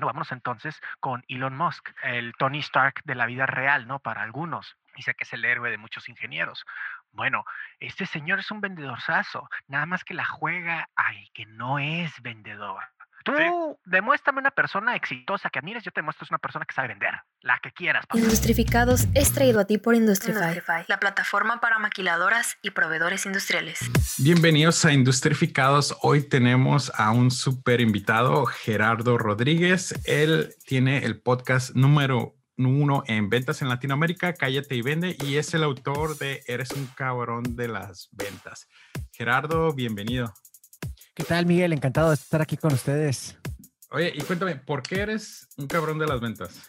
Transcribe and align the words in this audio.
Bueno, 0.00 0.14
vamos 0.14 0.32
entonces 0.32 0.80
con 0.98 1.22
Elon 1.28 1.54
Musk, 1.54 1.90
el 2.02 2.32
Tony 2.38 2.60
Stark 2.60 3.02
de 3.04 3.14
la 3.14 3.26
vida 3.26 3.44
real, 3.44 3.86
¿no? 3.86 3.98
Para 3.98 4.22
algunos. 4.22 4.78
Dice 4.96 5.12
que 5.12 5.24
es 5.24 5.32
el 5.34 5.44
héroe 5.44 5.70
de 5.70 5.76
muchos 5.76 6.08
ingenieros. 6.08 6.64
Bueno, 7.12 7.44
este 7.80 8.06
señor 8.06 8.38
es 8.38 8.50
un 8.50 8.62
vendedorzazo, 8.62 9.50
nada 9.66 9.84
más 9.84 10.02
que 10.02 10.14
la 10.14 10.24
juega 10.24 10.88
al 10.96 11.16
que 11.34 11.44
no 11.44 11.78
es 11.78 12.18
vendedor. 12.22 12.82
Tú 13.24 13.78
demuéstrame 13.84 14.40
una 14.40 14.50
persona 14.50 14.96
exitosa 14.96 15.50
que 15.50 15.58
admires, 15.58 15.84
yo 15.84 15.90
te 15.90 16.00
muestro 16.00 16.26
una 16.30 16.38
persona 16.38 16.64
que 16.64 16.74
sabe 16.74 16.88
vender, 16.88 17.12
la 17.42 17.58
que 17.62 17.70
quieras. 17.70 18.06
Industrificados 18.14 19.06
es 19.14 19.32
traído 19.32 19.60
a 19.60 19.66
ti 19.66 19.76
por 19.76 19.94
Industrify, 19.94 20.84
la 20.88 20.98
plataforma 20.98 21.60
para 21.60 21.78
maquiladoras 21.78 22.56
y 22.62 22.70
proveedores 22.70 23.26
industriales. 23.26 23.80
Bienvenidos 24.18 24.84
a 24.86 24.92
Industrificados. 24.92 25.96
Hoy 26.00 26.22
tenemos 26.28 26.92
a 26.96 27.10
un 27.10 27.30
super 27.30 27.80
invitado, 27.80 28.46
Gerardo 28.46 29.18
Rodríguez. 29.18 29.94
Él 30.04 30.54
tiene 30.64 31.04
el 31.04 31.20
podcast 31.20 31.74
número 31.74 32.36
uno 32.56 33.02
en 33.06 33.28
ventas 33.28 33.62
en 33.62 33.68
Latinoamérica, 33.68 34.34
Cállate 34.34 34.74
y 34.74 34.82
Vende, 34.82 35.16
y 35.26 35.36
es 35.36 35.54
el 35.54 35.62
autor 35.62 36.18
de 36.18 36.42
Eres 36.46 36.72
un 36.72 36.86
cabrón 36.86 37.56
de 37.56 37.68
las 37.68 38.08
ventas. 38.12 38.68
Gerardo, 39.12 39.72
bienvenido. 39.72 40.34
¿Qué 41.14 41.24
tal, 41.24 41.46
Miguel? 41.46 41.72
Encantado 41.72 42.08
de 42.08 42.14
estar 42.14 42.40
aquí 42.40 42.56
con 42.56 42.72
ustedes. 42.72 43.36
Oye, 43.90 44.12
y 44.14 44.20
cuéntame, 44.22 44.56
¿por 44.56 44.82
qué 44.82 45.00
eres 45.00 45.48
un 45.56 45.66
cabrón 45.66 45.98
de 45.98 46.06
las 46.06 46.20
ventas? 46.20 46.60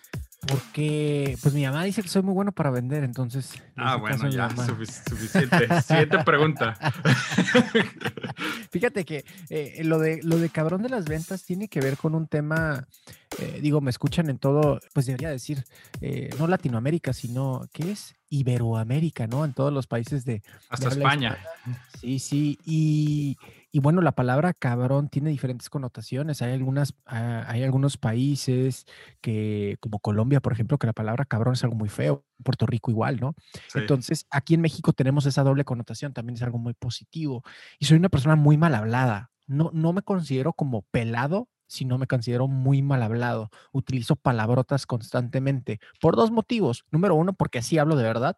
Porque, 0.47 1.37
pues 1.43 1.53
mi 1.53 1.63
mamá 1.63 1.83
dice 1.83 2.01
que 2.01 2.07
soy 2.07 2.23
muy 2.23 2.33
bueno 2.33 2.51
para 2.51 2.71
vender, 2.71 3.03
entonces. 3.03 3.61
Ah, 3.75 3.97
bueno, 3.97 4.27
ya, 4.27 4.49
suficiente. 4.49 5.81
Siguiente 5.83 6.23
pregunta. 6.23 6.75
Fíjate 8.71 9.05
que 9.05 9.23
eh, 9.51 9.83
lo, 9.83 9.99
de, 9.99 10.19
lo 10.23 10.39
de 10.39 10.49
cabrón 10.49 10.81
de 10.81 10.89
las 10.89 11.05
ventas 11.05 11.43
tiene 11.43 11.67
que 11.67 11.79
ver 11.79 11.95
con 11.95 12.15
un 12.15 12.27
tema, 12.27 12.87
eh, 13.37 13.59
digo, 13.61 13.81
me 13.81 13.91
escuchan 13.91 14.31
en 14.31 14.39
todo, 14.39 14.79
pues 14.93 15.05
debería 15.05 15.29
decir, 15.29 15.63
eh, 16.01 16.31
no 16.39 16.47
Latinoamérica, 16.47 17.13
sino, 17.13 17.69
¿qué 17.71 17.91
es? 17.91 18.15
Iberoamérica, 18.29 19.27
¿no? 19.27 19.45
En 19.45 19.53
todos 19.53 19.71
los 19.71 19.85
países 19.85 20.25
de... 20.25 20.41
Hasta 20.69 20.89
España. 20.89 21.37
Sí, 21.99 22.17
sí, 22.17 22.57
y 22.65 23.37
y 23.71 23.79
bueno, 23.79 24.01
la 24.01 24.11
palabra 24.11 24.53
cabrón 24.53 25.07
tiene 25.07 25.29
diferentes 25.29 25.69
connotaciones. 25.69 26.41
Hay, 26.41 26.51
algunas, 26.51 26.93
ah, 27.05 27.45
hay 27.47 27.63
algunos 27.63 27.97
países 27.97 28.85
que, 29.21 29.77
como 29.79 29.99
Colombia, 29.99 30.41
por 30.41 30.51
ejemplo, 30.51 30.77
que 30.77 30.87
la 30.87 30.93
palabra 30.93 31.23
cabrón 31.23 31.53
es 31.53 31.63
algo 31.63 31.75
muy 31.75 31.87
feo. 31.87 32.25
Puerto 32.43 32.65
Rico 32.65 32.91
igual, 32.91 33.19
¿no? 33.21 33.33
Entonces, 33.73 34.25
aquí 34.29 34.55
en 34.55 34.61
México 34.61 34.91
tenemos 34.91 35.25
esa 35.25 35.43
doble 35.43 35.63
connotación, 35.63 36.11
también 36.11 36.35
es 36.35 36.41
algo 36.41 36.57
muy 36.57 36.73
positivo. 36.73 37.43
Y 37.79 37.85
soy 37.85 37.97
una 37.97 38.09
persona 38.09 38.35
muy 38.35 38.57
mal 38.57 38.75
hablada. 38.75 39.31
No, 39.47 39.69
no 39.73 39.93
me 39.93 40.01
considero 40.01 40.51
como 40.53 40.81
pelado, 40.91 41.47
sino 41.67 41.97
me 41.97 42.07
considero 42.07 42.47
muy 42.49 42.81
mal 42.81 43.01
hablado. 43.01 43.51
Utilizo 43.71 44.17
palabrotas 44.17 44.85
constantemente 44.85 45.79
por 46.01 46.17
dos 46.17 46.29
motivos. 46.29 46.83
Número 46.91 47.15
uno, 47.15 47.33
porque 47.33 47.59
así 47.59 47.77
hablo 47.77 47.95
de 47.95 48.03
verdad 48.03 48.37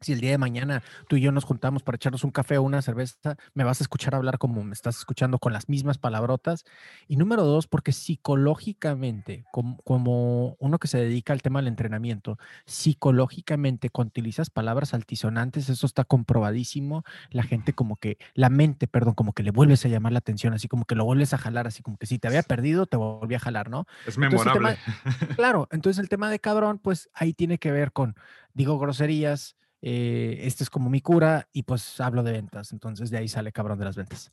si 0.00 0.12
el 0.12 0.20
día 0.20 0.30
de 0.30 0.38
mañana 0.38 0.82
tú 1.08 1.16
y 1.16 1.20
yo 1.20 1.32
nos 1.32 1.44
juntamos 1.44 1.82
para 1.82 1.96
echarnos 1.96 2.24
un 2.24 2.30
café 2.30 2.58
o 2.58 2.62
una 2.62 2.82
cerveza, 2.82 3.36
me 3.54 3.64
vas 3.64 3.80
a 3.80 3.84
escuchar 3.84 4.14
hablar 4.14 4.38
como 4.38 4.62
me 4.62 4.74
estás 4.74 4.98
escuchando 4.98 5.38
con 5.38 5.52
las 5.52 5.68
mismas 5.68 5.98
palabrotas. 5.98 6.64
Y 7.08 7.16
número 7.16 7.44
dos, 7.44 7.66
porque 7.66 7.92
psicológicamente, 7.92 9.44
como, 9.52 10.56
uno 10.58 10.78
que 10.78 10.88
se 10.88 10.98
dedica 10.98 11.32
al 11.32 11.42
tema 11.42 11.60
del 11.60 11.68
entrenamiento, 11.68 12.38
psicológicamente 12.66 13.88
cuando 13.90 14.10
utilizas 14.10 14.50
palabras 14.50 14.94
altisonantes, 14.94 15.68
eso 15.68 15.86
está 15.86 16.04
comprobadísimo, 16.04 17.04
la 17.30 17.42
gente 17.42 17.72
como 17.72 17.96
que, 17.96 18.18
la 18.34 18.50
mente, 18.50 18.86
perdón, 18.86 19.14
como 19.14 19.32
que 19.32 19.42
le 19.42 19.50
vuelves 19.50 19.84
a 19.84 19.88
llamar 19.88 20.12
la 20.12 20.18
atención, 20.18 20.52
así 20.52 20.68
como 20.68 20.84
que 20.84 20.94
lo 20.94 21.04
vuelves 21.04 21.32
a 21.32 21.38
jalar, 21.38 21.66
así 21.66 21.82
como 21.82 21.96
que 21.96 22.06
si 22.06 22.18
te 22.18 22.28
había 22.28 22.42
perdido, 22.42 22.86
te 22.86 22.96
volví 22.96 23.34
a 23.34 23.40
jalar, 23.40 23.70
¿no? 23.70 23.86
Es 24.06 24.18
memorable. 24.18 24.76
claro, 25.36 25.68
entonces 25.70 26.02
el 26.02 26.08
tema 26.08 26.30
de 26.30 26.38
cabrón, 26.38 26.78
pues 26.78 27.08
ahí 27.14 27.32
tiene 27.32 27.58
que 27.58 27.72
ver 27.72 27.92
con, 27.92 28.14
digo 28.52 28.78
groserías, 28.78 29.56
eh, 29.88 30.40
este 30.44 30.64
es 30.64 30.70
como 30.70 30.90
mi 30.90 31.00
cura 31.00 31.46
y 31.52 31.62
pues 31.62 32.00
hablo 32.00 32.24
de 32.24 32.32
ventas. 32.32 32.72
Entonces 32.72 33.08
de 33.08 33.18
ahí 33.18 33.28
sale 33.28 33.52
cabrón 33.52 33.78
de 33.78 33.84
las 33.84 33.94
ventas. 33.94 34.32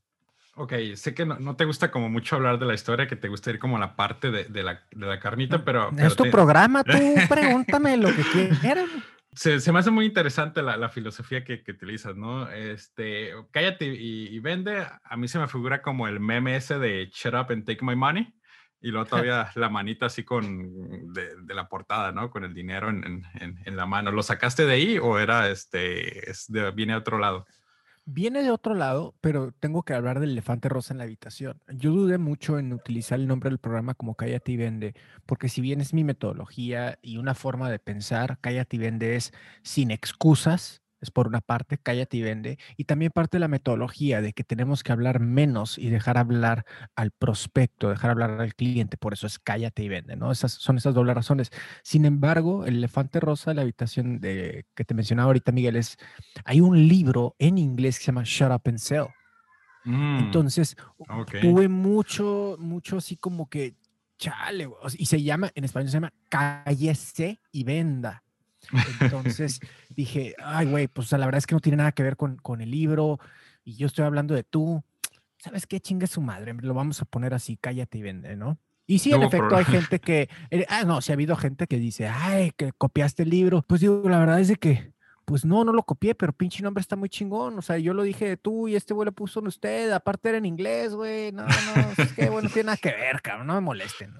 Ok, 0.55 0.73
sé 0.95 1.13
que 1.13 1.27
no, 1.27 1.55
te 1.55 1.65
gusta 1.65 1.91
como 1.91 2.09
mucho 2.09 2.35
hablar 2.35 2.57
de 2.57 2.65
la 2.65 2.73
historia, 2.73 3.07
que 3.07 3.15
te 3.15 3.27
gusta 3.27 3.51
ir 3.51 3.59
como 3.59 3.77
a 3.77 3.79
la 3.79 3.95
parte 3.95 4.31
de, 4.31 4.63
la, 4.63 5.19
carnita, 5.19 5.63
pero... 5.63 5.91
es 5.95 6.15
tu 6.15 6.29
programa, 6.31 6.83
tú 6.83 6.97
pregúntame 7.29 7.97
lo 7.97 8.09
que 8.15 8.49
quieras. 8.61 8.89
Se, 9.33 9.71
me 9.71 9.79
hace 9.79 9.91
muy 9.91 10.05
interesante 10.05 10.63
la, 10.63 10.89
filosofía 10.89 11.43
que, 11.43 11.63
utilizas, 11.67 12.15
¿no? 12.15 12.49
Este, 12.49 13.31
cállate 13.51 13.85
y, 13.85 14.27
y, 14.35 14.39
vende, 14.39 14.85
a 15.03 15.17
mí 15.17 15.27
se 15.27 15.37
me 15.37 15.47
figura 15.47 15.83
como 15.83 16.07
el 16.07 16.19
meme 16.19 16.55
ese 16.55 16.79
de 16.79 17.11
shut 17.13 17.33
up 17.35 17.51
and 17.51 17.65
take 17.65 17.83
my 17.85 17.95
money. 17.95 18.33
Y 18.83 18.91
luego 18.91 19.07
todavía 19.07 19.49
la 19.55 19.69
manita 19.69 20.07
así 20.07 20.23
con 20.25 21.13
de, 21.13 21.53
la 21.55 21.69
portada, 21.69 22.11
¿no? 22.11 22.29
Con 22.29 22.43
el 22.43 22.53
dinero 22.53 22.89
en, 22.89 23.23
la 23.65 23.85
mano. 23.85 24.11
¿Lo 24.11 24.21
sacaste 24.21 24.65
de 24.65 24.73
ahí 24.73 24.97
o 24.97 25.17
era 25.17 25.49
este, 25.49 26.29
es 26.29 26.47
viene 26.75 26.91
de 26.91 26.99
otro 26.99 27.17
lado? 27.17 27.47
Viene 28.03 28.43
de 28.43 28.51
otro 28.51 28.75
lado, 28.75 29.15
pero 29.21 29.53
tengo 29.53 29.83
que 29.83 29.93
hablar 29.93 30.19
del 30.19 30.31
elefante 30.31 30.67
rosa 30.67 30.93
en 30.93 30.97
la 30.97 31.05
habitación. 31.05 31.61
Yo 31.69 31.91
dudé 31.91 32.17
mucho 32.17 32.59
en 32.59 32.73
utilizar 32.73 33.17
el 33.17 33.27
nombre 33.27 33.49
del 33.49 33.59
programa 33.59 33.93
como 33.93 34.15
Cállate 34.15 34.51
y 34.51 34.57
Vende, 34.57 34.95
porque 35.25 35.47
si 35.47 35.61
bien 35.61 35.79
es 35.79 35.93
mi 35.93 36.03
metodología 36.03 36.99
y 37.01 37.15
una 37.15 37.35
forma 37.35 37.71
de 37.71 37.79
pensar, 37.79 38.37
Cállate 38.41 38.75
y 38.75 38.79
Vende 38.79 39.15
es 39.15 39.31
sin 39.61 39.91
excusas, 39.91 40.82
es 41.03 41.11
por 41.11 41.27
una 41.27 41.41
parte, 41.41 41.77
cállate 41.77 42.17
y 42.17 42.21
vende, 42.21 42.57
y 42.77 42.85
también 42.85 43.11
parte 43.11 43.35
de 43.37 43.41
la 43.41 43.49
metodología 43.49 44.21
de 44.21 44.31
que 44.31 44.43
tenemos 44.43 44.83
que 44.83 44.93
hablar 44.93 45.19
menos 45.19 45.77
y 45.77 45.89
dejar 45.89 46.17
hablar 46.17 46.65
al 46.95 47.11
prospecto, 47.11 47.89
dejar 47.89 48.11
hablar 48.11 48.39
al 48.39 48.55
cliente, 48.55 48.95
por 48.97 49.13
eso 49.13 49.27
es 49.27 49.37
cállate 49.37 49.83
y 49.83 49.89
vende, 49.89 50.15
¿no? 50.15 50.31
Esas 50.31 50.53
son 50.53 50.77
esas 50.77 50.95
dobles 50.95 51.13
razones. 51.15 51.51
Sin 51.83 52.05
embargo, 52.05 52.65
el 52.65 52.77
elefante 52.77 53.19
rosa 53.19 53.51
de 53.51 53.55
la 53.55 53.61
habitación 53.63 54.21
de, 54.21 54.65
que 54.73 54.85
te 54.85 54.93
mencionaba 54.93 55.27
ahorita, 55.27 55.51
Miguel, 55.51 55.75
es, 55.75 55.97
hay 56.45 56.61
un 56.61 56.87
libro 56.87 57.35
en 57.37 57.57
inglés 57.57 57.97
que 57.97 58.05
se 58.05 58.07
llama 58.07 58.23
Shut 58.23 58.51
Up 58.51 58.61
and 58.65 58.77
Sell. 58.77 59.07
Mm, 59.83 60.19
Entonces, 60.19 60.77
tuve 61.41 61.67
mucho, 61.67 62.55
mucho 62.59 62.97
así 62.97 63.17
como 63.17 63.49
que, 63.49 63.75
chale, 64.17 64.69
y 64.97 65.05
se 65.05 65.21
llama, 65.21 65.51
en 65.53 65.65
español 65.65 65.89
se 65.89 65.97
llama 65.97 66.13
cállese 66.29 67.41
y 67.51 67.65
venda. 67.65 68.23
Entonces 69.01 69.59
dije, 69.95 70.35
ay, 70.43 70.67
güey, 70.67 70.87
pues 70.87 71.11
la 71.11 71.25
verdad 71.25 71.39
es 71.39 71.47
que 71.47 71.55
no 71.55 71.61
tiene 71.61 71.77
nada 71.77 71.91
que 71.91 72.03
ver 72.03 72.17
con, 72.17 72.37
con 72.37 72.61
el 72.61 72.71
libro 72.71 73.19
y 73.63 73.75
yo 73.75 73.87
estoy 73.87 74.05
hablando 74.05 74.33
de 74.33 74.43
tú. 74.43 74.83
¿Sabes 75.37 75.67
qué? 75.67 75.79
Chingue 75.79 76.07
su 76.07 76.21
madre, 76.21 76.53
lo 76.53 76.73
vamos 76.73 77.01
a 77.01 77.05
poner 77.05 77.33
así, 77.33 77.57
cállate 77.57 77.97
y 77.97 78.01
vende, 78.01 78.35
¿no? 78.35 78.57
Y 78.85 78.99
sí, 78.99 79.13
en 79.13 79.23
efecto, 79.23 79.55
hay 79.55 79.65
gente 79.65 79.99
que, 79.99 80.29
eh, 80.51 80.65
ah, 80.69 80.83
no, 80.83 81.01
sí 81.01 81.11
ha 81.11 81.15
habido 81.15 81.35
gente 81.35 81.67
que 81.67 81.77
dice, 81.77 82.07
ay, 82.07 82.51
que 82.51 82.73
copiaste 82.73 83.23
el 83.23 83.29
libro. 83.29 83.61
Pues 83.61 83.81
digo, 83.81 84.03
la 84.09 84.19
verdad 84.19 84.39
es 84.41 84.49
de 84.49 84.57
que, 84.57 84.91
pues 85.25 85.45
no, 85.45 85.63
no 85.63 85.71
lo 85.71 85.83
copié, 85.83 86.15
pero 86.15 86.33
pinche 86.33 86.61
nombre 86.61 86.81
está 86.81 86.97
muy 86.97 87.07
chingón. 87.07 87.57
O 87.57 87.61
sea, 87.61 87.77
yo 87.77 87.93
lo 87.93 88.03
dije 88.03 88.27
de 88.27 88.37
tú 88.37 88.67
y 88.67 88.75
este 88.75 88.93
güey 88.93 89.05
lo 89.05 89.13
puso 89.13 89.39
en 89.39 89.47
usted. 89.47 89.91
Aparte 89.91 90.29
era 90.29 90.37
en 90.37 90.45
inglés, 90.45 90.93
güey. 90.93 91.31
No, 91.31 91.45
no, 91.45 92.03
es 92.03 92.11
que, 92.13 92.29
bueno, 92.29 92.49
tiene 92.49 92.67
nada 92.67 92.77
que 92.77 92.91
ver, 92.91 93.21
cabrón. 93.21 93.47
No 93.47 93.53
me 93.53 93.61
molesten. 93.61 94.13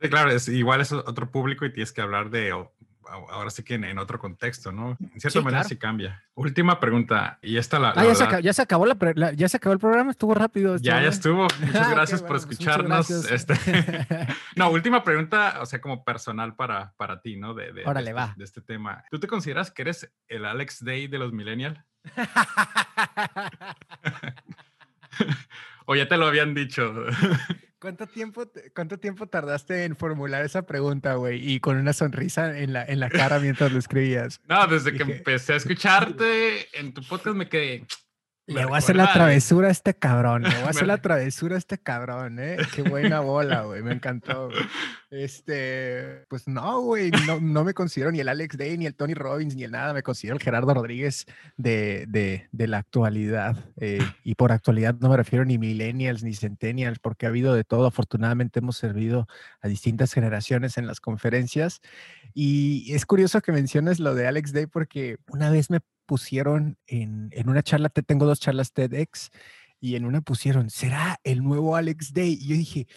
Sí, 0.00 0.08
claro, 0.08 0.30
es, 0.30 0.48
igual 0.48 0.82
es 0.82 0.92
otro 0.92 1.30
público 1.30 1.64
y 1.64 1.72
tienes 1.72 1.92
que 1.92 2.02
hablar 2.02 2.30
de 2.30 2.52
ahora 3.10 3.50
sí 3.50 3.62
que 3.62 3.74
en, 3.74 3.98
otro 3.98 4.18
contexto, 4.18 4.72
¿no? 4.72 4.96
En 5.00 5.20
cierta 5.20 5.40
manera 5.40 5.64
sí 5.64 5.76
cambia. 5.76 6.22
Última 6.34 6.80
pregunta, 6.80 7.38
y 7.42 7.56
esta 7.56 7.78
la... 7.78 7.92
ah, 7.96 8.40
ya, 8.40 8.52
se 8.52 8.62
acabó, 8.62 8.86
la, 8.86 9.32
ya 9.32 9.48
se 9.48 9.56
acabó 9.56 9.72
el 9.72 9.78
programa, 9.78 10.10
estuvo 10.10 10.34
rápido. 10.34 10.76
Ya, 10.78 11.02
ya 11.02 11.08
estuvo. 11.08 11.46
Muchas 11.60 11.86
ah, 11.86 11.90
gracias 11.90 12.22
por 12.22 12.36
escucharnos. 12.36 13.10
Este... 13.10 13.54
no, 14.56 14.70
última 14.70 15.04
pregunta, 15.04 15.58
o 15.60 15.66
sea, 15.66 15.80
como 15.80 16.04
personal 16.04 16.54
para, 16.54 16.94
para 16.96 17.20
ti, 17.20 17.36
¿no? 17.36 17.54
De, 17.54 17.72
de, 17.72 17.84
Órale, 17.84 18.10
este, 18.10 18.20
va. 18.20 18.34
de 18.36 18.44
este 18.44 18.60
tema. 18.60 19.04
¿Tú 19.10 19.20
te 19.20 19.26
consideras 19.26 19.70
que 19.70 19.82
eres 19.82 20.10
el 20.28 20.44
Alex 20.44 20.84
Day 20.84 21.06
de 21.06 21.18
los 21.18 21.32
millennials? 21.32 21.78
o 25.86 25.94
ya 25.94 26.08
te 26.08 26.16
lo 26.16 26.26
habían 26.26 26.54
dicho. 26.54 26.92
¿Cuánto 27.80 28.06
tiempo, 28.06 28.44
¿Cuánto 28.74 28.98
tiempo 28.98 29.26
tardaste 29.26 29.84
en 29.84 29.96
formular 29.96 30.44
esa 30.44 30.66
pregunta, 30.66 31.14
güey? 31.14 31.50
Y 31.50 31.60
con 31.60 31.78
una 31.78 31.94
sonrisa 31.94 32.58
en 32.58 32.74
la, 32.74 32.84
en 32.84 33.00
la 33.00 33.08
cara 33.08 33.38
mientras 33.38 33.72
lo 33.72 33.78
escribías. 33.78 34.38
No, 34.46 34.66
desde 34.66 34.92
que 34.92 35.02
empecé 35.02 35.54
a 35.54 35.56
escucharte 35.56 36.78
en 36.78 36.92
tu 36.92 37.02
podcast 37.02 37.36
me 37.36 37.48
quedé, 37.48 37.86
le 38.50 38.64
voy 38.64 38.74
a 38.74 38.78
hacer 38.78 38.96
la 38.96 39.12
travesura 39.12 39.68
a 39.68 39.70
este 39.70 39.94
cabrón. 39.94 40.42
Le 40.42 40.50
voy 40.50 40.64
a 40.64 40.68
hacer 40.70 40.86
la 40.86 40.98
travesura 40.98 41.54
a 41.54 41.58
este 41.58 41.78
cabrón, 41.78 42.38
¿eh? 42.40 42.56
Qué 42.74 42.82
buena 42.82 43.20
bola, 43.20 43.62
güey. 43.62 43.82
Me 43.82 43.92
encantó. 43.92 44.50
Este, 45.10 46.24
pues 46.28 46.48
no, 46.48 46.80
güey. 46.80 47.10
No, 47.26 47.40
no, 47.40 47.64
me 47.64 47.74
considero 47.74 48.10
ni 48.10 48.20
el 48.20 48.28
Alex 48.28 48.56
Day, 48.56 48.76
ni 48.76 48.86
el 48.86 48.94
Tony 48.94 49.14
Robbins, 49.14 49.54
ni 49.54 49.64
el 49.64 49.70
nada. 49.70 49.92
Me 49.92 50.02
considero 50.02 50.36
el 50.36 50.42
Gerardo 50.42 50.74
Rodríguez 50.74 51.26
de, 51.56 52.06
de, 52.08 52.48
de 52.50 52.66
la 52.66 52.78
actualidad. 52.78 53.56
Eh, 53.76 53.98
y 54.24 54.34
por 54.34 54.52
actualidad 54.52 54.96
no 55.00 55.08
me 55.08 55.16
refiero 55.16 55.44
ni 55.44 55.58
millennials 55.58 56.22
ni 56.22 56.34
centennials, 56.34 56.98
porque 56.98 57.26
ha 57.26 57.28
habido 57.28 57.54
de 57.54 57.64
todo. 57.64 57.86
Afortunadamente 57.86 58.58
hemos 58.58 58.76
servido 58.76 59.28
a 59.60 59.68
distintas 59.68 60.12
generaciones 60.12 60.76
en 60.76 60.86
las 60.86 61.00
conferencias. 61.00 61.80
Y 62.34 62.92
es 62.94 63.06
curioso 63.06 63.40
que 63.40 63.52
menciones 63.52 64.00
lo 64.00 64.14
de 64.14 64.26
Alex 64.26 64.52
Day, 64.52 64.66
porque 64.66 65.18
una 65.28 65.50
vez 65.50 65.70
me 65.70 65.80
pusieron 66.10 66.76
en, 66.88 67.28
en 67.30 67.48
una 67.48 67.62
charla, 67.62 67.88
te 67.88 68.02
tengo 68.02 68.26
dos 68.26 68.40
charlas 68.40 68.72
TEDx, 68.72 69.30
y 69.78 69.94
en 69.94 70.04
una 70.04 70.20
pusieron, 70.22 70.68
¿será 70.68 71.20
el 71.22 71.44
nuevo 71.44 71.76
Alex 71.76 72.12
Day? 72.12 72.36
Y 72.40 72.48
yo 72.48 72.56
dije, 72.56 72.88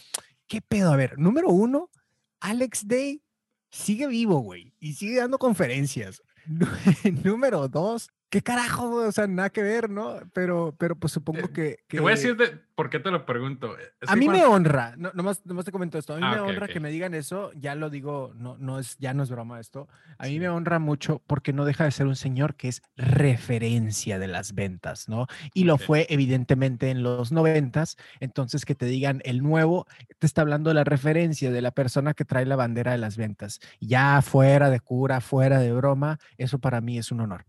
¿qué 0.48 0.62
pedo? 0.64 0.92
A 0.92 0.96
ver, 0.96 1.20
número 1.20 1.50
uno, 1.50 1.92
Alex 2.40 2.88
Day 2.88 3.22
sigue 3.70 4.08
vivo, 4.08 4.40
güey, 4.40 4.74
y 4.80 4.94
sigue 4.94 5.18
dando 5.18 5.38
conferencias. 5.38 6.24
Número 7.24 7.68
dos, 7.68 8.10
¿Qué 8.34 8.42
carajo? 8.42 8.96
O 8.96 9.12
sea, 9.12 9.28
nada 9.28 9.52
que 9.52 9.62
ver, 9.62 9.92
¿no? 9.92 10.16
Pero, 10.34 10.74
pero 10.80 10.96
pues 10.96 11.14
supongo 11.14 11.50
que, 11.54 11.78
Te 11.88 12.00
voy 12.00 12.14
a 12.14 12.16
decir 12.16 12.36
por 12.74 12.90
qué 12.90 13.00
te 13.00 13.12
lo 13.12 13.28
pregunto. 13.28 13.76
a 14.08 14.16
mí 14.16 14.28
me 14.28 14.44
honra, 14.44 14.96
no, 14.98 15.12
nomás, 15.14 15.44
te 15.44 15.72
comento 15.72 16.00
esto, 16.00 16.16
a 16.16 16.18
mí 16.18 16.24
ah, 16.26 16.32
me 16.34 16.40
honra 16.40 16.68
que 16.68 16.80
me 16.80 16.90
digan 16.90 17.14
eso, 17.14 17.52
ya 17.54 17.76
lo 17.76 17.92
digo, 17.92 18.34
no, 18.36 18.58
no 18.58 18.80
es, 18.80 18.98
ya 18.98 19.14
no 19.14 19.22
es 19.22 19.30
broma 19.30 19.60
esto, 19.60 19.88
a 20.18 20.26
mí 20.26 20.40
me 20.40 20.50
honra 20.50 20.80
mucho 20.80 21.22
porque 21.28 21.54
no 21.54 21.64
deja 21.64 21.84
de 21.84 21.92
ser 21.92 22.08
un 22.08 22.16
señor 22.16 22.56
que 22.56 22.70
es 22.70 22.82
referencia 22.96 24.18
de 24.18 24.28
las 24.28 24.56
ventas, 24.56 25.08
¿no? 25.08 25.28
Y 25.54 25.66
lo 25.66 25.78
fue 25.78 26.08
evidentemente 26.10 26.90
en 26.90 27.04
los 27.04 27.32
noventas, 27.32 27.98
entonces 28.20 28.66
que 28.66 28.74
te 28.74 28.88
digan 28.88 29.22
el 29.26 29.44
nuevo, 29.44 29.86
te 30.18 30.26
está 30.26 30.42
hablando 30.42 30.72
de 30.72 30.74
la 30.74 30.86
referencia 30.86 31.52
de 31.52 31.62
la 31.62 31.70
persona 31.70 32.16
que 32.16 32.26
trae 32.26 32.48
la 32.48 32.56
bandera 32.56 32.94
de 32.94 32.98
las 32.98 33.16
ventas, 33.16 33.60
ya 33.80 34.24
fuera 34.24 34.72
de 34.72 34.80
cura, 34.80 35.22
fuera 35.22 35.60
de 35.60 35.72
broma, 35.72 36.18
eso 36.40 36.58
para 36.58 36.82
mí 36.82 36.98
es 36.98 37.12
un 37.12 37.20
honor. 37.20 37.46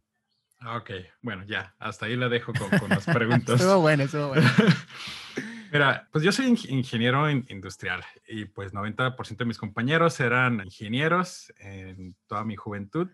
Ah, 0.66 0.78
ok, 0.78 0.90
bueno, 1.20 1.44
ya, 1.44 1.74
hasta 1.78 2.06
ahí 2.06 2.16
la 2.16 2.30
dejo 2.30 2.54
con, 2.54 2.88
las 2.88 3.04
preguntas. 3.04 3.60
estuvo 3.60 3.80
bueno, 3.80 4.04
estuvo 4.04 4.28
bueno. 4.28 4.48
Mira, 5.70 6.08
pues 6.10 6.24
yo 6.24 6.32
soy 6.32 6.46
ingeniero 6.68 7.28
industrial 7.28 8.02
y 8.26 8.46
pues 8.46 8.72
90% 8.72 9.36
de 9.36 9.44
mis 9.44 9.58
compañeros 9.58 10.18
eran 10.20 10.62
ingenieros 10.64 11.52
en 11.58 12.16
toda 12.26 12.44
mi 12.44 12.56
juventud 12.56 13.10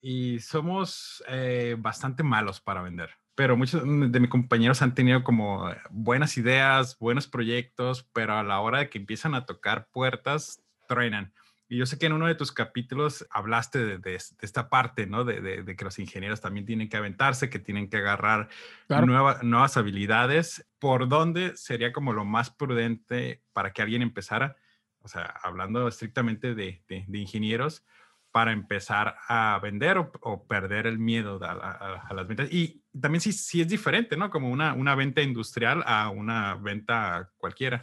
y 0.00 0.40
somos 0.40 1.22
eh, 1.28 1.76
bastante 1.78 2.24
malos 2.24 2.60
para 2.60 2.82
vender. 2.82 3.10
Pero 3.36 3.56
muchos 3.56 3.82
de 3.84 4.20
mis 4.20 4.30
compañeros 4.30 4.82
han 4.82 4.94
tenido 4.94 5.22
como 5.22 5.70
buenas 5.90 6.36
ideas, 6.38 6.98
buenos 6.98 7.28
proyectos, 7.28 8.08
pero 8.12 8.34
a 8.34 8.42
la 8.42 8.58
hora 8.58 8.80
de 8.80 8.90
que 8.90 8.98
empiezan 8.98 9.36
a 9.36 9.46
tocar 9.46 9.86
puertas, 9.92 10.60
truenan. 10.88 11.32
Y 11.74 11.78
yo 11.78 11.86
sé 11.86 11.98
que 11.98 12.06
en 12.06 12.12
uno 12.12 12.28
de 12.28 12.36
tus 12.36 12.52
capítulos 12.52 13.26
hablaste 13.30 13.98
de, 13.98 14.14
esta 14.14 14.68
parte, 14.68 15.08
¿no? 15.08 15.24
De, 15.24 15.64
que 15.76 15.84
los 15.84 15.98
ingenieros 15.98 16.40
también 16.40 16.66
tienen 16.66 16.88
que 16.88 16.96
aventarse, 16.96 17.50
que 17.50 17.58
tienen 17.58 17.90
que 17.90 17.96
agarrar 17.96 18.48
nuevas 18.88 19.76
habilidades. 19.76 20.68
¿Por 20.78 21.08
dónde 21.08 21.56
sería 21.56 21.92
como 21.92 22.12
lo 22.12 22.24
más 22.24 22.50
prudente 22.50 23.42
para 23.52 23.72
que 23.72 23.82
alguien 23.82 24.02
empezara? 24.02 24.54
O 25.00 25.08
sea, 25.08 25.24
hablando 25.42 25.88
estrictamente 25.88 26.54
de, 26.54 26.84
ingenieros, 27.08 27.84
para 28.30 28.52
empezar 28.52 29.16
a 29.26 29.58
vender 29.60 29.98
o, 29.98 30.46
perder 30.46 30.86
el 30.86 31.00
miedo 31.00 31.40
a, 31.42 32.08
las 32.14 32.28
ventas. 32.28 32.52
Y 32.52 32.84
también 33.00 33.20
sí, 33.20 33.32
sí 33.32 33.62
es 33.62 33.68
diferente, 33.68 34.16
¿no? 34.16 34.30
Como 34.30 34.48
una, 34.48 34.74
una 34.74 34.94
venta 34.94 35.22
industrial 35.22 35.82
a 35.86 36.08
una 36.10 36.54
venta 36.54 37.32
cualquiera. 37.36 37.82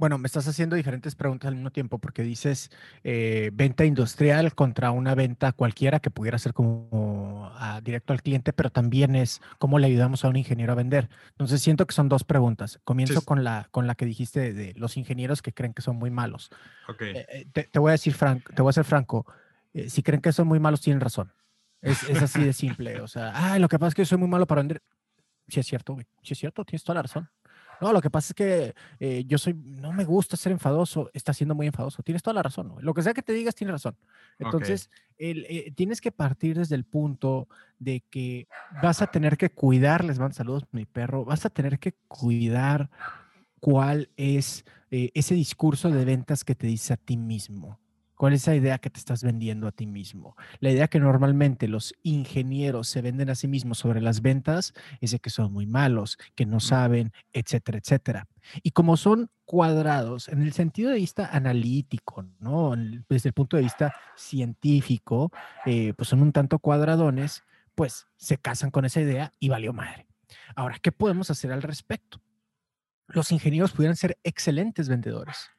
Bueno, 0.00 0.16
me 0.16 0.28
estás 0.28 0.48
haciendo 0.48 0.76
diferentes 0.76 1.14
preguntas 1.14 1.48
al 1.48 1.56
mismo 1.56 1.72
tiempo 1.72 1.98
porque 1.98 2.22
dices 2.22 2.70
eh, 3.04 3.50
venta 3.52 3.84
industrial 3.84 4.54
contra 4.54 4.92
una 4.92 5.14
venta 5.14 5.52
cualquiera 5.52 6.00
que 6.00 6.08
pudiera 6.08 6.38
ser 6.38 6.54
como 6.54 7.52
directo 7.82 8.14
al 8.14 8.22
cliente, 8.22 8.54
pero 8.54 8.70
también 8.70 9.14
es 9.14 9.42
cómo 9.58 9.78
le 9.78 9.88
ayudamos 9.88 10.24
a 10.24 10.28
un 10.28 10.36
ingeniero 10.36 10.72
a 10.72 10.74
vender. 10.74 11.10
Entonces 11.32 11.60
siento 11.60 11.86
que 11.86 11.92
son 11.92 12.08
dos 12.08 12.24
preguntas. 12.24 12.80
Comienzo 12.82 13.20
con, 13.20 13.44
la, 13.44 13.68
con 13.72 13.86
la 13.86 13.94
que 13.94 14.06
dijiste 14.06 14.54
de, 14.54 14.72
los 14.72 14.96
ingenieros 14.96 15.42
que 15.42 15.52
creen 15.52 15.74
que 15.74 15.82
son 15.82 15.96
muy 15.96 16.08
malos. 16.10 16.48
Okay. 16.88 17.16
Eh, 17.18 17.26
eh, 17.54 17.68
te, 17.70 17.78
voy 17.78 17.90
a 17.90 17.92
decir, 17.92 18.14
Frank, 18.14 18.54
te 18.54 18.62
voy 18.62 18.70
a 18.70 18.72
ser 18.72 18.84
franco. 18.84 19.26
si 19.86 20.02
creen 20.02 20.22
que 20.22 20.32
son 20.32 20.48
muy 20.48 20.60
malos, 20.60 20.80
tienen 20.80 21.02
razón. 21.02 21.30
Es, 21.82 22.04
es 22.04 22.22
así 22.22 22.42
de 22.42 22.54
simple. 22.54 23.02
O 23.02 23.06
sea, 23.06 23.32
ah, 23.34 23.58
lo 23.58 23.68
que 23.68 23.78
pasa 23.78 23.88
es 23.88 23.94
que 23.96 24.02
yo 24.02 24.06
soy 24.06 24.16
muy 24.16 24.28
malo 24.28 24.46
para 24.46 24.62
vender. 24.62 24.80
Sí 25.46 25.60
es 25.60 25.66
cierto, 25.66 25.92
güey. 25.92 26.06
Sí 26.22 26.32
es 26.32 26.38
cierto, 26.38 26.64
tienes 26.64 26.84
toda 26.84 26.94
la 26.94 27.02
razón. 27.02 27.28
No, 27.80 27.92
lo 27.92 28.00
que 28.00 28.10
pasa 28.10 28.32
es 28.32 28.34
que 28.34 28.74
eh, 28.98 29.24
yo 29.26 29.38
soy, 29.38 29.54
no 29.54 29.92
me 29.92 30.04
gusta 30.04 30.36
ser 30.36 30.52
enfadoso, 30.52 31.10
está 31.14 31.32
siendo 31.32 31.54
muy 31.54 31.66
enfadoso. 31.66 32.02
Tienes 32.02 32.22
toda 32.22 32.34
la 32.34 32.42
razón. 32.42 32.74
Lo 32.80 32.94
que 32.94 33.02
sea 33.02 33.14
que 33.14 33.22
te 33.22 33.32
digas, 33.32 33.54
tienes 33.54 33.72
razón. 33.72 33.96
Entonces, 34.38 34.90
eh, 35.18 35.72
tienes 35.74 36.00
que 36.00 36.12
partir 36.12 36.58
desde 36.58 36.74
el 36.74 36.84
punto 36.84 37.48
de 37.78 38.02
que 38.10 38.48
vas 38.82 39.02
a 39.02 39.06
tener 39.06 39.36
que 39.36 39.50
cuidar, 39.50 40.04
les 40.04 40.18
mando 40.18 40.34
saludos, 40.34 40.64
mi 40.72 40.84
perro, 40.86 41.24
vas 41.24 41.46
a 41.46 41.50
tener 41.50 41.78
que 41.78 41.94
cuidar 42.08 42.90
cuál 43.60 44.10
es 44.16 44.64
eh, 44.90 45.10
ese 45.14 45.34
discurso 45.34 45.90
de 45.90 46.04
ventas 46.04 46.44
que 46.44 46.54
te 46.54 46.66
dice 46.66 46.94
a 46.94 46.96
ti 46.96 47.16
mismo. 47.16 47.78
¿Cuál 48.20 48.34
es 48.34 48.42
esa 48.42 48.54
idea 48.54 48.76
que 48.76 48.90
te 48.90 48.98
estás 48.98 49.24
vendiendo 49.24 49.66
a 49.66 49.72
ti 49.72 49.86
mismo? 49.86 50.36
La 50.58 50.70
idea 50.70 50.88
que 50.88 51.00
normalmente 51.00 51.68
los 51.68 51.94
ingenieros 52.02 52.86
se 52.86 53.00
venden 53.00 53.30
a 53.30 53.34
sí 53.34 53.48
mismos 53.48 53.78
sobre 53.78 54.02
las 54.02 54.20
ventas 54.20 54.74
es 55.00 55.12
de 55.12 55.20
que 55.20 55.30
son 55.30 55.50
muy 55.54 55.64
malos, 55.64 56.18
que 56.34 56.44
no 56.44 56.60
saben, 56.60 57.14
etcétera, 57.32 57.78
etcétera. 57.78 58.28
Y 58.62 58.72
como 58.72 58.98
son 58.98 59.30
cuadrados 59.46 60.28
en 60.28 60.42
el 60.42 60.52
sentido 60.52 60.90
de 60.90 60.96
vista 60.96 61.30
analítico, 61.32 62.26
¿no? 62.40 62.74
Desde 63.08 63.30
el 63.30 63.32
punto 63.32 63.56
de 63.56 63.62
vista 63.62 63.94
científico, 64.16 65.32
eh, 65.64 65.94
pues 65.96 66.10
son 66.10 66.20
un 66.20 66.32
tanto 66.32 66.58
cuadradones, 66.58 67.42
pues 67.74 68.06
se 68.18 68.36
casan 68.36 68.70
con 68.70 68.84
esa 68.84 69.00
idea 69.00 69.32
y 69.40 69.48
valió 69.48 69.72
madre. 69.72 70.06
Ahora, 70.56 70.78
¿qué 70.78 70.92
podemos 70.92 71.30
hacer 71.30 71.52
al 71.52 71.62
respecto? 71.62 72.20
Los 73.06 73.32
ingenieros 73.32 73.72
pudieran 73.72 73.96
ser 73.96 74.18
excelentes 74.24 74.90
vendedores 74.90 75.50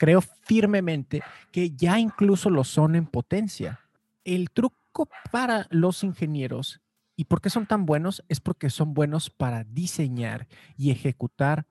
creo 0.00 0.22
firmemente 0.22 1.22
que 1.52 1.72
ya 1.72 1.98
incluso 1.98 2.48
lo 2.48 2.64
son 2.64 2.96
en 2.96 3.04
potencia. 3.04 3.80
El 4.24 4.50
truco 4.50 5.10
para 5.30 5.66
los 5.68 6.02
ingenieros 6.02 6.80
y 7.16 7.26
por 7.26 7.42
qué 7.42 7.50
son 7.50 7.66
tan 7.66 7.84
buenos 7.84 8.24
es 8.30 8.40
porque 8.40 8.70
son 8.70 8.94
buenos 8.94 9.28
para 9.28 9.62
diseñar 9.62 10.48
y 10.78 10.90
ejecutar 10.90 11.66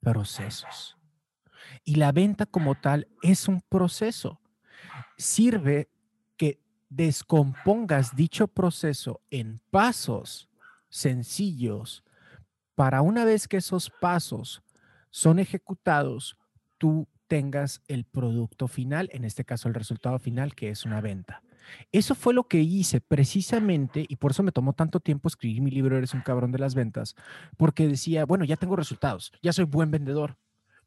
procesos. 0.00 0.98
Y 1.82 1.94
la 1.94 2.12
venta 2.12 2.44
como 2.44 2.74
tal 2.74 3.08
es 3.22 3.48
un 3.48 3.62
proceso. 3.62 4.38
Sirve 5.16 5.88
que 6.36 6.60
descompongas 6.90 8.14
dicho 8.14 8.48
proceso 8.48 9.22
en 9.30 9.62
pasos 9.70 10.50
sencillos 10.90 12.04
para 12.74 13.00
una 13.00 13.24
vez 13.24 13.48
que 13.48 13.56
esos 13.56 13.88
pasos 13.88 14.62
son 15.08 15.38
ejecutados, 15.38 16.36
tú 16.76 17.08
tengas 17.32 17.80
el 17.88 18.04
producto 18.04 18.68
final, 18.68 19.08
en 19.10 19.24
este 19.24 19.42
caso 19.42 19.66
el 19.66 19.72
resultado 19.72 20.18
final, 20.18 20.54
que 20.54 20.68
es 20.68 20.84
una 20.84 21.00
venta. 21.00 21.42
Eso 21.90 22.14
fue 22.14 22.34
lo 22.34 22.44
que 22.44 22.60
hice 22.60 23.00
precisamente 23.00 24.04
y 24.06 24.16
por 24.16 24.32
eso 24.32 24.42
me 24.42 24.52
tomó 24.52 24.74
tanto 24.74 25.00
tiempo 25.00 25.28
escribir 25.28 25.62
mi 25.62 25.70
libro 25.70 25.96
Eres 25.96 26.12
un 26.12 26.20
cabrón 26.20 26.52
de 26.52 26.58
las 26.58 26.74
ventas, 26.74 27.16
porque 27.56 27.88
decía, 27.88 28.26
bueno, 28.26 28.44
ya 28.44 28.56
tengo 28.56 28.76
resultados, 28.76 29.32
ya 29.40 29.54
soy 29.54 29.64
buen 29.64 29.90
vendedor, 29.90 30.36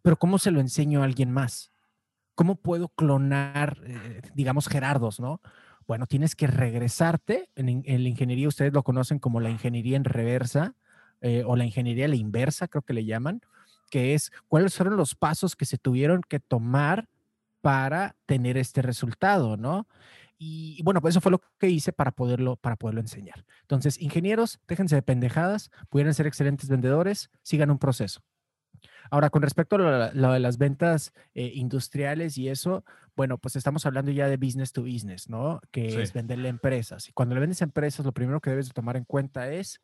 pero 0.04 0.18
¿cómo 0.18 0.38
se 0.38 0.52
lo 0.52 0.60
enseño 0.60 1.02
a 1.02 1.06
alguien 1.06 1.32
más? 1.32 1.72
¿Cómo 2.36 2.58
puedo 2.58 2.90
clonar, 2.90 3.80
eh, 3.84 4.22
digamos, 4.36 4.68
Gerardos, 4.68 5.20
no? 5.20 5.42
Bueno, 5.88 6.06
tienes 6.06 6.36
que 6.36 6.46
regresarte. 6.46 7.50
En, 7.56 7.82
la 7.88 8.08
ingeniería 8.08 8.48
ustedes 8.48 8.72
lo 8.72 8.84
conocen 8.84 9.18
como 9.18 9.40
la 9.40 9.50
ingeniería 9.50 9.98
en 9.98 10.04
reversa 10.04 10.76
eh, 11.22 11.42
o 11.44 11.56
la 11.56 11.66
ingeniería 11.66 12.08
la 12.08 12.18
inversa, 12.18 12.68
creo 12.68 12.84
que 12.84 12.94
le 12.94 13.04
llaman 13.04 13.42
que 13.90 14.14
es 14.14 14.32
cuáles 14.48 14.76
fueron 14.76 14.98
los 14.98 15.16
pasos 15.16 15.56
que 15.56 15.66
se 15.66 15.78
tuvieron 15.78 16.22
que 16.28 16.40
tomar 16.40 17.08
para 17.62 18.16
tener 18.26 18.58
este 18.58 18.82
resultado, 18.82 19.58
¿no? 19.58 19.88
Y, 20.38 20.84
bueno, 20.84 21.02
pues 21.02 21.14
eso 21.14 21.22
fue 21.22 21.32
lo 21.32 21.42
que 21.58 21.70
hice 21.70 21.94
para 21.94 22.12
poderlo, 22.12 22.58
para 22.58 22.76
poderlo 22.76 23.02
enseñar. 23.02 23.46
Entonces, 23.62 24.00
ingenieros, 24.02 24.60
déjense 24.68 24.96
de 24.96 25.02
pendejadas, 25.02 25.72
pudieran 25.90 26.14
ser 26.14 26.28
excelentes 26.28 26.70
vendedores, 26.70 27.32
sigan 27.42 27.72
un 27.72 27.80
proceso. 27.80 28.22
Ahora, 29.10 29.30
con 29.30 29.42
respecto 29.42 29.78
a 29.78 30.12
lo, 30.14 30.34
de 30.34 30.40
las 30.40 30.58
ventas 30.58 31.14
eh, 31.34 31.52
industriales 31.56 32.38
y 32.38 32.50
eso, 32.50 32.84
bueno, 33.16 33.38
pues 33.38 33.56
estamos 33.56 33.86
hablando 33.86 34.12
ya 34.12 34.28
de 34.28 34.38
business 34.38 34.74
to 34.74 34.82
business, 34.82 35.30
¿no? 35.30 35.62
Que 35.72 36.02
es 36.02 36.12
venderle 36.12 36.50
a 36.50 36.52
empresas. 36.52 37.08
Y 37.08 37.14
cuando 37.14 37.34
le 37.34 37.42
vendes 37.42 37.62
a 37.62 37.66
empresas, 37.66 38.06
lo 38.06 38.12
primero 38.12 38.42
que 38.42 38.50
debes 38.50 38.68
de 38.68 38.74
tomar 38.74 38.98
en 38.98 39.06
cuenta 39.06 39.52
es 39.52 39.82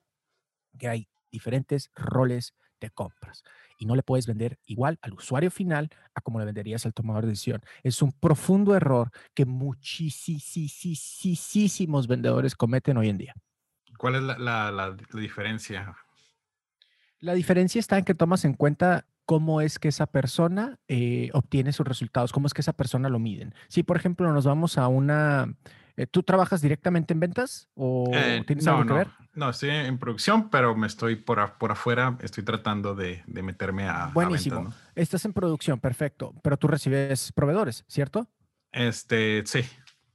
que 0.77 0.89
hay 0.89 1.09
diferentes 1.31 1.89
roles 1.95 2.53
de 2.79 2.89
compras 2.89 3.43
y 3.81 3.85
no 3.87 3.95
le 3.95 4.03
puedes 4.03 4.27
vender 4.27 4.59
igual 4.67 4.99
al 5.01 5.13
usuario 5.13 5.49
final 5.49 5.89
a 6.13 6.21
como 6.21 6.37
le 6.37 6.45
venderías 6.45 6.85
al 6.85 6.93
tomador 6.93 7.23
de 7.23 7.31
decisión. 7.31 7.63
Es 7.81 8.03
un 8.03 8.11
profundo 8.11 8.75
error 8.75 9.09
que 9.33 9.45
muchísimos 9.45 12.07
vendedores 12.07 12.55
cometen 12.55 12.97
hoy 12.97 13.09
en 13.09 13.17
día. 13.17 13.33
¿Cuál 13.97 14.15
es 14.15 14.21
la, 14.21 14.95
diferencia? 15.13 15.95
La 17.19 17.33
diferencia 17.33 17.79
está 17.79 17.97
en 17.97 18.05
que 18.05 18.13
tomas 18.13 18.45
en 18.45 18.53
cuenta 18.53 19.07
cómo 19.25 19.61
es 19.61 19.79
que 19.79 19.87
esa 19.87 20.05
persona 20.05 20.77
eh, 20.87 21.31
obtiene 21.33 21.73
sus 21.73 21.87
resultados, 21.87 22.31
cómo 22.31 22.45
es 22.45 22.53
que 22.53 22.61
esa 22.61 22.73
persona 22.73 23.09
lo 23.09 23.17
miden. 23.17 23.55
Si, 23.67 23.81
por 23.81 23.97
ejemplo, 23.97 24.31
nos 24.31 24.45
vamos 24.45 24.77
a 24.77 24.87
una 24.87 25.55
¿Tú 26.11 26.23
trabajas 26.23 26.61
directamente 26.61 27.13
en 27.13 27.19
ventas 27.19 27.69
o 27.75 28.09
eh, 28.13 28.43
tienes 28.45 28.67
algo 28.67 28.85
que 28.85 28.93
ver? 28.93 29.07
No, 29.33 29.49
estoy 29.49 29.69
en 29.69 29.97
producción, 29.97 30.49
pero 30.49 30.75
me 30.75 30.87
estoy 30.87 31.15
por, 31.15 31.57
por 31.57 31.71
afuera, 31.71 32.17
estoy 32.21 32.43
tratando 32.43 32.95
de, 32.95 33.23
meterme 33.27 33.87
a. 33.87 34.07
Buenísimo. 34.13 34.73
Estás 34.95 35.23
en 35.25 35.33
producción, 35.33 35.79
perfecto. 35.79 36.33
Pero 36.43 36.57
tú 36.57 36.67
recibes 36.67 37.31
proveedores, 37.31 37.85
¿cierto? 37.87 38.27
Este, 38.71 39.43
sí. 39.45 39.61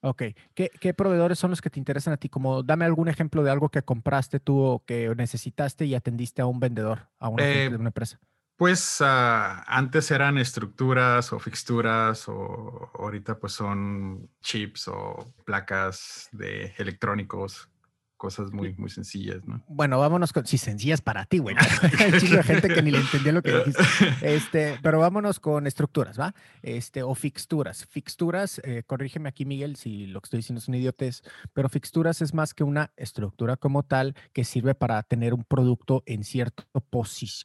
Ok. 0.00 0.22
¿Qué, 0.54 0.94
proveedores 0.94 1.38
son 1.38 1.50
los 1.50 1.60
que 1.60 1.70
te 1.70 1.80
interesan 1.80 2.12
a 2.12 2.16
ti? 2.16 2.28
Como 2.28 2.62
dame 2.62 2.84
algún 2.84 3.08
ejemplo 3.08 3.42
de 3.42 3.50
algo 3.50 3.70
que 3.70 3.82
compraste 3.82 4.38
tú 4.38 4.58
o 4.60 4.84
que 4.84 5.12
necesitaste 5.16 5.86
y 5.86 5.94
atendiste 5.94 6.42
a 6.42 6.46
un 6.46 6.60
vendedor, 6.60 7.08
a 7.18 7.28
una, 7.28 7.44
eh, 7.44 7.68
una 7.74 7.88
empresa. 7.88 8.20
Pues 8.56 9.02
ah, 9.02 9.64
antes 9.66 10.10
eran 10.10 10.38
estructuras 10.38 11.30
o 11.34 11.38
fixturas 11.38 12.26
o 12.26 12.90
ahorita 12.94 13.38
pues 13.38 13.52
son 13.52 14.30
chips 14.40 14.88
o 14.88 15.34
placas 15.44 16.30
de 16.32 16.74
electrónicos 16.78 17.68
cosas 18.16 18.52
muy, 18.52 18.74
muy 18.74 18.90
sencillas, 18.90 19.46
¿no? 19.46 19.62
Bueno, 19.68 19.98
vámonos 19.98 20.32
con, 20.32 20.46
sí, 20.46 20.58
sencillas 20.58 21.00
para 21.00 21.24
ti, 21.26 21.38
güey. 21.38 21.56
Hay 21.98 22.10
de 22.12 22.42
gente 22.42 22.68
que 22.68 22.82
ni 22.82 22.90
le 22.90 22.98
entendía 22.98 23.32
lo 23.32 23.42
que 23.42 23.56
dijiste. 23.58 23.82
Este, 24.22 24.78
pero 24.82 24.98
vámonos 24.98 25.40
con 25.40 25.66
estructuras, 25.66 26.18
¿va? 26.18 26.34
Este, 26.62 27.02
o 27.02 27.14
fixturas. 27.14 27.86
Fixturas, 27.86 28.60
eh, 28.64 28.82
corrígeme 28.86 29.28
aquí, 29.28 29.44
Miguel, 29.44 29.76
si 29.76 30.06
lo 30.06 30.20
que 30.20 30.26
estoy 30.26 30.38
diciendo 30.38 30.58
es 30.58 30.68
un 30.68 30.74
idiotez, 30.74 31.22
pero 31.52 31.68
fixturas 31.68 32.22
es 32.22 32.34
más 32.34 32.54
que 32.54 32.64
una 32.64 32.92
estructura 32.96 33.56
como 33.56 33.82
tal 33.82 34.14
que 34.32 34.44
sirve 34.44 34.74
para 34.74 35.02
tener 35.02 35.34
un 35.34 35.44
producto 35.44 36.02
en, 36.06 36.24
cierto 36.24 36.64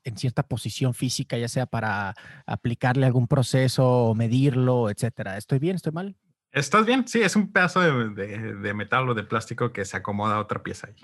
en 0.04 0.18
cierta 0.18 0.44
posición 0.44 0.94
física, 0.94 1.38
ya 1.38 1.48
sea 1.48 1.66
para 1.66 2.16
aplicarle 2.46 3.06
algún 3.06 3.28
proceso 3.28 3.86
o 3.86 4.16
medirlo, 4.16 4.90
etcétera. 4.90 5.38
¿Estoy 5.38 5.60
bien? 5.60 5.76
¿Estoy 5.76 5.92
mal? 5.92 6.16
¿Estás 6.52 6.86
bien? 6.86 7.08
Sí, 7.08 7.22
es 7.22 7.36
un 7.36 7.52
pedazo 7.52 7.80
de, 7.82 8.74
metal 8.74 9.10
o 9.10 9.14
de 9.14 9.24
plástico 9.24 9.72
que 9.72 9.86
se 9.86 9.98
acomoda 9.98 10.36
a 10.36 10.40
otra 10.40 10.62
pieza 10.62 10.88
ahí. 10.88 10.96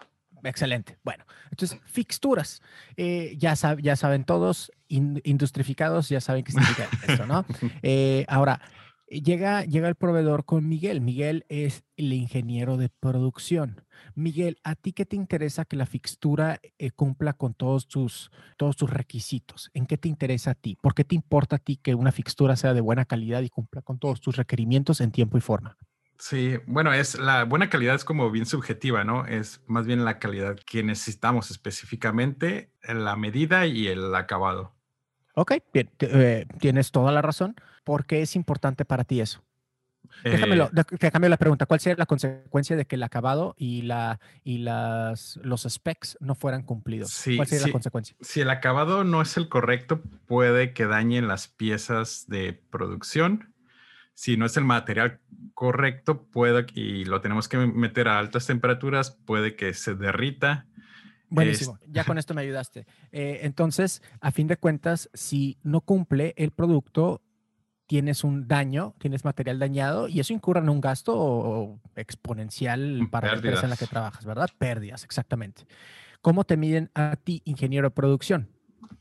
Excelente. 0.44 0.98
Bueno, 1.04 1.26
entonces, 1.50 1.80
fixturas. 1.86 2.62
Eh, 2.96 3.36
ya, 3.38 3.54
ya 3.80 3.96
saben 3.96 4.24
todos, 4.24 4.72
industrificados, 4.88 6.10
ya 6.10 6.22
saben 6.22 6.44
qué 6.44 6.52
significa 6.52 6.88
esto, 7.08 7.26
¿no? 7.26 7.46
Eh, 7.82 8.26
ahora, 8.28 8.62
llega, 9.10 9.64
llega 9.64 9.88
el 9.88 9.96
proveedor 9.96 10.46
con 10.46 10.68
Miguel. 10.68 11.02
Miguel 11.02 11.46
es 11.50 11.84
el 11.96 12.14
ingeniero 12.14 12.78
de 12.78 12.90
producción. 12.90 13.86
Miguel, 14.16 14.58
¿a 14.64 14.76
ti 14.76 14.94
qué 14.94 15.06
te 15.06 15.16
interesa 15.16 15.66
que 15.66 15.76
la 15.76 15.86
fixtura 15.86 16.60
eh, 16.78 16.92
cumpla 16.92 17.34
con 17.34 17.54
todos 17.54 17.88
tus, 17.88 18.32
todos 18.58 18.76
tus 18.78 18.90
requisitos? 18.90 19.70
¿En 19.74 19.86
qué 19.86 19.98
te 19.98 20.08
interesa 20.08 20.52
a 20.52 20.56
ti? 20.56 20.78
¿Por 20.82 20.94
qué 20.94 21.04
te 21.04 21.16
importa 21.16 21.58
a 21.58 21.60
ti 21.60 21.78
que 21.78 21.96
una 21.96 22.12
fixtura 22.12 22.56
sea 22.56 22.74
de 22.74 22.82
buena 22.82 23.06
calidad 23.06 23.42
y 23.42 23.50
cumpla 23.50 23.82
con 23.82 24.00
todos 24.00 24.22
tus 24.22 24.36
requerimientos 24.36 25.02
en 25.02 25.12
tiempo 25.12 25.38
y 25.38 25.42
forma? 25.42 25.78
Sí, 26.20 26.58
bueno, 26.66 26.94
es 26.94 27.20
la 27.20 27.44
buena 27.44 27.70
calidad 27.70 27.94
es 27.94 28.04
como 28.04 28.32
bien 28.32 28.48
subjetiva, 28.48 29.04
¿no? 29.04 29.28
Es 29.28 29.62
más 29.68 29.86
bien 29.86 30.04
la 30.04 30.18
calidad 30.18 30.56
que 30.66 30.82
necesitamos 30.82 31.52
específicamente, 31.52 32.72
la 32.82 33.16
medida 33.16 33.68
y 33.68 33.88
el 33.88 34.16
acabado. 34.16 34.77
Ok, 35.40 35.54
bien, 35.72 35.88
eh, 36.00 36.48
tienes 36.60 36.90
toda 36.92 37.12
la 37.12 37.22
razón. 37.22 37.56
¿Por 37.84 38.08
qué 38.08 38.24
es 38.24 38.36
importante 38.36 38.86
para 38.86 39.04
ti 39.04 39.22
eso? 39.22 39.44
Déjamelo, 40.24 40.72
eh, 40.74 41.30
la 41.30 41.38
pregunta. 41.38 41.68
¿Cuál 41.68 41.80
sería 41.80 41.96
la 41.96 42.08
consecuencia 42.08 42.76
de 42.76 42.86
que 42.86 42.96
el 42.96 43.04
acabado 43.04 43.54
y, 43.56 43.84
la, 43.84 44.20
y 44.44 44.58
las, 44.58 45.40
los 45.44 45.68
specs 45.70 46.18
no 46.22 46.34
fueran 46.34 46.64
cumplidos? 46.64 47.24
¿Cuál 47.36 47.48
sería 47.48 47.68
la 47.68 47.72
consecuencia? 47.72 48.16
Si 48.20 48.42
el 48.42 48.50
acabado 48.50 49.04
no 49.04 49.22
es 49.22 49.38
el 49.38 49.48
correcto, 49.48 50.02
puede 50.26 50.74
que 50.74 50.88
dañen 50.88 51.28
las 51.28 51.48
piezas 51.48 52.26
de 52.28 52.54
producción. 52.72 53.54
Si 54.16 54.38
no 54.38 54.48
es 54.48 54.58
el 54.58 54.66
material 54.66 55.20
correcto, 55.54 56.24
puede, 56.24 56.66
y 56.74 57.06
lo 57.06 57.22
tenemos 57.22 57.48
que 57.48 57.58
meter 57.58 58.08
a 58.08 58.18
altas 58.18 58.48
temperaturas, 58.48 59.12
puede 59.12 59.56
que 59.56 59.76
se 59.76 59.94
derrita. 59.94 60.66
Buenísimo, 61.30 61.78
ya 61.88 62.04
con 62.04 62.18
esto 62.18 62.34
me 62.34 62.42
ayudaste. 62.42 62.86
Eh, 63.12 63.40
entonces, 63.44 64.02
a 64.22 64.32
fin 64.32 64.48
de 64.48 64.58
cuentas, 64.58 65.10
si 65.14 65.58
no 65.64 65.82
cumple 65.82 66.34
el 66.38 66.52
producto, 66.52 67.22
tienes 67.88 68.24
un 68.24 68.48
daño, 68.48 68.94
tienes 69.00 69.26
material 69.26 69.60
dañado 69.60 70.08
y 70.08 70.20
eso 70.20 70.34
incurre 70.34 70.60
en 70.60 70.70
un 70.70 70.82
gasto 70.82 71.80
exponencial 71.96 73.08
para 73.10 73.30
la 73.30 73.34
empresa 73.36 73.64
en 73.64 73.70
la 73.70 73.78
que 73.78 73.88
trabajas, 73.88 74.26
¿verdad? 74.26 74.50
Pérdidas, 74.58 75.04
exactamente. 75.04 75.66
¿Cómo 76.22 76.44
te 76.44 76.58
miden 76.58 76.92
a 76.94 77.16
ti, 77.16 77.42
ingeniero 77.46 77.88
de 77.88 77.92
producción? 77.92 78.50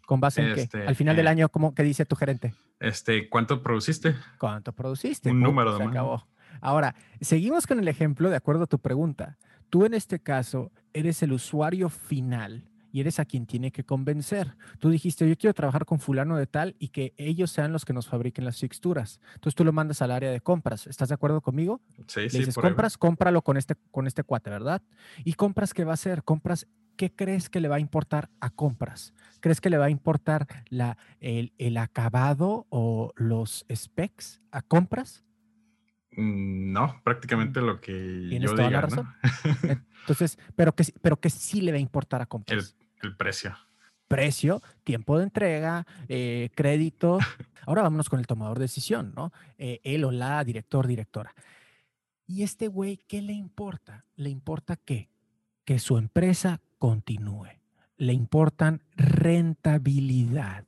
¿Con 0.07 0.21
base 0.21 0.41
en 0.41 0.55
qué? 0.55 0.63
Este, 0.63 0.87
Al 0.87 0.95
final 0.95 1.17
del 1.17 1.27
eh, 1.27 1.31
año, 1.31 1.49
¿cómo, 1.49 1.75
¿qué 1.75 1.83
dice 1.83 2.07
tu 2.07 2.15
gerente? 2.15 2.55
Este, 2.79 3.29
¿Cuánto 3.29 3.63
produciste? 3.63 4.15
¿Cuánto 4.39 4.73
produciste? 4.73 5.31
Un 5.31 5.41
número 5.41 5.77
Se 5.77 5.83
acabó. 5.83 6.27
Ahora, 6.61 6.95
seguimos 7.21 7.67
con 7.67 7.81
el 7.81 7.89
ejemplo 7.89 8.31
de 8.31 8.37
acuerdo 8.37 8.65
a 8.65 8.67
tu 8.67 8.79
pregunta. 8.79 9.37
Tú 9.71 9.85
en 9.85 9.95
este 9.95 10.19
caso 10.19 10.71
eres 10.93 11.23
el 11.23 11.33
usuario 11.33 11.89
final 11.89 12.69
y 12.93 13.01
eres 13.01 13.21
a 13.21 13.27
quien 13.27 13.45
tiene 13.45 13.73
que 13.73 13.85
convencer. 13.85 14.57
Tú 14.79 14.89
dijiste, 14.89 15.29
yo 15.29 15.37
quiero 15.37 15.53
trabajar 15.53 15.85
con 15.85 15.99
fulano 15.99 16.37
de 16.37 16.47
tal 16.47 16.77
y 16.79 16.89
que 16.89 17.13
ellos 17.19 17.51
sean 17.51 17.73
los 17.73 17.85
que 17.85 17.93
nos 17.93 18.07
fabriquen 18.07 18.45
las 18.45 18.59
fixturas. 18.59 19.21
Entonces 19.35 19.55
tú 19.55 19.65
lo 19.65 19.73
mandas 19.73 20.01
al 20.01 20.11
área 20.13 20.31
de 20.31 20.41
compras. 20.41 20.87
¿Estás 20.87 21.09
de 21.09 21.15
acuerdo 21.15 21.43
conmigo? 21.43 21.83
Sí, 22.07 22.21
Le 22.23 22.31
sí. 22.31 22.39
Dices, 22.39 22.55
compras, 22.55 22.97
cómpralo 22.97 23.43
con 23.43 23.59
este, 23.59 23.75
con 23.91 24.07
este 24.07 24.23
cuate, 24.23 24.49
¿verdad? 24.49 24.81
¿Y 25.25 25.35
compras 25.35 25.75
qué 25.75 25.85
va 25.85 25.91
a 25.91 25.95
hacer? 25.95 26.23
Compras 26.23 26.67
¿qué 26.97 27.15
crees 27.15 27.49
que 27.49 27.61
le 27.61 27.69
va 27.69 27.77
a 27.77 27.81
importar 27.81 28.31
a 28.41 28.51
compras? 28.51 29.13
¿Crees 29.41 29.61
que 29.61 29.71
le 29.71 29.79
va 29.79 29.87
a 29.87 29.91
importar 29.91 30.47
la, 30.71 30.97
el, 31.21 31.53
el, 31.59 31.77
acabado 31.77 32.67
o 32.71 33.13
los 33.17 33.65
specs 33.73 34.41
a 34.51 34.63
compras? 34.63 35.26
Mm, 36.17 36.73
no, 36.73 37.01
prácticamente 37.05 37.61
lo 37.61 37.81
que 37.81 37.93
Tienes 38.29 38.51
yo 38.51 38.57
toda 38.57 38.69
diga, 38.69 38.81
la 38.81 38.87
razón. 38.87 39.15
Entonces, 40.01 40.39
pero 40.57 40.75
que, 40.75 40.85
pero 41.03 41.21
que 41.21 41.31
sí 41.31 41.61
le 41.61 41.73
va 41.73 41.79
a 41.79 41.81
importar 41.81 42.23
a 42.23 42.27
compras. 42.27 42.77
El 43.03 43.17
precio. 43.17 43.57
Precio, 44.09 44.63
tiempo 44.85 45.19
de 45.19 45.25
entrega, 45.25 45.87
eh, 46.09 46.51
crédito. 46.55 47.19
Ahora 47.67 47.83
vámonos 47.83 48.09
con 48.09 48.21
el 48.21 48.27
tomador 48.27 48.59
de 48.59 48.65
decisión, 48.65 49.13
¿no? 49.17 49.33
Eh, 49.59 49.81
él 49.83 50.05
o 50.05 50.13
la 50.13 50.43
director, 50.45 50.87
directora. 50.87 51.35
Y 52.27 52.43
este 52.43 52.69
güey, 52.69 52.99
¿qué 53.09 53.23
le 53.23 53.33
importa? 53.33 54.05
Le 54.17 54.31
importa 54.31 54.77
qué? 54.77 55.11
Que 55.65 55.79
su 55.79 55.99
empresa 55.99 56.61
continúe. 56.79 57.49
Le 57.97 58.13
importan 58.13 58.83
rentabilidad. 58.97 60.66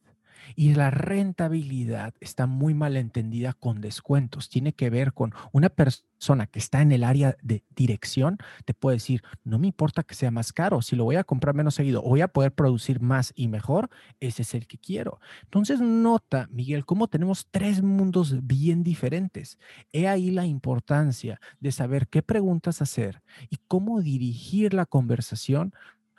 Y 0.57 0.75
la 0.75 0.91
rentabilidad 0.91 2.15
está 2.21 2.47
muy 2.47 2.75
mal 2.75 2.97
entendida 2.97 3.53
con 3.53 3.81
descuentos. 3.81 4.49
Tiene 4.49 4.73
que 4.73 4.91
ver 4.91 5.13
con 5.13 5.33
una 5.53 5.69
persona 5.69 6.47
que 6.47 6.59
está 6.59 6.83
en 6.83 6.93
el 6.93 7.05
área 7.05 7.37
de 7.43 7.65
dirección, 7.77 8.39
te 8.65 8.75
puede 8.75 8.97
decir, 8.97 9.23
no 9.45 9.59
me 9.59 9.69
importa 9.69 10.03
que 10.03 10.15
sea 10.15 10.31
más 10.31 10.53
caro, 10.53 10.83
si 10.83 10.97
lo 10.97 11.05
voy 11.05 11.17
a 11.17 11.25
comprar 11.25 11.55
menos 11.55 11.75
seguido 11.75 12.03
voy 12.03 12.21
a 12.23 12.29
poder 12.29 12.53
producir 12.53 13.01
más 13.01 13.33
y 13.37 13.49
mejor, 13.49 13.91
ese 14.21 14.43
es 14.43 14.55
el 14.55 14.67
que 14.67 14.79
quiero. 14.79 15.21
Entonces 15.45 15.81
nota, 15.81 16.49
Miguel, 16.51 16.85
cómo 16.85 17.09
tenemos 17.09 17.47
tres 17.51 17.83
mundos 17.83 18.47
bien 18.47 18.83
diferentes. 18.83 19.59
He 19.93 20.09
ahí 20.09 20.31
la 20.31 20.47
importancia 20.47 21.41
de 21.61 21.73
saber 21.73 22.09
qué 22.09 22.23
preguntas 22.23 22.83
hacer 22.83 23.23
y 23.51 23.59
cómo 23.69 24.01
dirigir 24.01 24.75
la 24.75 24.87
conversación 24.87 25.75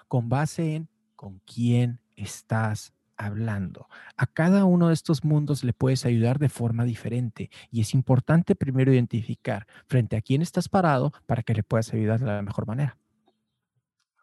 con 0.07 0.29
base 0.29 0.75
en 0.75 0.89
con 1.15 1.41
quién 1.45 1.99
estás 2.15 2.93
hablando. 3.19 3.87
A 4.17 4.25
cada 4.25 4.65
uno 4.65 4.87
de 4.87 4.93
estos 4.93 5.23
mundos 5.23 5.63
le 5.63 5.73
puedes 5.73 6.05
ayudar 6.05 6.39
de 6.39 6.49
forma 6.49 6.85
diferente 6.85 7.51
y 7.69 7.81
es 7.81 7.93
importante 7.93 8.55
primero 8.55 8.91
identificar 8.93 9.67
frente 9.87 10.15
a 10.15 10.21
quién 10.21 10.41
estás 10.41 10.69
parado 10.69 11.13
para 11.27 11.43
que 11.43 11.53
le 11.53 11.63
puedas 11.63 11.93
ayudar 11.93 12.21
de 12.21 12.27
la 12.27 12.41
mejor 12.41 12.65
manera. 12.65 12.97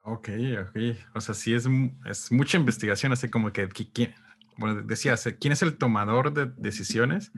Ok, 0.02 0.30
ok. 0.60 0.76
O 1.14 1.20
sea, 1.20 1.34
sí 1.34 1.52
es, 1.52 1.68
es 2.06 2.32
mucha 2.32 2.56
investigación, 2.56 3.12
así 3.12 3.28
como 3.28 3.52
que, 3.52 3.68
¿quién, 3.68 4.14
bueno, 4.56 4.80
decías, 4.82 5.28
quién 5.38 5.52
es 5.52 5.62
el 5.62 5.76
tomador 5.76 6.32
de 6.32 6.46
decisiones, 6.56 7.32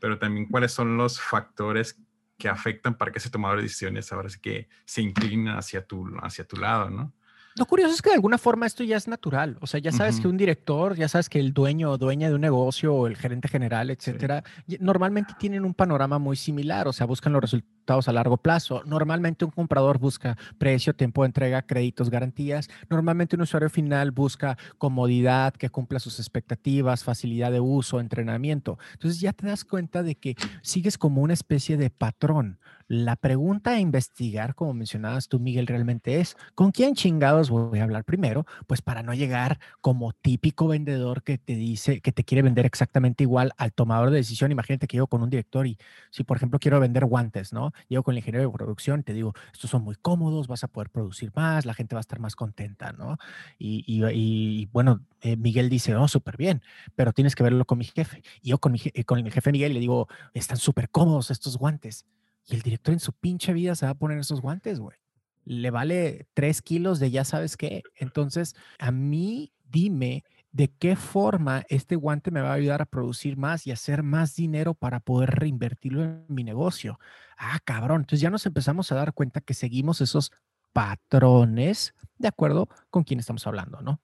pero 0.00 0.18
también 0.18 0.46
cuáles 0.46 0.72
son 0.72 0.96
los 0.96 1.20
factores 1.20 2.00
que 2.38 2.48
afectan 2.48 2.96
para 2.96 3.12
que 3.12 3.18
ese 3.18 3.30
tomador 3.30 3.58
de 3.58 3.64
decisiones 3.64 4.10
ahora 4.12 4.28
sí 4.28 4.40
que 4.40 4.68
se 4.84 5.00
inclina 5.00 5.58
hacia 5.58 5.86
tu, 5.86 6.08
hacia 6.22 6.44
tu 6.44 6.56
lado, 6.56 6.90
¿no? 6.90 7.12
Lo 7.56 7.66
curioso 7.66 7.94
es 7.94 8.02
que 8.02 8.10
de 8.10 8.16
alguna 8.16 8.36
forma 8.36 8.66
esto 8.66 8.82
ya 8.82 8.96
es 8.96 9.06
natural. 9.06 9.58
O 9.60 9.68
sea, 9.68 9.78
ya 9.78 9.92
sabes 9.92 10.18
que 10.20 10.26
un 10.26 10.36
director, 10.36 10.96
ya 10.96 11.08
sabes 11.08 11.28
que 11.28 11.38
el 11.38 11.52
dueño 11.52 11.92
o 11.92 11.98
dueña 11.98 12.28
de 12.28 12.34
un 12.34 12.40
negocio 12.40 12.92
o 12.92 13.06
el 13.06 13.16
gerente 13.16 13.46
general, 13.46 13.90
etcétera, 13.90 14.42
normalmente 14.80 15.34
tienen 15.38 15.64
un 15.64 15.72
panorama 15.72 16.18
muy 16.18 16.36
similar. 16.36 16.88
O 16.88 16.92
sea, 16.92 17.06
buscan 17.06 17.32
los 17.32 17.42
resultados 17.42 17.83
a 17.86 18.12
largo 18.12 18.38
plazo. 18.38 18.82
Normalmente 18.86 19.44
un 19.44 19.50
comprador 19.50 19.98
busca 19.98 20.38
precio, 20.58 20.94
tiempo 20.94 21.22
de 21.22 21.26
entrega, 21.26 21.62
créditos, 21.62 22.08
garantías. 22.08 22.68
Normalmente 22.88 23.36
un 23.36 23.42
usuario 23.42 23.68
final 23.68 24.10
busca 24.10 24.56
comodidad, 24.78 25.52
que 25.52 25.68
cumpla 25.68 26.00
sus 26.00 26.18
expectativas, 26.18 27.04
facilidad 27.04 27.52
de 27.52 27.60
uso, 27.60 28.00
entrenamiento. 28.00 28.78
Entonces 28.94 29.20
ya 29.20 29.32
te 29.32 29.46
das 29.46 29.64
cuenta 29.64 30.02
de 30.02 30.14
que 30.14 30.34
sigues 30.62 30.96
como 30.96 31.20
una 31.20 31.34
especie 31.34 31.76
de 31.76 31.90
patrón. 31.90 32.58
La 32.86 33.16
pregunta 33.16 33.70
a 33.70 33.80
investigar, 33.80 34.54
como 34.54 34.74
mencionabas 34.74 35.28
tú, 35.28 35.38
Miguel, 35.38 35.66
realmente 35.66 36.20
es, 36.20 36.36
¿con 36.54 36.70
quién 36.70 36.94
chingados 36.94 37.48
voy 37.48 37.78
a 37.78 37.84
hablar 37.84 38.04
primero? 38.04 38.46
Pues 38.66 38.82
para 38.82 39.02
no 39.02 39.14
llegar 39.14 39.58
como 39.80 40.12
típico 40.12 40.68
vendedor 40.68 41.22
que 41.22 41.38
te 41.38 41.54
dice, 41.54 42.00
que 42.00 42.12
te 42.12 42.24
quiere 42.24 42.42
vender 42.42 42.66
exactamente 42.66 43.24
igual 43.24 43.52
al 43.56 43.72
tomador 43.72 44.10
de 44.10 44.16
decisión. 44.16 44.52
Imagínate 44.52 44.86
que 44.86 44.96
llego 44.96 45.06
con 45.06 45.22
un 45.22 45.30
director 45.30 45.66
y 45.66 45.78
si, 46.10 46.24
por 46.24 46.36
ejemplo, 46.36 46.58
quiero 46.58 46.78
vender 46.80 47.06
guantes, 47.06 47.52
¿no? 47.52 47.72
Llego 47.88 48.02
con 48.02 48.12
el 48.12 48.18
ingeniero 48.18 48.48
de 48.48 48.52
producción 48.52 49.00
y 49.00 49.02
te 49.02 49.12
digo, 49.12 49.34
estos 49.52 49.70
son 49.70 49.82
muy 49.82 49.96
cómodos, 49.96 50.46
vas 50.48 50.64
a 50.64 50.68
poder 50.68 50.90
producir 50.90 51.32
más, 51.34 51.66
la 51.66 51.74
gente 51.74 51.94
va 51.94 52.00
a 52.00 52.02
estar 52.02 52.20
más 52.20 52.36
contenta, 52.36 52.92
¿no? 52.92 53.18
Y, 53.58 54.66
bueno, 54.72 55.00
eh, 55.20 55.36
Miguel 55.36 55.68
dice, 55.68 55.94
oh, 55.96 56.08
súper 56.08 56.36
bien, 56.36 56.62
pero 56.94 57.12
tienes 57.12 57.34
que 57.34 57.42
verlo 57.42 57.64
con 57.64 57.78
mi 57.78 57.84
jefe. 57.84 58.22
Y 58.42 58.50
yo 58.50 58.58
con 58.58 58.72
mi, 58.72 58.80
con 59.04 59.22
mi 59.22 59.30
jefe 59.30 59.52
Miguel 59.52 59.74
le 59.74 59.80
digo, 59.80 60.08
están 60.32 60.58
súper 60.58 60.90
cómodos 60.90 61.30
estos 61.30 61.56
guantes. 61.56 62.06
Y 62.46 62.54
el 62.54 62.62
director 62.62 62.92
en 62.92 63.00
su 63.00 63.12
pinche 63.12 63.52
vida 63.52 63.74
se 63.74 63.86
va 63.86 63.92
a 63.92 63.94
poner 63.94 64.18
esos 64.18 64.40
guantes, 64.40 64.80
güey. 64.80 64.96
Le 65.44 65.70
vale 65.70 66.26
tres 66.34 66.62
kilos 66.62 66.98
de 66.98 67.10
ya 67.10 67.24
sabes 67.24 67.56
qué. 67.56 67.82
Entonces, 67.96 68.54
a 68.78 68.90
mí, 68.90 69.52
dime 69.70 70.24
de 70.54 70.68
qué 70.68 70.94
forma 70.94 71.64
este 71.68 71.96
guante 71.96 72.30
me 72.30 72.40
va 72.40 72.52
a 72.52 72.54
ayudar 72.54 72.80
a 72.80 72.86
producir 72.86 73.36
más 73.36 73.66
y 73.66 73.72
hacer 73.72 74.04
más 74.04 74.36
dinero 74.36 74.74
para 74.74 75.00
poder 75.00 75.30
reinvertirlo 75.30 76.04
en 76.04 76.24
mi 76.28 76.44
negocio. 76.44 77.00
Ah, 77.36 77.58
cabrón. 77.64 78.02
Entonces 78.02 78.20
ya 78.20 78.30
nos 78.30 78.46
empezamos 78.46 78.92
a 78.92 78.94
dar 78.94 79.14
cuenta 79.14 79.40
que 79.40 79.52
seguimos 79.52 80.00
esos 80.00 80.30
patrones 80.72 81.92
de 82.18 82.28
acuerdo 82.28 82.68
con 82.90 83.02
quién 83.02 83.18
estamos 83.18 83.44
hablando, 83.48 83.80
¿no? 83.80 84.00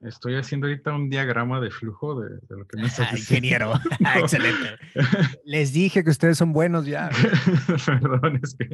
Estoy 0.00 0.34
haciendo 0.34 0.66
ahorita 0.66 0.92
un 0.94 1.08
diagrama 1.08 1.60
de 1.60 1.70
flujo 1.70 2.20
de, 2.20 2.40
lo 2.48 2.66
que 2.66 2.78
me 2.78 2.88
estás 2.88 3.12
diciendo. 3.12 3.46
Ingeniero, 3.46 3.72
excelente. 4.20 4.78
Les 5.44 5.72
dije 5.72 6.02
que 6.02 6.10
ustedes 6.10 6.38
son 6.38 6.52
buenos 6.52 6.86
ya. 6.86 7.10
Perdón, 7.86 8.40
es 8.42 8.56
que 8.56 8.68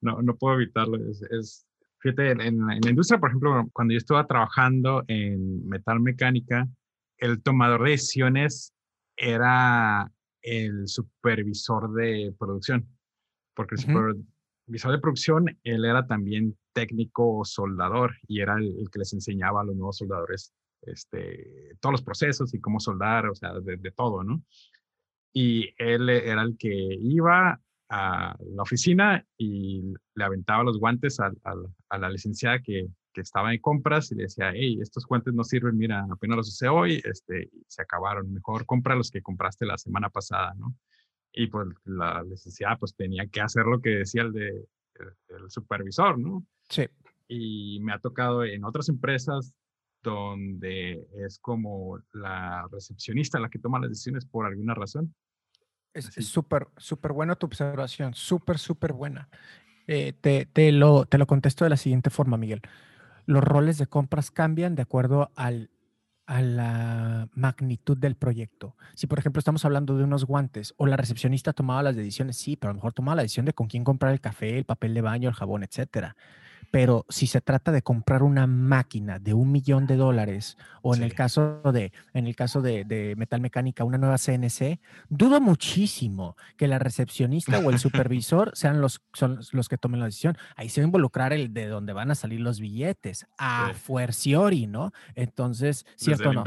no, 0.00 0.22
no 0.22 0.34
puedo 0.34 0.56
evitarlo. 0.56 0.98
Es, 1.30 1.66
fíjate, 2.00 2.30
en, 2.30 2.66
la 2.66 2.90
industria, 2.90 3.20
por 3.20 3.30
ejemplo, 3.30 3.68
cuando 3.72 3.92
yo 3.92 3.98
estaba 3.98 4.26
trabajando 4.26 5.04
en 5.08 5.68
metal 5.68 6.00
mecánica, 6.00 6.66
el 7.18 7.42
tomador 7.42 7.84
de 7.84 7.90
decisiones 7.90 8.72
era 9.16 10.10
el 10.42 10.88
supervisor 10.88 11.92
de 11.92 12.34
producción, 12.38 12.88
porque 13.54 13.74
el 13.74 13.80
supervisor 13.80 14.92
de 14.92 14.98
producción, 14.98 15.58
él 15.62 15.84
era 15.84 16.06
también 16.06 16.56
técnico 16.72 17.44
soldador 17.44 18.16
y 18.26 18.40
era 18.40 18.56
el, 18.56 18.88
que 18.90 19.00
les 19.00 19.12
enseñaba 19.12 19.60
a 19.60 19.64
los 19.64 19.76
nuevos 19.76 19.98
soldadores 19.98 20.54
este, 20.82 21.76
todos 21.80 21.92
los 21.92 22.02
procesos 22.02 22.54
y 22.54 22.60
cómo 22.60 22.80
soldar, 22.80 23.26
o 23.26 23.34
sea, 23.34 23.52
de, 23.60 23.90
todo, 23.90 24.24
¿no? 24.24 24.42
Y 25.32 25.74
él 25.76 26.08
era 26.08 26.42
el 26.42 26.56
que 26.56 26.72
iba 26.72 27.60
a 27.90 28.36
la 28.54 28.62
oficina 28.62 29.26
y 29.36 29.82
le 30.14 30.24
aventaba 30.24 30.62
los 30.62 30.78
guantes 30.78 31.18
a, 31.18 31.32
la 31.98 32.08
licenciada 32.08 32.60
que, 32.60 32.86
que, 33.12 33.20
estaba 33.20 33.52
en 33.52 33.60
compras 33.60 34.12
y 34.12 34.14
le 34.14 34.22
decía, 34.24 34.52
hey, 34.54 34.78
estos 34.80 35.04
guantes 35.06 35.34
no 35.34 35.42
sirven, 35.42 35.76
mira, 35.76 36.06
apenas 36.10 36.36
los 36.36 36.48
usé 36.48 36.68
hoy, 36.68 37.02
este, 37.04 37.50
se 37.66 37.82
acabaron, 37.82 38.32
mejor 38.32 38.64
compra 38.64 38.94
los 38.94 39.10
que 39.10 39.22
compraste 39.22 39.66
la 39.66 39.76
semana 39.76 40.08
pasada, 40.08 40.54
¿no? 40.54 40.76
Y 41.32 41.48
pues 41.48 41.68
la 41.84 42.22
licenciada 42.22 42.76
pues 42.76 42.94
tenía 42.94 43.26
que 43.26 43.40
hacer 43.40 43.66
lo 43.66 43.80
que 43.80 43.90
decía 43.90 44.22
el, 44.22 44.32
de, 44.32 44.64
el 45.28 45.50
supervisor, 45.50 46.16
¿no? 46.16 46.46
Sí. 46.68 46.86
Y 47.26 47.80
me 47.80 47.92
ha 47.92 47.98
tocado 47.98 48.44
en 48.44 48.64
otras 48.64 48.88
empresas 48.88 49.52
donde 50.02 51.06
es 51.24 51.38
como 51.40 51.98
la 52.12 52.66
recepcionista 52.70 53.40
la 53.40 53.50
que 53.50 53.58
toma 53.58 53.80
las 53.80 53.90
decisiones 53.90 54.24
por 54.26 54.46
alguna 54.46 54.74
razón. 54.74 55.14
Es 55.92 56.06
súper, 56.26 56.68
súper 56.76 57.12
buena 57.12 57.34
tu 57.34 57.46
observación, 57.46 58.14
súper, 58.14 58.58
súper 58.58 58.92
buena. 58.92 59.28
Eh, 59.86 60.12
te, 60.20 60.46
te, 60.46 60.70
lo, 60.72 61.04
te 61.04 61.18
lo 61.18 61.26
contesto 61.26 61.64
de 61.64 61.70
la 61.70 61.76
siguiente 61.76 62.10
forma, 62.10 62.36
Miguel. 62.36 62.62
Los 63.26 63.42
roles 63.42 63.76
de 63.78 63.86
compras 63.86 64.30
cambian 64.30 64.76
de 64.76 64.82
acuerdo 64.82 65.30
al, 65.34 65.70
a 66.26 66.42
la 66.42 67.28
magnitud 67.34 67.98
del 67.98 68.14
proyecto. 68.14 68.76
Si, 68.94 69.08
por 69.08 69.18
ejemplo, 69.18 69.40
estamos 69.40 69.64
hablando 69.64 69.96
de 69.96 70.04
unos 70.04 70.26
guantes 70.26 70.74
o 70.76 70.86
la 70.86 70.96
recepcionista 70.96 71.52
tomaba 71.52 71.82
las 71.82 71.96
decisiones, 71.96 72.36
sí, 72.36 72.54
pero 72.56 72.70
a 72.70 72.72
lo 72.72 72.76
mejor 72.76 72.92
tomaba 72.92 73.16
la 73.16 73.22
decisión 73.22 73.46
de 73.46 73.52
con 73.52 73.66
quién 73.66 73.82
comprar 73.82 74.12
el 74.12 74.20
café, 74.20 74.56
el 74.56 74.64
papel 74.64 74.94
de 74.94 75.00
baño, 75.00 75.28
el 75.28 75.34
jabón, 75.34 75.64
etcétera. 75.64 76.16
Pero 76.70 77.06
si 77.08 77.26
se 77.26 77.40
trata 77.40 77.72
de 77.72 77.82
comprar 77.82 78.22
una 78.22 78.46
máquina 78.46 79.18
de 79.18 79.34
un 79.34 79.52
millón 79.52 79.86
de 79.86 79.96
dólares 79.96 80.56
o 80.82 80.94
en 80.94 81.02
el 81.02 81.14
caso 81.14 81.60
de 81.72 81.92
en 82.14 82.26
el 82.26 82.36
caso 82.36 82.62
de, 82.62 82.84
de, 82.84 83.14
metal 83.16 83.40
mecánica 83.40 83.84
una 83.84 83.98
nueva 83.98 84.16
CNC, 84.18 84.80
dudo 85.08 85.40
muchísimo 85.40 86.36
que 86.56 86.68
la 86.68 86.78
recepcionista 86.78 87.58
o 87.58 87.70
el 87.70 87.78
supervisor 87.80 88.50
sean 88.54 88.80
los 88.80 89.02
son 89.12 89.40
los 89.52 89.68
que 89.68 89.78
tomen 89.78 90.00
la 90.00 90.06
decisión. 90.06 90.36
Ahí 90.56 90.68
se 90.68 90.80
va 90.80 90.84
a 90.84 90.88
involucrar 90.88 91.32
el 91.32 91.52
de 91.52 91.66
donde 91.66 91.92
van 91.92 92.10
a 92.10 92.14
salir 92.14 92.40
los 92.40 92.60
billetes 92.60 93.26
a 93.38 93.72
fuerciori, 93.74 94.66
¿no? 94.66 94.92
Entonces, 95.14 95.86
cierto 95.96 96.32
no. 96.32 96.44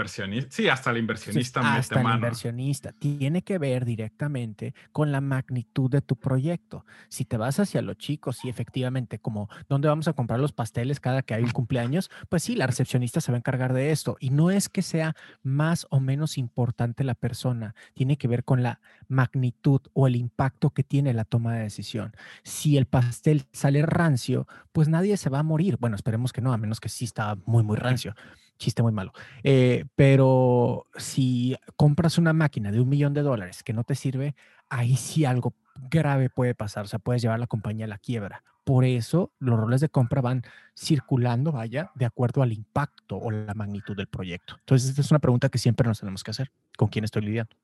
Sí, 0.50 0.70
hasta 0.70 0.92
el 0.92 0.98
inversionista 0.98 1.62
hasta 1.76 2.02
el 2.02 2.08
inversionista 2.08 2.92
tiene 2.94 3.42
que 3.42 3.58
ver 3.58 3.86
directamente 3.86 4.74
con 4.92 5.12
la 5.12 5.22
magnitud 5.22 5.90
de 5.90 6.02
tu 6.02 6.16
proyecto. 6.16 6.86
Si 7.10 7.26
te 7.26 7.38
vas 7.38 7.60
hacia 7.60 7.82
los 7.82 7.98
chicos, 7.98 8.38
sí, 8.38 8.50
efectivamente, 8.50 9.20
como 9.20 9.50
dónde 9.70 9.88
vamos 9.88 10.03
a 10.08 10.14
comprar 10.14 10.40
los 10.40 10.52
pasteles 10.52 11.00
cada 11.00 11.22
que 11.22 11.34
hay 11.34 11.44
un 11.44 11.52
cumpleaños, 11.52 12.10
pues 12.30 12.44
sí, 12.44 12.56
la 12.56 12.68
recepcionista 12.68 13.22
se 13.22 13.32
va 13.32 13.38
a 13.38 13.40
encargar 13.40 13.74
de 13.74 13.92
esto. 13.92 14.18
Y 14.20 14.30
no 14.30 14.52
es 14.52 14.70
que 14.70 14.82
sea 14.82 15.16
más 15.42 15.88
o 15.90 16.00
menos 16.00 16.38
importante 16.38 17.04
la 17.04 17.16
persona, 17.16 17.76
tiene 17.94 18.18
que 18.18 18.28
ver 18.28 18.44
con 18.44 18.64
la 18.64 18.80
magnitud 19.08 19.82
o 19.94 20.08
el 20.08 20.16
impacto 20.16 20.72
que 20.72 20.84
tiene 20.84 21.14
la 21.14 21.26
toma 21.26 21.56
de 21.56 21.64
decisión. 21.64 22.16
Si 22.44 22.78
el 22.78 22.86
pastel 22.86 23.46
sale 23.52 23.82
rancio, 23.84 24.48
pues 24.72 24.88
nadie 24.88 25.18
se 25.18 25.30
va 25.30 25.40
a 25.40 25.44
morir. 25.44 25.78
Bueno, 25.80 25.96
esperemos 25.96 26.34
que 26.34 26.42
no, 26.42 26.54
a 26.54 26.58
menos 26.58 26.80
que 26.80 26.90
sí 26.90 27.06
está 27.06 27.38
muy, 27.46 27.64
muy 27.64 27.78
rancio. 27.78 28.16
Chiste 28.58 28.84
muy 28.84 28.92
malo. 28.92 29.14
Eh, 29.44 29.86
pero 29.96 30.88
si 30.96 31.58
compras 31.76 32.18
una 32.18 32.34
máquina 32.34 32.72
de 32.72 32.80
un 32.80 32.90
millón 32.90 33.14
de 33.14 33.22
dólares 33.22 33.64
que 33.64 33.74
no 33.74 33.84
te 33.84 33.96
sirve, 33.96 34.36
ahí 34.70 34.96
sí 34.96 35.26
algo 35.26 35.54
grave 35.76 36.30
puede 36.30 36.56
pasar. 36.56 36.86
O 36.86 36.88
sea, 36.88 37.00
puedes 37.00 37.22
llevar 37.22 37.40
la 37.40 37.48
compañía 37.48 37.86
a 37.86 37.90
la 37.90 37.98
quiebra. 37.98 38.44
Por 38.64 38.86
eso 38.86 39.34
los 39.40 39.60
roles 39.60 39.82
de 39.82 39.90
compra 39.90 40.22
van 40.22 40.44
circulando, 40.78 41.52
vaya, 41.52 41.92
de 41.96 42.06
acuerdo 42.06 42.42
al 42.42 42.54
impacto 42.54 43.18
o 43.18 43.30
la 43.30 43.54
magnitud 43.54 43.96
del 43.96 44.08
proyecto. 44.08 44.56
Entonces, 44.60 44.90
esta 44.90 45.02
es 45.02 45.12
una 45.12 45.20
pregunta 45.20 45.50
que 45.50 45.58
siempre 45.58 45.88
nos 45.88 46.00
tenemos 46.00 46.24
que 46.24 46.32
hacer. 46.32 46.52
¿Con 46.78 46.88
quién 46.88 47.04
estoy 47.04 47.24
lidiando? 47.24 47.56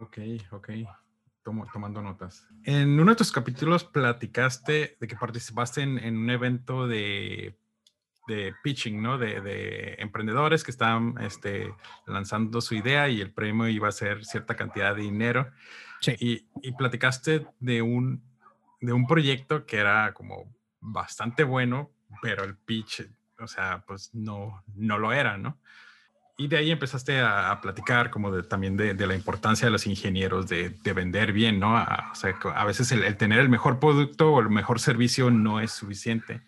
Ok, 0.00 0.18
ok. 0.52 0.70
Tomo, 1.44 1.66
tomando 1.72 2.00
notas. 2.02 2.46
En 2.64 2.98
uno 3.00 3.12
de 3.12 3.16
tus 3.16 3.32
capítulos 3.32 3.84
platicaste 3.84 4.96
de 4.98 5.06
que 5.06 5.16
participaste 5.16 5.82
en, 5.82 6.16
un 6.16 6.30
evento 6.30 6.86
de, 6.86 7.58
de 8.26 8.54
pitching, 8.62 9.02
¿no? 9.02 9.18
De, 9.18 9.40
de, 9.40 9.94
emprendedores 9.98 10.64
que 10.64 10.70
estaban 10.70 11.16
este, 11.20 11.72
lanzando 12.06 12.60
su 12.60 12.74
idea 12.74 13.08
y 13.08 13.20
el 13.20 13.32
premio 13.32 13.68
iba 13.68 13.88
a 13.88 13.92
ser 13.92 14.24
cierta 14.24 14.56
cantidad 14.56 14.94
de 14.94 15.02
dinero. 15.02 15.50
Sí. 16.00 16.16
Y, 16.18 16.46
y 16.62 16.72
platicaste 16.72 17.46
de 17.58 17.82
un 17.82 18.22
de 18.80 18.92
un 18.92 19.06
proyecto 19.06 19.66
que 19.66 19.76
era 19.76 20.12
como 20.14 20.52
bastante 20.80 21.44
bueno, 21.44 21.90
pero 22.22 22.44
el 22.44 22.56
pitch, 22.56 23.06
o 23.38 23.46
sea, 23.46 23.84
pues 23.86 24.14
no, 24.14 24.62
no 24.74 24.98
lo 24.98 25.12
era, 25.12 25.36
¿no? 25.36 25.58
Y 26.38 26.48
de 26.48 26.56
ahí 26.56 26.70
empezaste 26.70 27.20
a, 27.20 27.60
platicar 27.60 28.10
como 28.10 28.32
de, 28.32 28.42
también 28.42 28.74
de, 28.74 28.94
la 29.06 29.14
importancia 29.14 29.66
de 29.66 29.72
los 29.72 29.86
ingenieros 29.86 30.48
de, 30.48 30.70
vender 30.94 31.32
bien, 31.32 31.60
¿no? 31.60 31.76
A, 31.76 32.08
o 32.12 32.14
sea, 32.14 32.34
a 32.54 32.64
veces 32.64 32.90
el, 32.92 33.14
tener 33.18 33.40
el 33.40 33.50
mejor 33.50 33.78
producto 33.78 34.32
o 34.32 34.40
el 34.40 34.48
mejor 34.48 34.80
servicio 34.80 35.30
no 35.30 35.60
es 35.60 35.72
suficiente. 35.72 36.40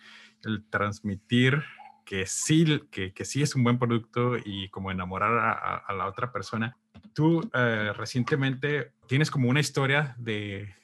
El 0.45 0.65
transmitir 0.71 1.63
que 2.07 2.25
sí, 2.25 2.83
que, 2.91 3.13
que 3.13 3.27
sí 3.27 3.43
es 3.43 3.55
un 3.55 3.65
buen 3.65 3.79
producto 3.79 4.39
y 4.43 4.71
como 4.71 4.91
enamorar 4.91 5.85
a, 5.87 5.93
la 5.93 6.07
otra 6.07 6.33
persona. 6.33 6.79
Tú 7.15 7.51
eh, 7.55 7.93
recientemente 7.97 8.93
tienes 9.07 9.31
como 9.31 9.49
una 9.49 9.61
historia 9.61 10.15
de, 10.19 10.75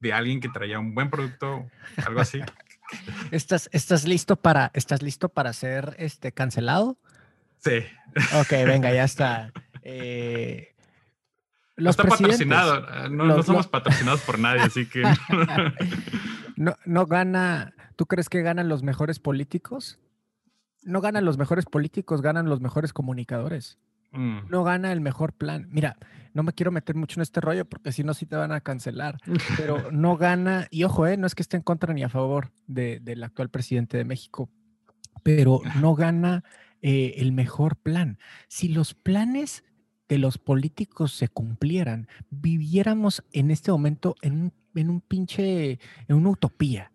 de 0.00 0.12
alguien 0.12 0.40
que 0.40 0.48
traía 0.48 0.78
un 0.78 0.94
buen 0.94 1.10
producto, 1.10 1.66
algo 2.04 2.20
así. 2.20 2.40
¿Estás, 3.30 3.68
estás, 3.72 4.06
listo, 4.06 4.36
para, 4.36 4.70
¿Estás 4.74 5.02
listo 5.02 5.28
para 5.28 5.52
ser 5.52 5.94
este, 5.98 6.32
cancelado? 6.32 6.98
Sí. 7.58 7.84
Ok, 8.34 8.50
venga, 8.66 8.92
ya 8.92 9.04
está. 9.04 9.52
Eh, 9.84 10.76
no 11.76 11.90
está 11.90 12.04
patrocinado, 12.04 12.86
eh, 12.88 13.08
no, 13.10 13.42
somos 13.42 13.66
patrocinados 13.66 14.20
por 14.20 14.38
nadie, 14.38 14.60
así 14.60 14.86
que... 14.86 15.02
no, 16.56 16.76
no 16.84 17.06
gana, 17.06 17.74
¿tú 17.96 18.06
crees 18.06 18.28
que 18.28 18.42
ganan 18.42 18.68
los 18.68 18.84
mejores 18.84 19.18
políticos? 19.18 19.98
No 20.82 21.00
ganan 21.00 21.24
los 21.24 21.36
mejores 21.36 21.64
políticos, 21.64 22.22
ganan 22.22 22.48
los 22.48 22.60
mejores 22.60 22.92
comunicadores. 22.92 23.80
Mm. 24.12 24.48
No 24.50 24.64
gana 24.64 24.92
el 24.92 25.00
mejor 25.00 25.32
plan. 25.32 25.66
Mira, 25.70 25.96
no 26.34 26.42
me 26.42 26.52
quiero 26.52 26.70
meter 26.70 26.94
mucho 26.94 27.18
en 27.18 27.22
este 27.22 27.40
rollo 27.40 27.64
porque 27.64 27.92
si 27.92 28.04
no, 28.04 28.14
sí 28.14 28.26
te 28.26 28.36
van 28.36 28.52
a 28.52 28.60
cancelar. 28.60 29.18
Pero 29.56 29.90
no 29.90 30.16
gana, 30.16 30.68
y 30.70 30.84
ojo, 30.84 31.06
eh, 31.06 31.16
no 31.16 31.26
es 31.26 31.34
que 31.34 31.42
esté 31.42 31.56
en 31.56 31.62
contra 31.62 31.94
ni 31.94 32.02
a 32.02 32.08
favor 32.08 32.52
del 32.66 33.22
actual 33.22 33.50
presidente 33.50 33.96
de 33.96 34.04
México, 34.04 34.48
pero 35.22 35.60
no 35.78 35.94
gana 35.94 36.42
eh, 36.80 37.14
el 37.18 37.32
mejor 37.32 37.76
plan. 37.76 38.18
Si 38.48 38.68
los 38.68 38.94
planes 38.94 39.62
de 40.08 40.18
los 40.18 40.38
políticos 40.38 41.12
se 41.12 41.28
cumplieran, 41.28 42.08
viviéramos 42.30 43.22
en 43.32 43.50
este 43.50 43.70
momento 43.70 44.16
en 44.22 44.40
un, 44.40 44.52
en 44.74 44.90
un 44.90 45.00
pinche, 45.00 45.78
en 46.08 46.16
una 46.16 46.30
utopía. 46.30 46.92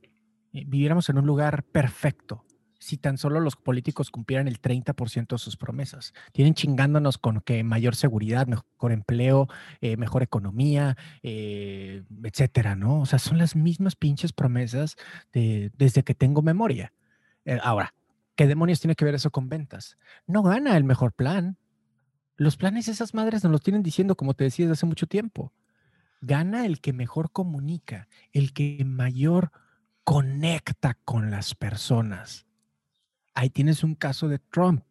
Eh, 0.52 0.66
viviéramos 0.68 1.10
en 1.10 1.20
un 1.20 1.26
lugar 1.26 1.64
perfecto 1.64 2.47
si 2.80 2.98
tan 2.98 3.18
solo 3.18 3.40
los 3.40 3.56
políticos 3.56 4.12
cumplieran 4.12 4.48
el 4.48 4.62
30% 4.62 5.36
de 5.36 5.38
sus 5.38 5.58
promesas. 5.58 6.14
Tienen 6.32 6.54
chingándonos 6.54 7.18
con 7.18 7.42
que 7.42 7.64
mayor 7.64 7.96
seguridad, 7.96 8.48
mejor 8.48 8.92
empleo, 8.92 9.48
eh, 9.82 9.98
mejor 9.98 10.24
economía, 10.24 10.98
eh, 11.24 12.04
etcétera, 12.24 12.76
¿no? 12.76 13.02
O 13.02 13.06
sea, 13.06 13.20
son 13.20 13.38
las 13.38 13.56
mismas 13.56 13.96
pinches 13.96 14.34
promesas 14.34 14.96
de, 15.34 15.72
desde 15.78 16.04
que 16.04 16.14
tengo 16.14 16.42
memoria. 16.42 16.94
Eh, 17.46 17.60
ahora, 17.64 17.94
¿qué 18.36 18.48
demonios 18.48 18.80
tiene 18.80 18.96
que 18.96 19.06
ver 19.06 19.16
eso 19.16 19.32
con 19.32 19.50
ventas? 19.50 19.98
No 20.28 20.44
gana 20.44 20.78
el 20.78 20.84
mejor 20.84 21.14
plan. 21.14 21.58
Los 22.36 22.58
planes 22.58 22.88
esas 22.88 23.14
madres 23.14 23.44
nos 23.44 23.52
los 23.52 23.62
tienen 23.62 23.82
diciendo, 23.82 24.16
como 24.16 24.36
te 24.36 24.44
decía, 24.44 24.66
desde 24.66 24.74
hace 24.74 24.86
mucho 24.86 25.08
tiempo. 25.08 25.54
Gana 26.22 26.66
el 26.66 26.82
que 26.82 26.94
mejor 26.94 27.32
comunica, 27.32 28.08
el 28.32 28.54
que 28.54 28.84
mayor 28.86 29.52
conecta 30.04 30.96
con 31.04 31.32
las 31.32 31.54
personas 31.54 32.47
ahí 33.38 33.52
tienes 33.52 33.84
un 33.84 33.94
caso 33.94 34.28
de 34.28 34.40
Trump. 34.40 34.84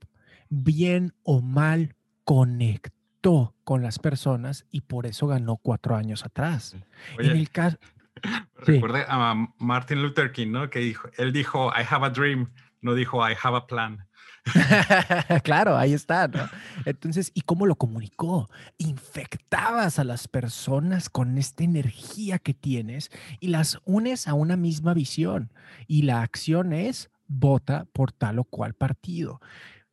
bien 0.49 1.13
o 1.25 1.43
mal 1.43 1.97
conectó 2.23 3.57
con 3.65 3.83
las 3.83 3.99
personas 3.99 4.65
y 4.71 4.83
por 4.83 5.07
eso 5.07 5.27
ganó 5.27 5.57
cuatro 5.57 5.97
años 5.97 6.25
atrás. 6.25 6.77
en 7.19 7.33
el 7.33 7.51
caso... 7.51 7.77
Recuerde 8.59 9.05
a 9.09 9.35
Martin 9.59 10.01
Luther 10.01 10.31
King, 10.31 10.53
¿no? 10.53 10.71
Que 10.71 10.79
dijo, 10.79 11.09
él 11.19 11.33
dijo, 11.33 11.73
I 11.77 11.85
have 11.91 12.07
a 12.07 12.11
dream, 12.11 12.53
no 12.81 12.95
dijo, 12.95 13.29
I 13.29 13.35
have 13.43 13.57
a 13.57 13.67
plan. 13.67 14.07
claro, 15.43 15.77
ahí 15.77 15.93
está, 15.93 16.29
¿no? 16.29 16.49
Entonces, 16.85 17.33
¿y 17.35 17.41
cómo 17.41 17.67
lo 17.67 17.75
comunicó? 17.75 18.49
Infectabas 18.79 19.99
a 19.99 20.05
las 20.05 20.29
personas 20.29 21.11
con 21.11 21.37
esta 21.37 21.65
energía 21.65 22.39
que 22.39 22.55
tienes 22.55 23.11
y 23.41 23.49
las 23.49 23.81
unes 23.85 24.29
a 24.29 24.35
una 24.35 24.57
misma 24.57 24.95
visión. 24.95 25.53
Y 25.89 26.03
la 26.03 26.23
acción 26.23 26.73
es 26.73 27.11
vota 27.29 27.87
por 27.93 28.13
tal 28.13 28.39
o 28.39 28.45
cual 28.45 28.75
partido. 28.75 29.41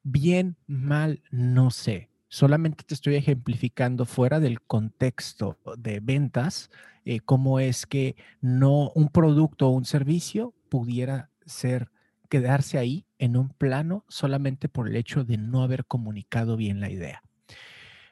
Bien, 0.03 0.57
mal, 0.67 1.23
no 1.31 1.71
sé. 1.71 2.09
Solamente 2.27 2.83
te 2.83 2.93
estoy 2.93 3.15
ejemplificando 3.15 4.05
fuera 4.05 4.39
del 4.39 4.61
contexto 4.61 5.57
de 5.77 5.99
ventas, 5.99 6.71
eh, 7.05 7.19
cómo 7.19 7.59
es 7.59 7.85
que 7.85 8.15
no 8.41 8.91
un 8.95 9.09
producto 9.09 9.67
o 9.67 9.71
un 9.71 9.85
servicio 9.85 10.53
pudiera 10.69 11.29
ser 11.45 11.91
quedarse 12.29 12.79
ahí 12.79 13.05
en 13.19 13.37
un 13.37 13.49
plano 13.49 14.05
solamente 14.07 14.67
por 14.67 14.87
el 14.87 14.95
hecho 14.95 15.23
de 15.23 15.37
no 15.37 15.61
haber 15.61 15.85
comunicado 15.85 16.57
bien 16.57 16.79
la 16.79 16.89
idea. 16.89 17.21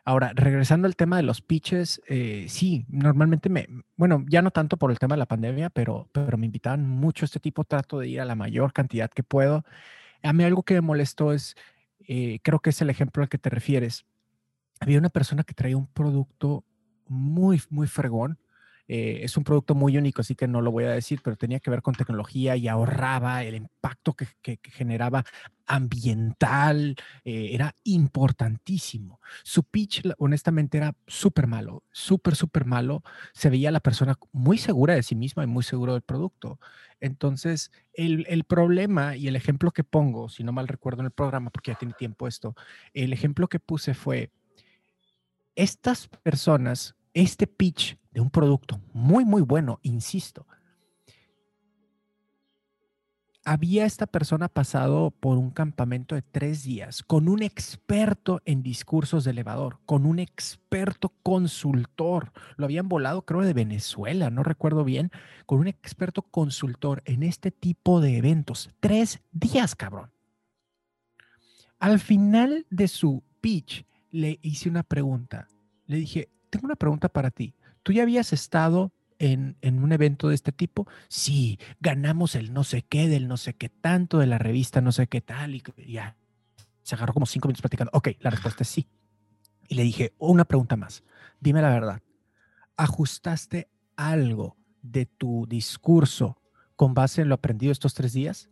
Ahora, 0.03 0.31
regresando 0.33 0.87
al 0.87 0.95
tema 0.95 1.17
de 1.17 1.23
los 1.23 1.41
pitches, 1.41 2.01
eh, 2.07 2.45
sí, 2.49 2.85
normalmente 2.89 3.49
me, 3.49 3.67
bueno, 3.97 4.25
ya 4.27 4.41
no 4.41 4.49
tanto 4.49 4.77
por 4.77 4.89
el 4.89 4.97
tema 4.97 5.15
de 5.15 5.19
la 5.19 5.27
pandemia, 5.27 5.69
pero, 5.69 6.09
pero 6.11 6.37
me 6.37 6.47
invitaban 6.47 6.87
mucho 6.87 7.23
a 7.23 7.27
este 7.27 7.39
tipo, 7.39 7.63
trato 7.63 7.99
de 7.99 8.07
ir 8.07 8.19
a 8.19 8.25
la 8.25 8.35
mayor 8.35 8.73
cantidad 8.73 9.11
que 9.11 9.21
puedo. 9.21 9.63
A 10.23 10.33
mí 10.33 10.43
algo 10.43 10.63
que 10.63 10.73
me 10.75 10.81
molestó 10.81 11.33
es, 11.33 11.55
eh, 12.07 12.39
creo 12.41 12.59
que 12.59 12.71
es 12.71 12.81
el 12.81 12.89
ejemplo 12.89 13.21
al 13.21 13.29
que 13.29 13.37
te 13.37 13.51
refieres. 13.51 14.05
Había 14.79 14.97
una 14.97 15.09
persona 15.09 15.43
que 15.43 15.53
traía 15.53 15.77
un 15.77 15.87
producto 15.87 16.63
muy, 17.07 17.61
muy 17.69 17.87
fregón, 17.87 18.39
eh, 18.93 19.23
es 19.23 19.37
un 19.37 19.45
producto 19.45 19.73
muy 19.73 19.97
único, 19.97 20.19
así 20.19 20.35
que 20.35 20.49
no 20.49 20.59
lo 20.59 20.69
voy 20.69 20.83
a 20.83 20.89
decir, 20.89 21.21
pero 21.23 21.37
tenía 21.37 21.61
que 21.61 21.69
ver 21.69 21.81
con 21.81 21.95
tecnología 21.95 22.57
y 22.57 22.67
ahorraba 22.67 23.41
el 23.45 23.55
impacto 23.55 24.13
que, 24.13 24.27
generaba 24.63 25.23
ambiental, 25.65 26.97
eh, 27.23 27.51
era 27.53 27.73
importantísimo. 27.85 29.21
Su 29.43 29.63
pitch, 29.63 30.01
honestamente, 30.17 30.77
era 30.77 30.93
súper 31.07 31.47
malo, 31.47 31.83
súper, 31.93 32.35
súper 32.35 32.65
malo. 32.65 33.01
Se 33.31 33.49
veía 33.49 33.71
la 33.71 33.79
persona 33.79 34.17
muy 34.33 34.57
segura 34.57 34.93
de 34.93 35.03
sí 35.03 35.15
misma 35.15 35.45
y 35.45 35.47
muy 35.47 35.63
seguro 35.63 35.93
del 35.93 36.01
producto. 36.01 36.59
Entonces, 36.99 37.71
el, 37.93 38.25
el, 38.27 38.43
problema 38.43 39.15
y 39.15 39.29
el 39.29 39.37
ejemplo 39.37 39.71
que 39.71 39.85
pongo, 39.85 40.27
si 40.27 40.43
no 40.43 40.51
mal 40.51 40.67
recuerdo 40.67 40.99
en 40.99 41.05
el 41.05 41.11
programa, 41.11 41.49
porque 41.49 41.71
ya 41.71 41.77
tiene 41.77 41.93
tiempo 41.93 42.27
esto, 42.27 42.55
el 42.93 43.13
ejemplo 43.13 43.47
que 43.47 43.59
puse 43.61 43.93
fue, 43.93 44.31
estas 45.55 46.09
personas 46.23 46.93
este 47.13 47.47
pitch 47.47 47.97
de 48.11 48.21
un 48.21 48.29
producto 48.29 48.79
muy, 48.93 49.25
muy 49.25 49.41
bueno, 49.41 49.79
insisto, 49.83 50.45
había 53.43 53.85
esta 53.85 54.05
persona 54.05 54.47
pasado 54.49 55.11
por 55.11 55.37
un 55.37 55.49
campamento 55.49 56.15
de 56.15 56.21
tres 56.21 56.63
días 56.63 57.01
con 57.01 57.27
un 57.27 57.41
experto 57.41 58.41
en 58.45 58.61
discursos 58.61 59.23
de 59.23 59.31
elevador, 59.31 59.79
con 59.85 60.05
un 60.05 60.19
experto 60.19 61.09
consultor. 61.23 62.31
Lo 62.55 62.65
habían 62.65 62.87
volado, 62.87 63.23
creo, 63.23 63.41
de 63.41 63.53
Venezuela, 63.53 64.29
no 64.29 64.43
recuerdo 64.43 64.83
bien, 64.83 65.11
con 65.45 65.59
un 65.59 65.67
experto 65.67 66.21
consultor 66.21 67.01
en 67.05 67.23
este 67.23 67.51
tipo 67.51 67.99
de 67.99 68.17
eventos. 68.17 68.69
Tres 68.79 69.21
días, 69.31 69.75
cabrón. 69.75 70.11
Al 71.79 71.99
final 71.99 72.67
de 72.69 72.87
su 72.87 73.23
pitch, 73.41 73.85
le 74.11 74.37
hice 74.43 74.69
una 74.69 74.83
pregunta. 74.83 75.47
Le 75.87 75.97
dije, 75.97 76.29
tengo 76.51 76.65
una 76.65 76.75
pregunta 76.75 77.09
para 77.09 77.31
ti. 77.31 77.55
¿Tú 77.83 77.93
ya 77.93 78.03
habías 78.03 78.33
estado 78.33 78.91
en, 79.19 79.57
un 79.63 79.91
evento 79.91 80.29
de 80.29 80.35
este 80.35 80.51
tipo? 80.51 80.87
Sí, 81.07 81.59
ganamos 81.79 82.35
el 82.35 82.53
no 82.53 82.63
sé 82.63 82.83
qué, 82.83 83.07
del 83.07 83.27
no 83.27 83.37
sé 83.37 83.53
qué 83.53 83.69
tanto, 83.69 84.19
de 84.19 84.27
la 84.27 84.37
revista 84.37 84.81
no 84.81 84.91
sé 84.91 85.07
qué 85.07 85.21
tal, 85.21 85.55
y 85.55 85.63
ya. 85.87 86.15
Se 86.83 86.95
agarró 86.95 87.13
como 87.13 87.25
cinco 87.25 87.47
minutos 87.47 87.61
platicando. 87.61 87.91
Ok, 87.93 88.09
la 88.19 88.29
respuesta 88.29 88.63
es 88.63 88.69
sí. 88.69 88.87
Y 89.67 89.75
le 89.75 89.83
dije, 89.83 90.13
una 90.17 90.45
pregunta 90.45 90.75
más. 90.75 91.03
Dime 91.39 91.61
la 91.61 91.69
verdad. 91.69 92.01
¿Ajustaste 92.75 93.69
algo 93.95 94.57
de 94.81 95.05
tu 95.05 95.45
discurso 95.47 96.41
con 96.75 96.93
base 96.93 97.21
en 97.21 97.29
lo 97.29 97.35
aprendido 97.35 97.71
estos 97.71 97.93
tres 97.93 98.13
días? 98.13 98.49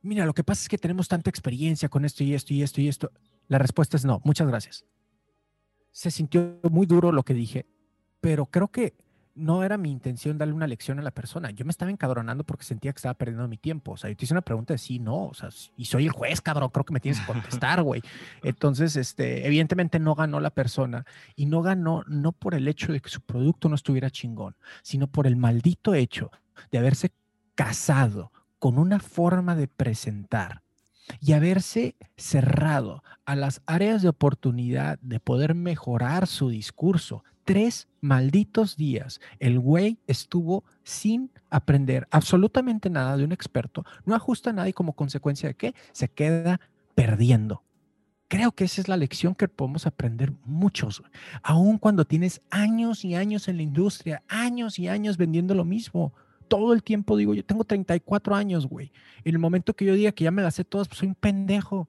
Mira, 0.00 0.26
lo 0.26 0.34
que 0.34 0.42
pasa 0.42 0.62
es 0.62 0.68
que 0.68 0.78
tenemos 0.78 1.06
tanta 1.06 1.30
experiencia 1.30 1.88
con 1.88 2.04
esto 2.04 2.24
y 2.24 2.34
esto 2.34 2.52
y 2.52 2.62
esto 2.62 2.80
y 2.80 2.88
esto. 2.88 3.12
La 3.46 3.58
respuesta 3.58 3.96
es 3.96 4.04
no. 4.04 4.20
Muchas 4.24 4.48
gracias 4.48 4.84
se 5.92 6.10
sintió 6.10 6.58
muy 6.70 6.86
duro 6.86 7.12
lo 7.12 7.22
que 7.22 7.34
dije, 7.34 7.66
pero 8.22 8.46
creo 8.46 8.68
que 8.68 8.94
no 9.34 9.64
era 9.64 9.78
mi 9.78 9.90
intención 9.90 10.38
darle 10.38 10.54
una 10.54 10.66
lección 10.66 10.98
a 10.98 11.02
la 11.02 11.10
persona. 11.10 11.50
Yo 11.50 11.64
me 11.64 11.70
estaba 11.70 11.90
encabronando 11.90 12.44
porque 12.44 12.64
sentía 12.64 12.92
que 12.92 12.98
estaba 12.98 13.14
perdiendo 13.14 13.48
mi 13.48 13.56
tiempo. 13.56 13.92
O 13.92 13.96
sea, 13.96 14.10
yo 14.10 14.16
te 14.16 14.24
hice 14.24 14.34
una 14.34 14.42
pregunta 14.42 14.74
de 14.74 14.78
sí, 14.78 14.98
no, 14.98 15.26
o 15.26 15.34
sea, 15.34 15.48
y 15.76 15.86
soy 15.86 16.04
el 16.04 16.12
juez, 16.12 16.40
cabrón, 16.40 16.68
creo 16.70 16.84
que 16.84 16.92
me 16.92 17.00
tienes 17.00 17.20
que 17.20 17.26
contestar, 17.26 17.82
güey. 17.82 18.00
Entonces, 18.44 18.94
este, 18.94 19.46
evidentemente 19.46 19.98
no 19.98 20.14
ganó 20.14 20.38
la 20.38 20.50
persona 20.50 21.04
y 21.34 21.46
no 21.46 21.62
ganó 21.62 22.04
no 22.06 22.32
por 22.32 22.54
el 22.54 22.68
hecho 22.68 22.92
de 22.92 23.00
que 23.00 23.10
su 23.10 23.20
producto 23.22 23.68
no 23.68 23.74
estuviera 23.74 24.10
chingón, 24.10 24.54
sino 24.82 25.06
por 25.08 25.26
el 25.26 25.36
maldito 25.36 25.94
hecho 25.94 26.30
de 26.70 26.78
haberse 26.78 27.10
casado 27.54 28.30
con 28.58 28.78
una 28.78 29.00
forma 29.00 29.56
de 29.56 29.66
presentar 29.66 30.62
y 31.20 31.32
haberse 31.32 31.96
cerrado 32.16 33.02
a 33.24 33.34
las 33.34 33.62
áreas 33.66 34.02
de 34.02 34.08
oportunidad 34.08 34.98
de 35.00 35.20
poder 35.20 35.54
mejorar 35.54 36.26
su 36.26 36.50
discurso. 36.50 37.24
Tres 37.44 37.88
malditos 38.00 38.76
días, 38.76 39.20
el 39.40 39.58
güey 39.58 39.98
estuvo 40.06 40.64
sin 40.84 41.30
aprender 41.50 42.06
absolutamente 42.10 42.88
nada 42.88 43.16
de 43.16 43.24
un 43.24 43.32
experto, 43.32 43.84
no 44.04 44.14
ajusta 44.14 44.52
nada 44.52 44.68
y 44.68 44.72
como 44.72 44.92
consecuencia 44.92 45.48
de 45.48 45.54
qué, 45.54 45.74
se 45.92 46.08
queda 46.08 46.60
perdiendo. 46.94 47.62
Creo 48.28 48.52
que 48.52 48.64
esa 48.64 48.80
es 48.80 48.88
la 48.88 48.96
lección 48.96 49.34
que 49.34 49.48
podemos 49.48 49.86
aprender 49.86 50.32
muchos, 50.44 51.02
aun 51.42 51.78
cuando 51.78 52.04
tienes 52.04 52.40
años 52.50 53.04
y 53.04 53.14
años 53.14 53.48
en 53.48 53.56
la 53.56 53.62
industria, 53.62 54.22
años 54.28 54.78
y 54.78 54.88
años 54.88 55.16
vendiendo 55.16 55.54
lo 55.54 55.64
mismo 55.64 56.14
todo 56.52 56.74
el 56.74 56.82
tiempo 56.82 57.16
digo, 57.16 57.32
yo 57.32 57.42
tengo 57.42 57.64
34 57.64 58.34
años, 58.34 58.66
güey. 58.66 58.92
En 59.24 59.34
el 59.34 59.38
momento 59.38 59.72
que 59.72 59.86
yo 59.86 59.94
diga 59.94 60.12
que 60.12 60.24
ya 60.24 60.30
me 60.30 60.42
las 60.42 60.56
sé 60.56 60.64
todas, 60.64 60.86
pues 60.86 60.98
soy 60.98 61.08
un 61.08 61.14
pendejo. 61.14 61.88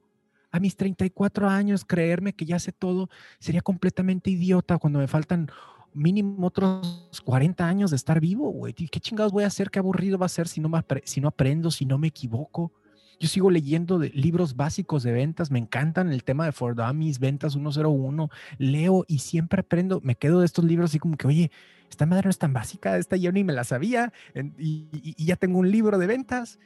A 0.54 0.60
mis 0.60 0.76
34 0.76 1.48
años, 1.48 1.84
creerme 1.84 2.32
que 2.32 2.44
ya 2.44 2.60
sé 2.60 2.70
todo 2.70 3.10
sería 3.40 3.60
completamente 3.60 4.30
idiota 4.30 4.78
cuando 4.78 5.00
me 5.00 5.08
faltan 5.08 5.50
mínimo 5.92 6.46
otros 6.46 7.20
40 7.24 7.66
años 7.66 7.90
de 7.90 7.96
estar 7.96 8.20
vivo, 8.20 8.50
güey. 8.50 8.72
¿Qué 8.72 9.00
chingados 9.00 9.32
voy 9.32 9.42
a 9.42 9.48
hacer? 9.48 9.68
¿Qué 9.68 9.80
aburrido 9.80 10.16
va 10.16 10.26
a 10.26 10.28
ser 10.28 10.46
si 10.46 10.60
no, 10.60 10.68
me 10.68 10.80
si 11.02 11.20
no 11.20 11.26
aprendo, 11.26 11.72
si 11.72 11.86
no 11.86 11.98
me 11.98 12.06
equivoco? 12.06 12.70
Yo 13.18 13.26
sigo 13.26 13.50
leyendo 13.50 13.98
libros 13.98 14.54
básicos 14.54 15.02
de 15.02 15.10
ventas, 15.10 15.50
me 15.50 15.58
encantan 15.58 16.12
el 16.12 16.22
tema 16.22 16.44
de 16.44 16.52
For 16.52 16.76
Dummies, 16.76 17.18
Ventas 17.18 17.54
101, 17.54 18.30
leo 18.58 19.04
y 19.08 19.18
siempre 19.18 19.62
aprendo, 19.62 20.00
me 20.04 20.14
quedo 20.14 20.38
de 20.38 20.46
estos 20.46 20.64
libros 20.64 20.92
así 20.92 21.00
como 21.00 21.16
que, 21.16 21.26
oye, 21.26 21.50
esta 21.90 22.06
madre 22.06 22.26
no 22.26 22.30
es 22.30 22.38
tan 22.38 22.52
básica, 22.52 22.96
esta 22.96 23.16
yo 23.16 23.32
ni 23.32 23.42
me 23.42 23.52
la 23.52 23.64
sabía 23.64 24.12
y, 24.56 25.16
ya 25.18 25.34
tengo 25.34 25.58
un 25.58 25.72
libro 25.72 25.98
de 25.98 26.06
ventas. 26.06 26.60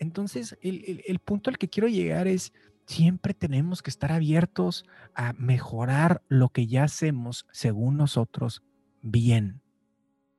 Entonces, 0.00 0.58
el, 0.60 1.20
punto 1.24 1.50
al 1.50 1.58
que 1.58 1.68
quiero 1.68 1.86
llegar 1.86 2.26
es, 2.26 2.52
siempre 2.88 3.34
tenemos 3.34 3.82
que 3.82 3.90
estar 3.90 4.12
abiertos 4.12 4.86
a 5.14 5.34
mejorar 5.34 6.22
lo 6.28 6.48
que 6.48 6.66
ya 6.66 6.84
hacemos 6.84 7.46
según 7.52 7.98
nosotros 7.98 8.62
bien. 9.02 9.60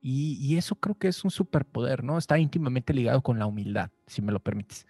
Y, 0.02 0.36
y, 0.40 0.56
eso 0.56 0.74
creo 0.76 0.96
que 0.96 1.08
es 1.08 1.24
un 1.24 1.30
superpoder, 1.30 2.02
¿no? 2.02 2.18
Está 2.18 2.38
íntimamente 2.38 2.94
ligado 2.94 3.22
con 3.22 3.38
la 3.38 3.46
humildad, 3.46 3.90
si 4.06 4.22
me 4.22 4.32
lo 4.32 4.40
permites. 4.40 4.86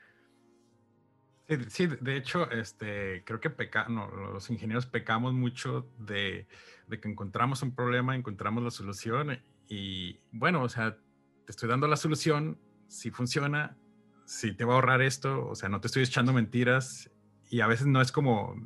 Sí, 1.69 1.89
de 1.89 2.17
hecho, 2.17 2.49
este, 2.51 3.25
creo 3.25 3.41
que 3.41 3.51
peca, 3.51 3.89
los 3.89 4.49
ingenieros 4.51 4.87
pecamos 4.87 5.35
mucho 5.35 5.91
de, 5.99 6.47
de, 6.87 7.01
que 7.01 7.09
encontramos 7.09 7.63
un 7.63 7.75
problema, 7.75 8.15
encontramos 8.15 8.63
la 8.63 8.71
solución 8.71 9.43
y 9.69 10.21
bueno, 10.31 10.63
o 10.63 10.69
sea, 10.69 10.97
te 11.45 11.51
estoy 11.51 11.69
dando 11.69 11.89
la 11.89 11.97
solución, 11.97 12.57
si 12.87 13.11
funciona, 13.11 13.77
si 14.25 14.53
te 14.55 14.65
va 14.65 14.75
a 14.75 14.77
ahorrar 14.77 15.03
esto, 15.03 15.45
o 15.49 15.57
sea, 15.57 15.69
no 15.69 15.81
te 15.81 15.89
estoy 15.89 16.05
echando 16.05 16.33
mentiras 16.33 17.11
y 17.51 17.61
a 17.61 17.67
veces 17.67 17.87
no 17.87 18.01
es 18.01 18.13
como, 18.13 18.57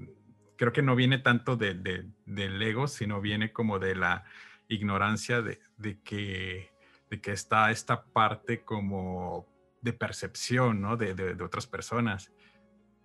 creo 0.57 0.73
que 0.73 0.83
no 0.83 0.95
viene 0.95 1.19
tanto 1.19 1.57
de, 1.57 1.75
de, 1.75 2.07
del 2.27 2.63
ego, 2.63 2.87
sino 2.87 3.21
viene 3.21 3.53
como 3.53 3.79
de 3.79 3.97
la 3.97 4.25
ignorancia 4.69 5.43
de, 5.43 5.59
de, 5.77 6.01
que, 6.03 6.71
de 7.11 7.21
que 7.21 7.33
está 7.33 7.71
esta 7.71 8.05
parte 8.05 8.63
como 8.63 9.47
de 9.81 9.93
percepción, 9.93 10.81
¿no? 10.81 10.97
De, 10.97 11.15
de 11.15 11.43
otras 11.43 11.67
personas 11.67 12.31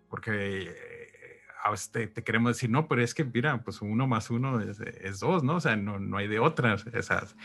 porque 0.09 0.63
eh, 0.63 1.41
a 1.63 1.71
veces 1.71 1.91
te, 1.91 2.11
queremos 2.23 2.55
decir, 2.55 2.69
no, 2.69 2.87
pero 2.87 3.01
es 3.01 3.13
que, 3.13 3.23
mira, 3.23 3.61
pues 3.63 3.81
uno 3.81 4.07
más 4.07 4.29
uno 4.29 4.59
es, 4.59 4.79
es 4.79 5.19
dos, 5.19 5.43
¿no? 5.43 5.55
O 5.55 5.59
sea, 5.59 5.75
no, 5.75 5.99
no 5.99 6.17
hay 6.17 6.27
de 6.27 6.39
otras. 6.39 6.85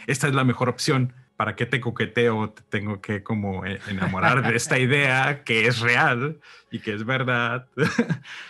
esta 0.06 0.28
es 0.28 0.34
la 0.34 0.44
mejor 0.44 0.68
opción. 0.68 1.12
¿Para 1.36 1.56
qué 1.56 1.66
te 1.66 1.80
coqueteo? 1.80 2.50
Te 2.50 2.62
tengo 2.62 3.00
que 3.00 3.22
como 3.22 3.64
e, 3.64 3.80
enamorar 3.88 4.46
de 4.46 4.56
esta 4.56 4.78
idea 4.78 5.42
que 5.44 5.66
es 5.66 5.80
real 5.80 6.40
y 6.70 6.80
que 6.80 6.92
es 6.92 7.04
verdad. 7.04 7.66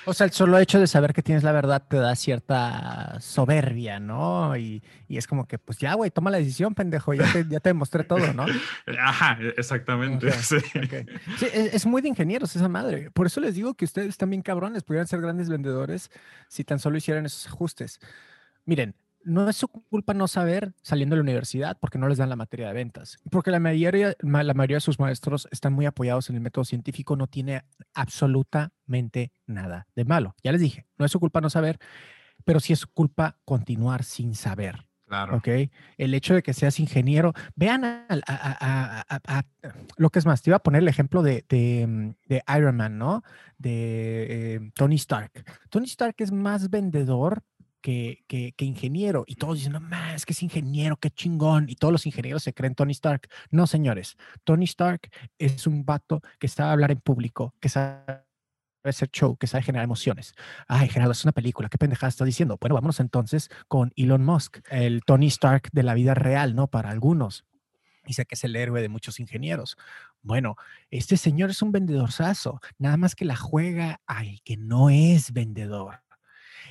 O 0.07 0.15
sea, 0.15 0.27
el 0.27 0.33
solo 0.33 0.59
hecho 0.59 0.79
de 0.79 0.87
saber 0.87 1.13
que 1.13 1.23
tienes 1.23 1.43
la 1.43 1.53
verdad 1.53 1.83
te 1.89 1.97
da 1.97 2.15
cierta 2.15 3.19
soberbia, 3.21 4.01
¿no? 4.01 4.57
Y, 4.57 4.83
es 5.09 5.27
como 5.27 5.47
que, 5.47 5.59
pues 5.59 5.79
ya, 5.79 5.95
güey, 5.95 6.11
toma 6.11 6.31
la 6.31 6.39
decisión, 6.39 6.75
pendejo, 6.75 7.15
ya 7.15 7.33
te, 7.33 7.47
ya 7.49 7.61
te 7.61 7.69
demostré 7.69 8.03
todo, 8.03 8.33
¿no? 8.33 8.47
Ajá, 8.99 9.39
exactamente. 9.57 10.33
Sí, 10.33 10.57
es, 11.53 11.87
muy 11.87 12.03
de 12.03 12.09
ingenieros 12.09 12.57
esa 12.57 12.69
madre. 12.69 13.11
Por 13.13 13.27
eso 13.27 13.41
les 13.41 13.55
digo 13.55 13.75
que 13.75 13.85
ustedes 13.85 14.17
también 14.17 14.43
cabrones 14.43 14.83
podrían 14.83 15.07
ser 15.07 15.21
grandes 15.21 15.49
vendedores 15.49 16.11
si 16.49 16.65
tan 16.65 16.79
solo 16.79 16.97
hicieran 16.97 17.27
esos 17.27 17.47
ajustes. 17.47 18.01
Miren, 18.65 18.97
no 19.25 19.49
es 19.49 19.57
su 19.57 19.69
culpa 19.69 20.15
no 20.15 20.29
saber 20.29 20.75
saliendo 20.83 21.15
de 21.15 21.19
la 21.19 21.23
universidad 21.23 21.77
porque 21.81 21.99
no 21.99 22.09
les 22.09 22.19
dan 22.19 22.29
la 22.29 22.37
materia 22.37 22.69
de 22.69 22.75
ventas. 22.75 23.19
Porque 23.31 23.51
la 23.51 23.61
mayoría, 23.61 24.15
la 24.21 24.55
mayoría 24.55 24.77
de 24.77 24.83
sus 24.83 24.99
maestros 24.99 25.49
están 25.51 25.73
muy 25.73 25.87
apoyados 25.87 26.31
en 26.31 26.37
el 26.37 26.43
método 26.43 26.65
científico, 26.65 27.17
no 27.17 27.27
tiene 27.27 27.65
absolutamente 27.95 29.33
nada 29.47 29.87
de 29.95 30.05
malo. 30.05 30.35
Ya 30.43 30.53
les 30.53 30.61
dije, 30.61 30.87
no 30.99 31.05
es 31.05 31.13
su 31.13 31.21
culpa 31.21 31.41
no 31.41 31.51
saber, 31.51 31.79
pero 32.45 32.61
sí 32.61 32.73
es 32.73 32.81
su 32.81 32.89
culpa 32.89 33.39
continuar 33.45 34.05
sin 34.05 34.35
saber. 34.35 34.87
Claro. 35.07 35.37
¿Ok? 35.37 35.49
El 35.99 36.15
hecho 36.15 36.35
de 36.35 36.43
que 36.43 36.55
seas 36.55 36.81
ingeniero, 36.81 37.35
vean 37.55 37.85
a, 37.85 39.05
lo 39.97 40.11
que 40.11 40.19
es 40.19 40.27
más, 40.27 40.43
te 40.43 40.51
iba 40.51 40.57
a 40.57 40.63
poner 40.63 40.81
el 40.83 40.89
ejemplo 40.89 41.23
de, 41.23 41.45
de, 41.49 42.43
Iron 42.57 42.77
Man, 42.77 42.99
¿no? 42.99 43.23
De 43.59 44.55
eh, 44.55 44.71
Tony 44.75 44.97
Stark. 44.97 45.45
Tony 45.69 45.85
Stark 45.85 46.15
es 46.19 46.33
más 46.33 46.71
vendedor 46.71 47.43
que, 47.85 48.55
ingeniero. 48.61 49.25
Y 49.27 49.35
todos 49.37 49.59
dicen, 49.59 49.73
no 49.73 49.81
más, 49.81 50.25
que 50.25 50.33
es 50.33 50.43
ingeniero, 50.43 50.97
qué 50.97 51.11
chingón. 51.11 51.67
Y 51.69 51.77
todos 51.77 51.93
los 51.93 52.07
ingenieros 52.07 52.43
se 52.43 52.55
creen 52.55 52.75
Tony 52.75 52.93
Stark. 52.93 53.29
No, 53.51 53.67
señores. 53.67 54.17
Tony 54.43 54.65
Stark 54.65 55.11
es 55.39 55.67
un 55.67 55.85
vato 55.85 56.23
que 56.39 56.49
sabe 56.49 56.73
hablar 56.73 56.91
en 56.91 57.01
público, 57.01 57.55
que 57.61 57.69
sabe 57.69 58.25
hacer 58.85 59.11
show, 59.11 59.37
que 59.37 59.47
sabe 59.47 59.65
generar 59.65 59.85
emociones. 59.85 60.35
Ay, 60.67 60.89
Gerardo, 60.89 61.13
es 61.13 61.25
una 61.25 61.33
película. 61.33 61.69
¿Qué 61.69 61.79
pendejada 61.79 62.09
estás 62.09 62.27
diciendo? 62.27 62.57
Bueno, 62.59 62.75
vámonos 62.75 63.01
entonces 63.01 63.51
con 63.69 63.93
Elon 63.97 64.25
Musk, 64.25 64.59
el 64.71 65.03
Tony 65.05 65.27
Stark 65.27 65.69
de 65.73 65.83
la 65.83 65.95
vida 65.95 66.15
real, 66.15 66.55
¿no? 66.55 66.69
Para 66.69 66.91
algunos. 66.91 67.45
Dice 68.07 68.27
que 68.27 68.35
es 68.35 68.45
el 68.45 68.57
héroe 68.57 68.83
de 68.83 68.89
muchos 68.89 69.21
ingenieros. 69.21 69.77
Bueno, 70.23 70.57
este 70.91 71.17
señor 71.17 71.51
es 71.51 71.63
un 71.63 71.73
vendedorzazo, 71.73 72.61
nada 72.79 72.97
más 72.97 73.15
que 73.15 73.25
la 73.25 73.37
juega 73.37 74.01
al 74.07 74.41
que 74.43 74.57
no 74.57 74.91
es 74.91 75.33
vendedor. 75.33 76.04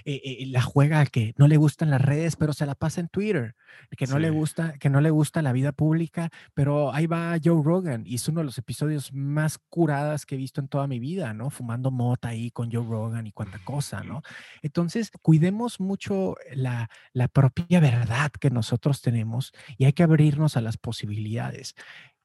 Eh, 0.05 0.21
eh, 0.23 0.45
la 0.47 0.61
juega 0.61 0.99
al 0.99 1.09
que 1.11 1.33
no 1.37 1.47
le 1.47 1.57
gustan 1.57 1.89
las 1.89 2.01
redes, 2.01 2.35
pero 2.35 2.53
se 2.53 2.65
la 2.65 2.75
pasa 2.75 3.01
en 3.01 3.07
Twitter, 3.07 3.55
que 3.97 4.07
no 4.07 4.19
le 4.19 4.29
gusta, 4.29 4.77
que 4.79 4.89
no 4.89 5.01
le 5.01 5.09
gusta 5.09 5.41
la 5.41 5.53
vida 5.53 5.71
pública, 5.71 6.29
pero 6.53 6.93
ahí 6.93 7.07
va 7.07 7.37
Joe 7.43 7.61
Rogan 7.63 8.03
y 8.05 8.15
es 8.15 8.27
uno 8.27 8.41
de 8.41 8.45
los 8.45 8.57
episodios 8.57 9.13
más 9.13 9.59
curadas 9.69 10.25
que 10.25 10.35
he 10.35 10.37
visto 10.37 10.61
en 10.61 10.67
toda 10.67 10.87
mi 10.87 10.99
vida, 10.99 11.33
¿no? 11.33 11.49
Fumando 11.49 11.91
mota 11.91 12.29
ahí 12.29 12.51
con 12.51 12.71
Joe 12.71 12.85
Rogan 12.85 13.27
y 13.27 13.31
cuánta 13.31 13.59
cosa, 13.63 14.03
¿no? 14.03 14.21
Entonces, 14.61 15.11
cuidemos 15.21 15.79
mucho 15.79 16.35
la, 16.53 16.89
la 17.13 17.27
propia 17.27 17.79
verdad 17.79 18.31
que 18.31 18.49
nosotros 18.49 19.01
tenemos 19.01 19.53
y 19.77 19.85
hay 19.85 19.93
que 19.93 20.03
abrirnos 20.03 20.57
a 20.57 20.61
las 20.61 20.77
posibilidades. 20.77 21.75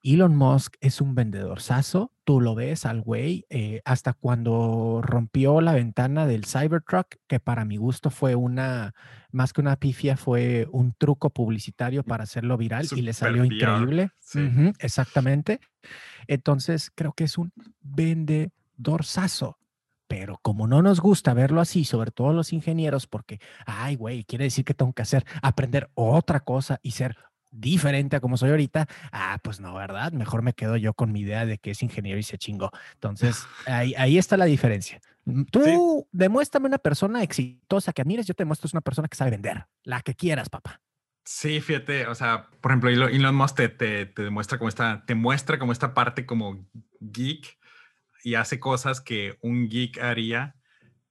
Elon 0.02 0.36
Musk 0.36 0.76
es 0.80 1.00
un 1.00 1.14
vendedor 1.14 1.60
saso, 1.60 2.12
tú 2.24 2.40
lo 2.40 2.54
ves 2.54 2.86
al 2.86 3.00
güey, 3.00 3.44
eh, 3.50 3.80
hasta 3.84 4.12
cuando 4.12 5.00
rompió 5.02 5.60
la 5.60 5.72
ventana 5.72 6.26
del 6.26 6.44
Cybertruck, 6.44 7.16
que 7.26 7.40
para 7.40 7.64
mi 7.64 7.76
gusto 7.76 8.10
fue 8.10 8.34
una, 8.34 8.94
más 9.32 9.52
que 9.52 9.60
una 9.60 9.76
pifia, 9.76 10.16
fue 10.16 10.68
un 10.70 10.94
truco 10.94 11.30
publicitario 11.30 12.04
para 12.04 12.24
hacerlo 12.24 12.56
viral 12.56 12.86
y 12.94 13.02
le 13.02 13.12
salió 13.12 13.44
increíble. 13.44 14.10
exactamente. 14.78 15.60
Entonces, 16.26 16.92
creo 16.94 17.12
que 17.12 17.24
es 17.24 17.38
un 17.38 17.52
vendedor 17.80 19.04
saso. 19.04 19.58
Pero 20.06 20.38
como 20.40 20.66
no 20.66 20.80
nos 20.80 21.00
gusta 21.00 21.34
verlo 21.34 21.60
así, 21.60 21.84
sobre 21.84 22.10
todo 22.10 22.32
los 22.32 22.54
ingenieros, 22.54 23.06
porque, 23.06 23.40
ay, 23.66 23.94
güey, 23.94 24.24
quiere 24.24 24.44
decir 24.44 24.64
que 24.64 24.72
tengo 24.72 24.94
que 24.94 25.02
hacer, 25.02 25.26
aprender 25.42 25.90
otra 25.92 26.40
cosa 26.40 26.80
y 26.82 26.92
ser 26.92 27.18
diferente 27.50 28.16
a 28.16 28.20
como 28.20 28.36
soy 28.36 28.50
ahorita, 28.50 28.86
ah, 29.12 29.38
pues 29.42 29.60
no, 29.60 29.74
¿verdad? 29.74 30.12
Mejor 30.12 30.42
me 30.42 30.52
quedo 30.52 30.76
yo 30.76 30.94
con 30.94 31.12
mi 31.12 31.20
idea 31.20 31.46
de 31.46 31.58
que 31.58 31.70
es 31.70 31.82
ingeniero 31.82 32.18
y 32.18 32.22
se 32.22 32.38
chingó. 32.38 32.70
Entonces, 32.94 33.46
ahí, 33.66 33.94
ahí 33.96 34.18
está 34.18 34.36
la 34.36 34.44
diferencia. 34.44 35.00
Mm, 35.24 35.44
tú 35.44 36.06
demuéstrame 36.12 36.66
una 36.66 36.78
persona 36.78 37.22
exitosa 37.22 37.92
que 37.92 38.02
admires, 38.02 38.26
yo 38.26 38.34
te 38.34 38.44
muestro 38.44 38.68
una 38.72 38.80
persona 38.80 39.08
que 39.08 39.16
sabe 39.16 39.32
vender, 39.32 39.66
la 39.84 40.00
que 40.02 40.14
quieras, 40.14 40.48
papá. 40.48 40.80
Sí, 41.24 41.60
fíjate, 41.60 42.06
o 42.06 42.14
sea, 42.14 42.48
por 42.62 42.70
ejemplo, 42.70 42.88
Elon 42.88 43.34
Musk 43.34 43.56
te, 43.56 43.68
te, 43.68 44.06
te 44.06 44.22
demuestra 44.22 44.58
como 44.58 44.70
esta, 44.70 45.04
te 45.04 45.14
muestra 45.14 45.58
como 45.58 45.72
esta 45.72 45.92
parte 45.92 46.24
como 46.24 46.66
geek 47.00 47.58
y 48.24 48.34
hace 48.34 48.58
cosas 48.58 49.02
que 49.02 49.36
un 49.42 49.68
geek 49.68 49.98
haría 49.98 50.57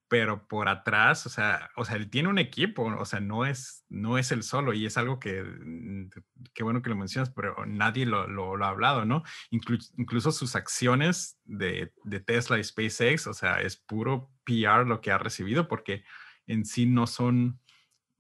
pero 0.10 0.48
por 0.48 0.70
atrás, 0.70 1.26
o 1.26 1.30
sea, 1.30 1.70
o 1.76 1.84
sea, 1.84 1.98
él 1.98 2.10
tiene 2.10 2.30
un 2.30 2.38
equipo, 2.38 2.84
o 2.84 3.06
sea, 3.06 3.20
no 3.20 3.46
es, 3.46 3.86
no 3.90 4.18
es 4.18 4.32
el 4.32 4.44
solo 4.44 4.74
y 4.74 4.86
es 4.86 4.98
algo 4.98 5.20
que, 5.20 5.44
mm, 5.44 6.10
qué 6.54 6.64
bueno 6.64 6.82
que 6.82 6.90
lo 6.90 6.96
mencionas, 6.96 7.30
pero 7.32 7.66
nadie 7.66 8.06
lo, 8.06 8.28
lo, 8.28 8.64
ha 8.64 8.70
hablado, 8.70 9.06
¿no? 9.06 9.24
incluso 9.52 10.32
sus 10.32 10.56
acciones 10.56 11.40
de, 11.44 11.94
de, 12.06 12.20
Tesla 12.20 12.58
y 12.58 12.64
SpaceX, 12.64 13.28
o 13.28 13.34
sea, 13.34 13.62
es 13.62 13.78
puro 13.78 14.32
PR 14.46 14.86
lo 14.86 15.02
que 15.02 15.12
ha 15.12 15.18
recibido 15.18 15.68
porque 15.68 16.04
en 16.46 16.66
sí 16.66 16.86
no 16.86 17.06
son, 17.08 17.60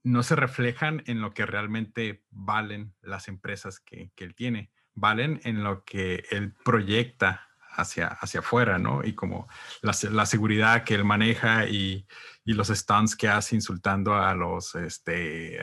no 0.03 0.23
se 0.23 0.35
reflejan 0.35 1.03
en 1.05 1.21
lo 1.21 1.33
que 1.33 1.45
realmente 1.45 2.25
valen 2.29 2.93
las 3.01 3.27
empresas 3.29 3.79
que, 3.79 4.11
que 4.15 4.25
él 4.25 4.35
tiene, 4.35 4.71
valen 4.93 5.39
en 5.43 5.63
lo 5.63 5.85
que 5.85 6.25
él 6.31 6.53
proyecta 6.65 7.46
hacia, 7.77 8.07
hacia 8.07 8.39
afuera, 8.41 8.77
¿no? 8.77 9.03
Y 9.03 9.13
como 9.13 9.47
la, 9.81 10.25
seguridad 10.25 10.83
que 10.83 10.95
él 10.95 11.05
maneja 11.05 11.65
y, 11.67 12.05
los 12.45 12.69
stunts 12.69 13.15
que 13.15 13.27
hace 13.27 13.55
insultando 13.55 14.15
a 14.15 14.33
los 14.33 14.73
este, 14.75 15.59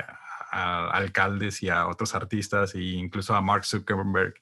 alcaldes 0.51 1.63
y 1.63 1.71
a 1.71 1.87
otros 1.87 2.15
artistas 2.15 2.75
e 2.75 2.83
incluso 2.83 3.35
a 3.35 3.41
Mark 3.41 3.65
Zuckerberg. 3.65 4.35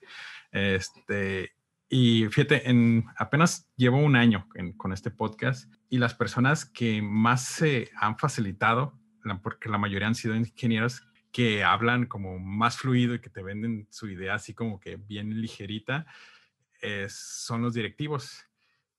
Este, 0.51 1.53
y 1.89 2.27
fíjate, 2.31 2.69
en, 2.69 3.05
apenas 3.17 3.71
llevo 3.77 3.99
un 3.99 4.17
año 4.17 4.49
con 4.77 4.93
este 4.93 5.11
podcast 5.11 5.73
y 5.89 5.99
las 5.99 6.15
personas 6.15 6.65
que 6.65 7.01
más 7.01 7.45
se 7.45 7.91
han 7.97 8.19
facilitado, 8.19 8.99
porque 9.43 9.69
la 9.69 9.79
mayoría 9.79 10.09
han 10.09 10.15
sido 10.15 10.35
ingenieros 10.35 11.07
que 11.31 11.65
hablan 11.65 12.07
como 12.07 12.39
más 12.39 12.77
fluido 12.77 13.15
y 13.15 13.21
que 13.21 13.31
te 13.31 13.43
venden 13.43 13.87
su 13.91 14.09
idea 14.09 14.35
así 14.35 14.53
como 14.53 14.81
que 14.81 14.97
bien 14.97 15.41
ligerita, 15.41 16.07
son 17.09 17.63
los 17.63 17.75
directivos. 17.75 18.47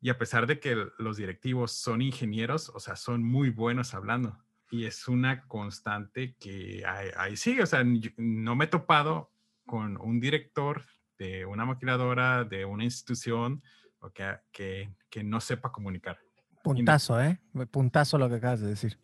Y 0.01 0.09
a 0.09 0.17
pesar 0.17 0.47
de 0.47 0.59
que 0.59 0.75
los 0.97 1.17
directivos 1.17 1.71
son 1.71 2.01
ingenieros, 2.01 2.69
o 2.69 2.79
sea, 2.79 2.95
son 2.95 3.23
muy 3.23 3.49
buenos 3.49 3.93
hablando. 3.93 4.37
Y 4.69 4.85
es 4.85 5.07
una 5.07 5.47
constante 5.47 6.35
que 6.39 6.83
ahí, 7.15 7.37
sigue. 7.37 7.63
O 7.63 7.65
sea, 7.65 7.83
no 8.17 8.55
me 8.55 8.65
he 8.65 8.67
topado 8.67 9.31
con 9.65 9.97
un 9.97 10.19
director 10.19 10.83
de 11.17 11.45
una 11.45 11.65
maquiladora, 11.65 12.43
de 12.43 12.65
una 12.65 12.83
institución, 12.83 13.63
o 13.99 14.11
que, 14.11 14.37
que, 14.51 14.93
que 15.09 15.23
no 15.23 15.39
sepa 15.39 15.71
comunicar. 15.71 16.19
Puntazo, 16.63 17.21
¿eh? 17.21 17.39
Puntazo 17.71 18.17
lo 18.17 18.27
que 18.27 18.35
acabas 18.35 18.61
de 18.61 18.67
decir 18.67 18.97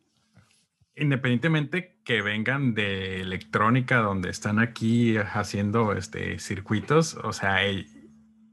independientemente 1.00 1.98
que 2.04 2.22
vengan 2.22 2.74
de 2.74 3.22
electrónica, 3.22 3.98
donde 3.98 4.30
están 4.30 4.60
aquí 4.60 5.18
haciendo 5.18 5.94
este, 5.94 6.39
circuitos, 6.39 7.15
o 7.15 7.34
sea, 7.34 7.63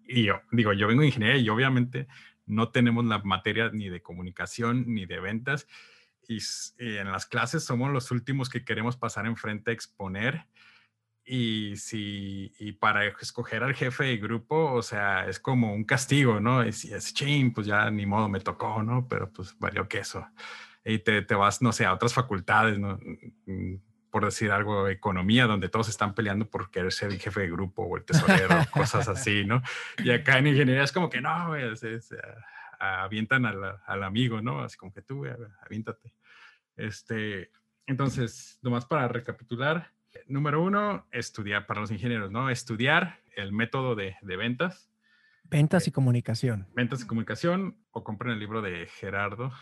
y 0.06 0.24
yo 0.24 0.40
digo, 0.52 0.72
yo 0.72 0.86
vengo 0.86 1.02
de 1.02 1.08
ingeniería 1.08 1.40
y 1.40 1.48
obviamente 1.48 2.06
no 2.46 2.70
tenemos 2.70 3.04
la 3.04 3.18
materia 3.18 3.70
ni 3.72 3.88
de 3.88 4.02
comunicación 4.02 4.84
ni 4.86 5.06
de 5.06 5.20
ventas. 5.20 5.66
Y, 6.28 6.38
en 6.78 7.12
las 7.12 7.26
clases 7.26 7.64
somos 7.64 7.92
los 7.92 8.10
últimos 8.10 8.48
que 8.48 8.64
queremos 8.64 8.96
pasar 8.96 9.26
enfrente 9.26 9.70
a 9.70 9.74
exponer. 9.74 10.46
Y, 11.24 11.76
si, 11.76 12.52
y 12.58 12.72
para 12.72 13.04
escoger 13.06 13.64
al 13.64 13.74
jefe 13.74 14.04
de 14.04 14.16
grupo, 14.16 14.72
o 14.72 14.82
sea, 14.82 15.28
es 15.28 15.40
como 15.40 15.74
un 15.74 15.84
castigo, 15.84 16.40
¿no? 16.40 16.64
Y 16.64 16.72
si 16.72 16.94
es 16.94 17.12
ching, 17.14 17.52
pues 17.52 17.66
ya 17.66 17.90
ni 17.90 18.06
modo 18.06 18.28
me 18.28 18.40
tocó, 18.40 18.82
¿no? 18.82 19.08
Pero 19.08 19.32
pues 19.32 19.58
valió 19.58 19.88
queso. 19.88 20.26
Y 20.84 21.00
te, 21.00 21.22
te 21.22 21.34
vas, 21.34 21.62
no 21.62 21.72
sé, 21.72 21.84
a 21.84 21.94
otras 21.94 22.14
facultades, 22.14 22.78
¿no? 22.78 22.98
Por 24.16 24.24
decir 24.24 24.50
algo, 24.50 24.88
economía, 24.88 25.44
donde 25.44 25.68
todos 25.68 25.90
están 25.90 26.14
peleando 26.14 26.48
por 26.48 26.70
querer 26.70 26.90
ser 26.90 27.10
el 27.10 27.18
jefe 27.18 27.40
de 27.40 27.50
grupo 27.50 27.82
o 27.82 27.98
el 27.98 28.04
tesorero, 28.06 28.48
cosas 28.72 29.06
así, 29.08 29.44
¿no? 29.44 29.60
Y 29.98 30.10
acá 30.10 30.38
en 30.38 30.46
ingeniería 30.46 30.84
es 30.84 30.90
como 30.90 31.10
que 31.10 31.20
no, 31.20 31.54
es, 31.54 31.84
avientan 32.78 33.44
al, 33.44 33.78
al, 33.84 34.02
amigo, 34.02 34.40
¿no? 34.40 34.62
Así 34.62 34.78
como 34.78 34.90
que 34.90 35.02
tú, 35.02 35.26
aviéntate. 35.62 36.14
Este, 36.78 37.50
entonces, 37.86 38.58
nomás 38.62 38.86
para 38.86 39.06
recapitular, 39.06 39.92
número 40.26 40.62
uno, 40.62 41.06
estudiar 41.12 41.66
para 41.66 41.82
los 41.82 41.90
ingenieros, 41.90 42.30
¿no? 42.30 42.48
Estudiar 42.48 43.20
el 43.36 43.52
método 43.52 43.96
de, 43.96 44.16
de 44.22 44.36
ventas. 44.38 44.90
Ventas 45.44 45.88
y 45.88 45.92
comunicación. 45.92 46.66
Ventas 46.74 47.02
y 47.02 47.06
comunicación, 47.06 47.76
o 47.90 48.02
compren 48.02 48.32
el 48.32 48.38
libro 48.38 48.62
de 48.62 48.86
Gerardo, 48.86 49.52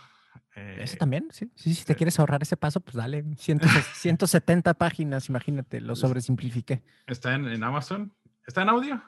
ese 0.54 0.94
eh, 0.94 0.98
también, 0.98 1.28
sí. 1.30 1.50
Sí, 1.54 1.74
si 1.74 1.84
te 1.84 1.94
quieres 1.94 2.18
ahorrar 2.18 2.42
ese 2.42 2.56
paso, 2.56 2.80
pues 2.80 2.94
dale. 2.94 3.24
170 3.36 4.74
páginas, 4.78 5.28
imagínate, 5.28 5.80
lo 5.80 5.96
sobresimplifiqué. 5.96 6.82
Está 7.06 7.34
en, 7.34 7.62
Amazon 7.62 8.12
¿Está 8.46 8.62
en 8.62 8.68
audio? 8.68 9.02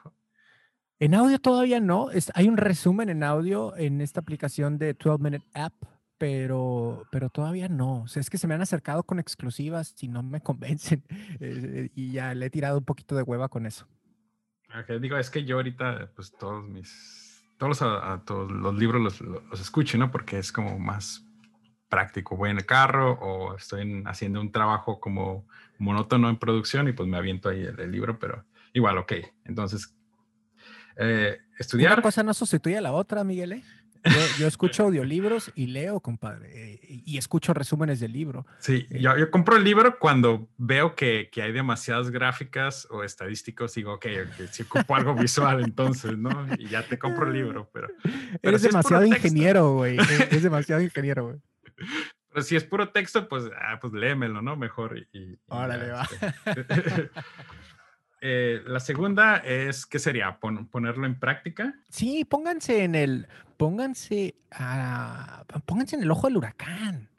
En 0.99 1.13
audio 1.13 1.39
todavía 1.39 1.79
no. 1.79 2.09
hay 2.33 2.47
un 2.47 2.57
resumen 2.57 3.09
en 3.09 3.23
audio 3.23 3.75
en 3.77 4.01
esta 4.01 4.19
aplicación 4.19 4.77
de 4.77 4.93
12 4.93 5.23
Minute 5.23 5.45
App, 5.53 5.73
pero, 6.17 7.05
pero 7.11 7.29
todavía 7.29 7.69
no. 7.69 8.01
O 8.01 8.07
sea, 8.07 8.19
es 8.19 8.29
que 8.29 8.37
se 8.37 8.47
me 8.47 8.55
han 8.55 8.61
acercado 8.61 9.03
con 9.03 9.19
exclusivas 9.19 9.95
y 10.01 10.07
no 10.07 10.23
me 10.23 10.41
convencen. 10.41 11.03
Eh, 11.39 11.91
y 11.93 12.11
ya 12.11 12.33
le 12.33 12.47
he 12.47 12.49
tirado 12.49 12.79
un 12.79 12.83
poquito 12.83 13.15
de 13.15 13.21
hueva 13.21 13.47
con 13.47 13.67
eso. 13.67 13.87
Okay, 14.81 14.99
digo, 14.99 15.17
es 15.17 15.29
que 15.29 15.45
yo 15.45 15.57
ahorita, 15.57 16.11
pues 16.15 16.31
todos 16.31 16.63
mis, 16.63 17.26
todos 17.57 17.81
los, 17.81 18.25
todos 18.25 18.51
los 18.51 18.75
libros 18.75 19.01
los, 19.01 19.21
los, 19.21 19.59
escucho, 19.59 19.97
¿no? 19.97 20.11
Porque 20.11 20.39
es 20.39 20.51
como 20.51 20.77
más 20.79 21.25
práctico. 21.89 22.35
Voy 22.35 22.51
en 22.51 22.57
el 22.57 22.65
carro 22.65 23.13
o 23.13 23.55
estoy 23.55 24.03
haciendo 24.05 24.41
un 24.41 24.51
trabajo 24.51 24.99
como 24.99 25.47
monótono 25.77 26.29
en 26.29 26.37
producción 26.37 26.87
y 26.87 26.93
pues 26.93 27.07
me 27.07 27.17
aviento 27.17 27.49
ahí 27.49 27.63
el, 27.63 27.91
libro, 27.91 28.19
pero 28.19 28.45
igual, 28.73 28.97
ok. 28.97 29.13
Entonces, 29.45 29.95
eh, 30.97 31.39
estudiar. 31.57 31.93
Una 31.93 32.01
cosa 32.01 32.23
no 32.23 32.33
sustituye 32.33 32.77
a 32.77 32.81
la 32.81 32.91
otra, 32.91 33.23
Miguel. 33.23 33.53
¿eh? 33.53 33.63
Yo, 34.39 34.47
escucho 34.47 34.83
audiolibros 34.83 35.51
y 35.55 35.67
leo, 35.67 35.99
compadre, 35.99 36.73
eh, 36.73 36.79
y 37.05 37.17
escucho 37.17 37.53
resúmenes 37.53 37.99
del 37.99 38.13
libro. 38.13 38.45
Sí, 38.59 38.87
eh, 38.89 38.99
yo, 38.99 39.31
compro 39.31 39.57
el 39.57 39.63
libro 39.63 39.97
cuando 39.99 40.49
veo 40.57 40.95
que, 40.95 41.29
hay 41.35 41.51
demasiadas 41.51 42.09
gráficas 42.09 42.87
o 42.89 43.03
estadísticos, 43.03 43.73
digo, 43.75 43.93
ok, 43.93 44.05
si 44.51 44.63
ocupo 44.63 44.95
algo 44.95 45.13
visual, 45.15 45.63
entonces, 45.63 46.17
¿no? 46.17 46.47
Y 46.57 46.67
ya 46.67 46.83
te 46.83 46.97
compro 46.97 47.27
el 47.27 47.33
libro, 47.33 47.69
pero... 47.73 47.87
Eres 48.41 48.61
demasiado 48.61 49.05
ingeniero, 49.05 49.73
güey. 49.73 49.97
Es 50.31 50.43
demasiado 50.43 50.81
ingeniero, 50.81 51.25
güey. 51.25 51.37
Pero 52.29 52.45
si 52.45 52.55
es 52.55 52.63
puro 52.63 52.89
texto, 52.89 53.27
pues, 53.27 53.45
ah, 53.59 53.79
pues 53.79 53.93
léemelo, 53.93 54.41
¿no? 54.41 54.55
Mejor. 54.55 54.97
Y, 55.11 55.39
Órale, 55.47 55.91
va. 55.91 56.07
Este. 56.45 57.09
Eh, 58.21 58.61
la 58.65 58.79
segunda 58.79 59.37
es, 59.37 59.85
¿qué 59.85 59.99
sería? 59.99 60.39
¿Ponerlo 60.39 61.05
en 61.05 61.19
práctica? 61.19 61.75
Sí, 61.89 62.25
pónganse 62.25 62.83
en 62.83 62.95
el, 62.95 63.27
pónganse, 63.57 64.35
a, 64.51 65.43
pónganse 65.65 65.95
en 65.95 66.03
el 66.03 66.11
ojo 66.11 66.27
del 66.27 66.37
huracán. 66.37 67.09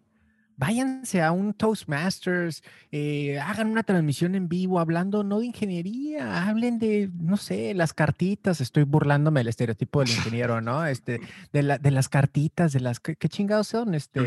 Váyanse 0.57 1.23
a 1.23 1.31
un 1.31 1.55
Toastmasters, 1.55 2.65
eh, 2.91 3.39
hagan 3.39 3.69
una 3.69 3.85
transmisión 3.85 4.35
en 4.35 4.49
vivo 4.49 4.81
hablando 4.81 5.23
no 5.23 5.39
de 5.39 5.47
ingeniería, 5.47 6.49
hablen 6.49 6.81
de, 6.81 7.11
no 7.15 7.37
sé, 7.37 7.75
las 7.75 7.93
cartitas. 7.93 8.61
Estoy 8.61 8.83
burlándome 8.83 9.39
del 9.39 9.49
estereotipo 9.49 10.01
del 10.01 10.11
ingeniero, 10.17 10.61
¿no? 10.61 10.85
Este, 10.85 11.21
de, 11.53 11.63
la, 11.63 11.79
de 11.79 11.93
las 11.93 12.09
cartitas, 12.09 12.73
de 12.73 12.81
las, 12.81 12.99
¿qué, 12.99 13.17
chingados 13.29 13.69
son? 13.69 13.95
Este, 13.95 14.21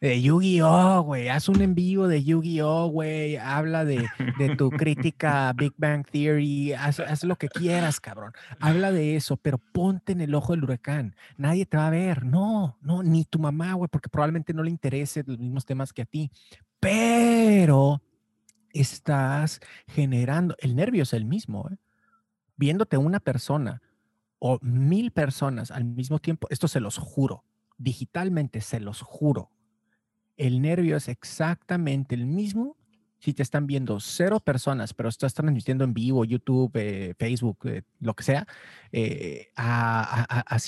de 0.00 0.22
Yu-Gi-Oh, 0.22 1.02
güey. 1.02 1.28
Haz 1.28 1.48
un 1.48 1.60
en 1.60 1.74
vivo 1.74 2.08
de 2.08 2.24
Yu-Gi-Oh, 2.24 2.88
güey. 2.88 3.36
Habla 3.36 3.84
de, 3.84 4.08
tu 4.56 4.70
crítica 4.70 5.52
Big 5.52 5.74
Bang 5.76 6.06
Theory. 6.10 6.72
Haz, 6.72 7.22
lo 7.24 7.36
que 7.36 7.48
quieras, 7.48 8.00
cabrón. 8.00 8.32
Habla 8.60 8.92
de 8.92 9.16
eso, 9.16 9.36
pero 9.36 9.58
ponte 9.58 10.12
en 10.12 10.22
el 10.22 10.34
ojo 10.34 10.54
del 10.54 10.64
huracán. 10.64 11.14
Nadie 11.36 11.66
te 11.66 11.76
va 11.76 11.88
a 11.88 11.90
ver. 11.90 12.24
No, 12.24 12.78
no, 12.80 13.02
ni 13.02 13.24
tu 13.24 13.38
mamá, 13.38 13.74
güey, 13.74 13.88
porque 13.88 14.08
probablemente 14.08 14.54
no 14.54 14.62
le 14.62 14.70
interese 14.70 15.22
los 15.26 15.38
mismos 15.38 15.66
temas 15.66 15.92
que 15.92 16.02
a 16.02 16.06
ti. 16.06 16.30
Pero 16.80 18.02
estás 18.72 19.60
generando, 19.86 20.56
el 20.60 20.76
nervio 20.76 21.02
es 21.02 21.12
el 21.12 21.26
mismo, 21.26 21.68
¿eh? 21.70 21.76
Viéndote 22.56 22.96
una 22.96 23.20
persona 23.20 23.82
o 24.38 24.58
mil 24.62 25.10
personas 25.10 25.70
al 25.70 25.84
mismo 25.84 26.18
tiempo, 26.18 26.46
esto 26.50 26.68
se 26.68 26.80
los 26.80 26.98
juro, 26.98 27.44
digitalmente 27.78 28.60
se 28.60 28.80
los 28.80 29.00
juro 29.00 29.50
el 30.40 30.62
nervio 30.62 30.96
es 30.96 31.08
exactamente 31.08 32.14
el 32.14 32.26
mismo 32.26 32.76
si 33.18 33.34
te 33.34 33.42
están 33.42 33.66
viendo 33.66 34.00
cero 34.00 34.40
personas, 34.40 34.94
pero 34.94 35.10
estás 35.10 35.34
transmitiendo 35.34 35.84
en 35.84 35.92
vivo, 35.92 36.24
YouTube, 36.24 36.70
eh, 36.74 37.14
Facebook, 37.18 37.58
eh, 37.64 37.82
lo 38.00 38.14
que 38.14 38.22
sea, 38.24 38.46
eh, 38.92 39.48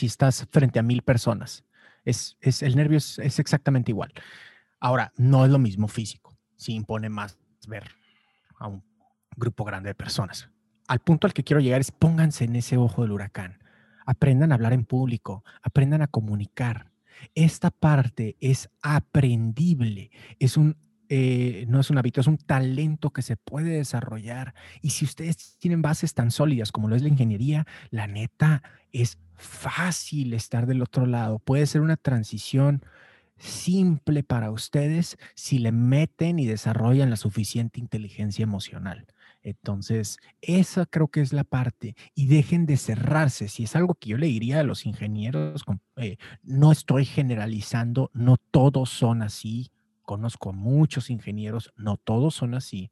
estás 0.02 0.46
frente 0.50 0.78
a 0.78 0.82
mil 0.82 1.00
personas. 1.00 1.64
Es, 2.04 2.36
el 2.60 2.76
nervio 2.76 2.98
es, 2.98 3.18
exactamente 3.18 3.90
igual. 3.90 4.12
Ahora, 4.80 5.12
no 5.16 5.46
es 5.46 5.50
lo 5.50 5.58
mismo 5.58 5.88
físico. 5.88 6.36
Si 6.56 6.74
impone 6.74 7.08
más 7.08 7.38
ver 7.66 7.90
a 8.58 8.66
un 8.66 8.84
grupo 9.34 9.64
grande 9.64 9.88
de 9.88 9.94
personas. 9.94 10.50
Al 10.88 10.98
punto 10.98 11.26
al 11.26 11.32
que 11.32 11.44
quiero 11.44 11.60
llegar 11.60 11.80
es 11.80 11.90
pónganse 11.90 12.44
en 12.44 12.56
ese 12.56 12.76
ojo 12.76 13.00
del 13.00 13.12
huracán. 13.12 13.62
Aprendan 14.04 14.52
a 14.52 14.56
hablar 14.56 14.74
en 14.74 14.84
público, 14.84 15.42
aprendan 15.62 16.02
a 16.02 16.08
comunicar, 16.08 16.91
esta 17.34 17.70
parte 17.70 18.36
es 18.40 18.70
aprendible, 18.82 20.10
es 20.38 20.56
un, 20.56 20.76
eh, 21.08 21.66
no 21.68 21.80
es 21.80 21.90
un 21.90 21.98
hábito, 21.98 22.20
es 22.20 22.26
un 22.26 22.38
talento 22.38 23.10
que 23.10 23.22
se 23.22 23.36
puede 23.36 23.70
desarrollar. 23.70 24.54
Y 24.80 24.90
si 24.90 25.04
ustedes 25.04 25.56
tienen 25.58 25.82
bases 25.82 26.14
tan 26.14 26.30
sólidas 26.30 26.72
como 26.72 26.88
lo 26.88 26.96
es 26.96 27.02
la 27.02 27.08
ingeniería, 27.08 27.66
la 27.90 28.06
neta 28.06 28.62
es 28.92 29.18
fácil 29.34 30.34
estar 30.34 30.66
del 30.66 30.82
otro 30.82 31.06
lado. 31.06 31.38
Puede 31.38 31.66
ser 31.66 31.80
una 31.80 31.96
transición 31.96 32.82
simple 33.38 34.22
para 34.22 34.50
ustedes 34.50 35.18
si 35.34 35.58
le 35.58 35.72
meten 35.72 36.38
y 36.38 36.46
desarrollan 36.46 37.10
la 37.10 37.16
suficiente 37.16 37.80
inteligencia 37.80 38.44
emocional. 38.44 39.06
Entonces, 39.42 40.18
esa 40.40 40.86
creo 40.86 41.08
que 41.08 41.20
es 41.20 41.32
la 41.32 41.44
parte. 41.44 41.96
Y 42.14 42.26
dejen 42.26 42.66
de 42.66 42.76
cerrarse. 42.76 43.48
Si 43.48 43.64
es 43.64 43.76
algo 43.76 43.94
que 43.94 44.10
yo 44.10 44.18
le 44.18 44.26
diría 44.26 44.60
a 44.60 44.64
los 44.64 44.86
ingenieros, 44.86 45.64
eh, 45.96 46.16
no 46.42 46.72
estoy 46.72 47.04
generalizando, 47.04 48.10
no 48.14 48.36
todos 48.36 48.90
son 48.90 49.22
así. 49.22 49.70
Conozco 50.02 50.52
muchos 50.52 51.10
ingenieros, 51.10 51.72
no 51.76 51.96
todos 51.96 52.34
son 52.34 52.54
así, 52.54 52.90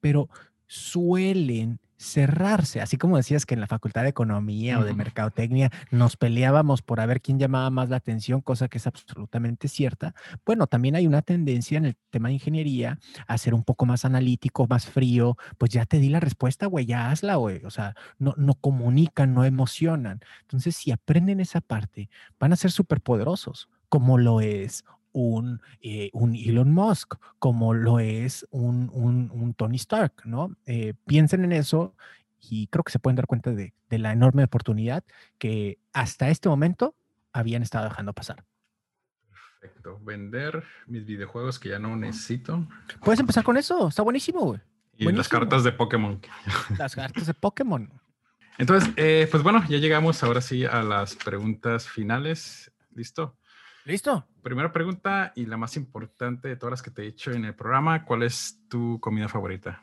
pero 0.00 0.30
suelen 0.66 1.80
cerrarse, 1.98 2.80
así 2.80 2.98
como 2.98 3.16
decías 3.16 3.46
que 3.46 3.54
en 3.54 3.60
la 3.60 3.66
Facultad 3.66 4.02
de 4.02 4.10
Economía 4.10 4.78
o 4.78 4.84
de 4.84 4.94
Mercadotecnia 4.94 5.70
nos 5.90 6.16
peleábamos 6.16 6.82
por 6.82 7.00
a 7.00 7.06
ver 7.06 7.22
quién 7.22 7.38
llamaba 7.38 7.70
más 7.70 7.88
la 7.88 7.96
atención, 7.96 8.42
cosa 8.42 8.68
que 8.68 8.78
es 8.78 8.86
absolutamente 8.86 9.68
cierta. 9.68 10.14
Bueno, 10.44 10.66
también 10.66 10.94
hay 10.94 11.06
una 11.06 11.22
tendencia 11.22 11.78
en 11.78 11.86
el 11.86 11.96
tema 12.10 12.28
de 12.28 12.34
ingeniería 12.34 12.98
a 13.26 13.38
ser 13.38 13.54
un 13.54 13.64
poco 13.64 13.86
más 13.86 14.04
analítico, 14.04 14.66
más 14.68 14.86
frío, 14.86 15.36
pues 15.58 15.70
ya 15.70 15.86
te 15.86 15.98
di 15.98 16.10
la 16.10 16.20
respuesta, 16.20 16.66
güey, 16.66 16.86
ya 16.86 17.10
hazla, 17.10 17.36
güey, 17.36 17.64
o 17.64 17.70
sea, 17.70 17.94
no, 18.18 18.34
no 18.36 18.54
comunican, 18.54 19.34
no 19.34 19.44
emocionan. 19.44 20.20
Entonces, 20.42 20.76
si 20.76 20.90
aprenden 20.90 21.40
esa 21.40 21.60
parte, 21.60 22.10
van 22.38 22.52
a 22.52 22.56
ser 22.56 22.70
súper 22.70 23.00
poderosos, 23.00 23.68
como 23.88 24.18
lo 24.18 24.40
es 24.40 24.84
un, 25.16 25.62
eh, 25.80 26.10
un 26.12 26.34
Elon 26.34 26.70
Musk, 26.70 27.14
como 27.38 27.72
lo 27.72 28.00
es 28.00 28.46
un, 28.50 28.90
un, 28.92 29.54
Tony 29.54 29.76
Stark, 29.76 30.12
¿no? 30.26 30.54
Eh, 30.66 30.92
piensen 31.06 31.42
en 31.42 31.52
eso 31.52 31.94
y 32.38 32.66
creo 32.66 32.84
que 32.84 32.92
se 32.92 32.98
pueden 32.98 33.16
dar 33.16 33.26
cuenta 33.26 33.52
de, 33.52 33.72
de, 33.88 33.98
la 33.98 34.12
enorme 34.12 34.44
oportunidad 34.44 35.04
que 35.38 35.78
hasta 35.94 36.28
este 36.28 36.50
momento 36.50 36.94
habían 37.32 37.62
estado 37.62 37.88
dejando 37.88 38.12
pasar. 38.12 38.44
Perfecto. 39.58 39.98
Vender 40.02 40.62
mis 40.86 41.06
videojuegos 41.06 41.58
que 41.58 41.70
ya 41.70 41.78
no 41.78 41.96
necesito. 41.96 42.68
Puedes 43.00 43.18
empezar 43.18 43.42
con 43.42 43.56
eso, 43.56 43.88
está 43.88 44.02
buenísimo, 44.02 44.40
güey. 44.40 44.60
Y 44.98 45.10
las 45.12 45.30
cartas 45.30 45.64
de 45.64 45.72
Pokémon. 45.72 46.20
Las 46.78 46.94
cartas 46.94 47.26
de 47.26 47.32
Pokémon. 47.32 47.90
Entonces, 48.58 48.92
eh, 48.96 49.28
pues 49.30 49.42
bueno, 49.42 49.64
ya 49.66 49.78
llegamos 49.78 50.22
ahora 50.22 50.42
sí 50.42 50.66
a 50.66 50.82
las 50.82 51.16
preguntas 51.16 51.88
finales. 51.88 52.70
¿Listo? 52.94 53.38
¿Listo? 53.86 54.26
Primera 54.46 54.70
pregunta 54.70 55.32
y 55.34 55.46
la 55.46 55.56
más 55.56 55.76
importante 55.76 56.46
de 56.46 56.54
todas 56.54 56.70
las 56.70 56.80
que 56.80 56.92
te 56.92 57.02
he 57.02 57.08
hecho 57.08 57.32
en 57.32 57.44
el 57.44 57.56
programa, 57.56 58.04
¿cuál 58.04 58.22
es 58.22 58.60
tu 58.68 59.00
comida 59.00 59.26
favorita? 59.26 59.82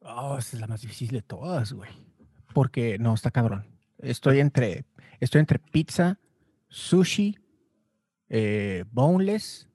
Oh, 0.00 0.36
esa 0.36 0.56
es 0.58 0.60
la 0.60 0.66
más 0.66 0.82
difícil 0.82 1.08
de 1.08 1.22
todas, 1.22 1.72
güey. 1.72 1.90
Porque 2.52 2.98
no, 2.98 3.14
está 3.14 3.30
cabrón. 3.30 3.64
Estoy 3.96 4.40
entre, 4.40 4.84
estoy 5.20 5.38
entre 5.38 5.58
pizza, 5.58 6.18
sushi, 6.68 7.38
eh, 8.28 8.84
boneless 8.90 9.70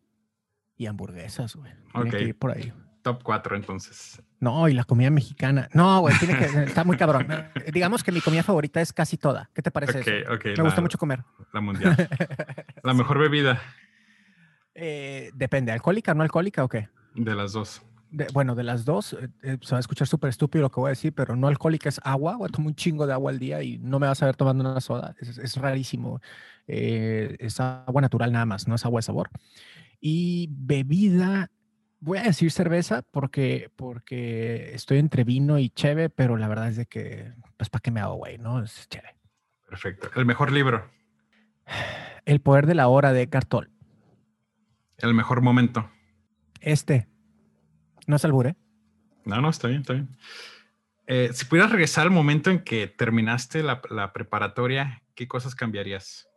y 0.78 0.86
hamburguesas, 0.86 1.56
güey. 1.56 1.74
Ok. 1.96 2.38
por 2.38 2.52
ahí. 2.52 2.72
Top 3.04 3.22
4 3.22 3.58
entonces. 3.58 4.24
No, 4.40 4.68
y 4.70 4.74
la 4.74 4.86
comida 4.86 5.10
mexicana. 5.10 5.68
No, 5.74 6.00
güey, 6.00 6.18
tiene 6.18 6.38
que, 6.38 6.46
está 6.64 6.86
muy 6.86 6.96
cabrón. 6.96 7.28
Digamos 7.74 8.02
que 8.02 8.14
mi 8.14 8.22
comida 8.22 8.44
favorita 8.44 8.80
es 8.80 8.94
casi 8.94 9.18
toda. 9.18 9.50
¿Qué 9.54 9.62
te 9.62 9.72
parece 9.72 10.00
eso? 10.00 10.12
Me 10.56 10.64
gusta 10.64 10.82
mucho 10.82 10.98
comer. 10.98 11.24
La 11.52 11.60
mundial. 11.60 11.96
la 12.84 12.94
mejor 12.94 13.20
bebida. 13.20 13.62
Eh, 14.74 15.32
depende, 15.36 15.72
¿alcohólica 15.72 16.14
o 16.14 16.16
no 16.16 16.24
alcohólica 16.24 16.64
o 16.64 16.70
qué? 16.70 16.88
De 17.14 17.36
las 17.36 17.52
dos. 17.52 17.82
bueno, 18.34 18.56
de 18.56 18.64
las 18.64 18.86
dos, 18.86 19.14
eh, 19.14 19.28
eh, 19.44 19.58
se 19.62 19.72
va 19.72 19.78
a 19.78 19.80
escuchar 19.82 20.08
súper 20.08 20.30
estúpido 20.30 20.64
lo 20.64 20.72
que 20.72 20.80
voy 20.80 20.88
a 20.88 20.92
decir, 20.92 21.14
pero 21.14 21.36
no 21.36 21.48
alcohólica 21.48 21.90
es 21.90 22.00
agua. 22.04 22.38
Voy 22.38 22.48
a 22.48 22.52
tomar 22.52 22.68
un 22.70 22.76
chingo 22.76 23.06
de 23.06 23.14
agua 23.14 23.32
al 23.32 23.40
día 23.40 23.62
y 23.62 23.80
no 23.80 24.00
me 24.00 24.08
vas 24.08 24.24
a 24.24 24.28
ver 24.28 24.38
tomando 24.38 24.64
una 24.64 24.80
soda. 24.80 25.14
Es, 25.20 25.58
rarísimo. 25.58 26.22
es 26.68 27.60
agua 27.60 28.02
natural 28.02 28.32
nada 28.32 28.46
más, 28.46 28.66
no 28.66 28.76
es 28.76 28.86
agua 28.86 29.00
de 29.00 29.04
sabor. 29.04 29.30
Y 30.00 30.48
bebida, 30.52 31.52
voy 32.04 32.18
a 32.18 32.24
decir 32.24 32.52
cerveza 32.52 33.02
porque, 33.02 33.72
porque 33.76 34.74
estoy 34.74 35.00
entre 35.00 35.24
vino 35.24 35.58
y 35.58 35.70
cheve, 35.70 36.10
pero 36.10 36.36
la 36.36 36.50
verdad 36.50 36.68
es 36.68 36.76
de 36.76 36.86
que, 36.86 37.32
pues, 37.56 37.70
¿para 37.70 37.82
qué 37.82 37.92
me 37.92 38.02
hago, 38.02 38.16
güey? 38.16 38.38
¿No? 38.38 38.62
Es 38.62 38.88
cheve. 38.90 39.16
Perfecto. 39.68 40.10
¿El 40.16 40.26
mejor 40.26 40.52
libro? 40.52 40.92
El 42.26 42.42
poder 42.42 42.68
de 42.68 42.76
la 42.76 42.90
hora 42.90 43.14
de 43.14 43.30
Cartol. 43.30 43.72
¿El 44.98 45.14
mejor 45.14 45.42
momento? 45.42 45.90
Este. 46.60 47.08
No 48.06 48.18
es 48.18 48.26
albur, 48.26 48.48
¿eh? 48.48 48.56
No, 49.24 49.42
no, 49.42 49.50
está 49.50 49.70
bien, 49.70 49.82
está 49.82 49.94
bien. 49.94 50.10
Eh, 51.08 51.30
si 51.34 51.46
pudieras 51.46 51.72
regresar 51.72 52.04
al 52.04 52.12
momento 52.12 52.50
en 52.52 52.64
que 52.64 52.88
terminaste 52.88 53.64
la, 53.64 54.12
preparatoria, 54.14 55.04
¿qué 55.16 55.28
cosas 55.28 55.56
cambiarías? 55.56 56.28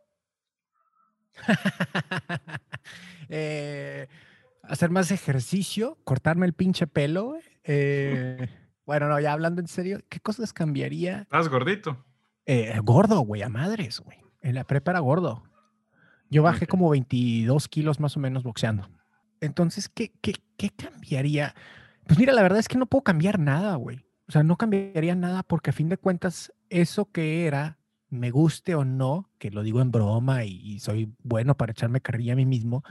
Eh, 3.29 4.07
hacer 4.67 4.89
más 4.89 5.11
ejercicio, 5.11 5.97
cortarme 6.03 6.45
el 6.45 6.53
pinche 6.53 6.87
pelo. 6.87 7.37
Eh, 7.63 8.47
bueno, 8.85 9.07
no, 9.07 9.19
ya 9.19 9.33
hablando 9.33 9.61
en 9.61 9.67
serio, 9.67 9.99
¿qué 10.09 10.19
cosas 10.19 10.53
cambiaría? 10.53 11.21
¿Estás 11.21 11.49
gordito? 11.49 12.03
gordo, 12.83 13.19
güey, 13.19 13.41
a 13.41 13.49
madres, 13.49 13.99
güey. 13.99 14.19
En 14.41 14.55
la 14.55 14.63
prepa 14.63 14.91
era 14.91 15.01
gordo. 15.01 15.43
Yo 16.29 16.43
bajé 16.43 16.65
como 16.65 16.89
22 16.89 17.67
kilos 17.67 17.99
más 17.99 18.15
o 18.15 18.21
menos 18.21 18.43
boxeando. 18.43 18.89
Entonces, 19.41 19.89
¿qué, 19.89 20.13
qué, 20.21 20.35
qué 20.55 20.69
cambiaría? 20.69 21.53
Pues 22.05 22.17
mira, 22.17 22.33
la 22.33 22.41
verdad 22.41 22.59
es 22.59 22.67
que 22.67 22.77
no 22.77 22.85
puedo 22.85 23.03
cambiar 23.03 23.39
nada, 23.39 23.75
güey. 23.75 24.05
O 24.27 24.31
sea, 24.31 24.43
no 24.43 24.57
cambiaría 24.57 25.15
nada 25.15 25.43
porque 25.43 25.69
a 25.69 25.73
fin 25.73 25.89
de 25.89 25.97
cuentas, 25.97 26.53
eso 26.69 27.11
que 27.11 27.45
era, 27.45 27.77
me 28.09 28.31
guste 28.31 28.75
o 28.75 28.83
no, 28.83 29.29
que 29.37 29.51
lo 29.51 29.63
digo 29.63 29.81
en 29.81 29.91
broma 29.91 30.43
y, 30.43 30.79
soy 30.79 31.13
bueno 31.23 31.55
para 31.55 31.71
echarme 31.71 32.01
carrilla 32.01 32.33
a 32.33 32.37
mí 32.37 32.45
mismo, 32.45 32.83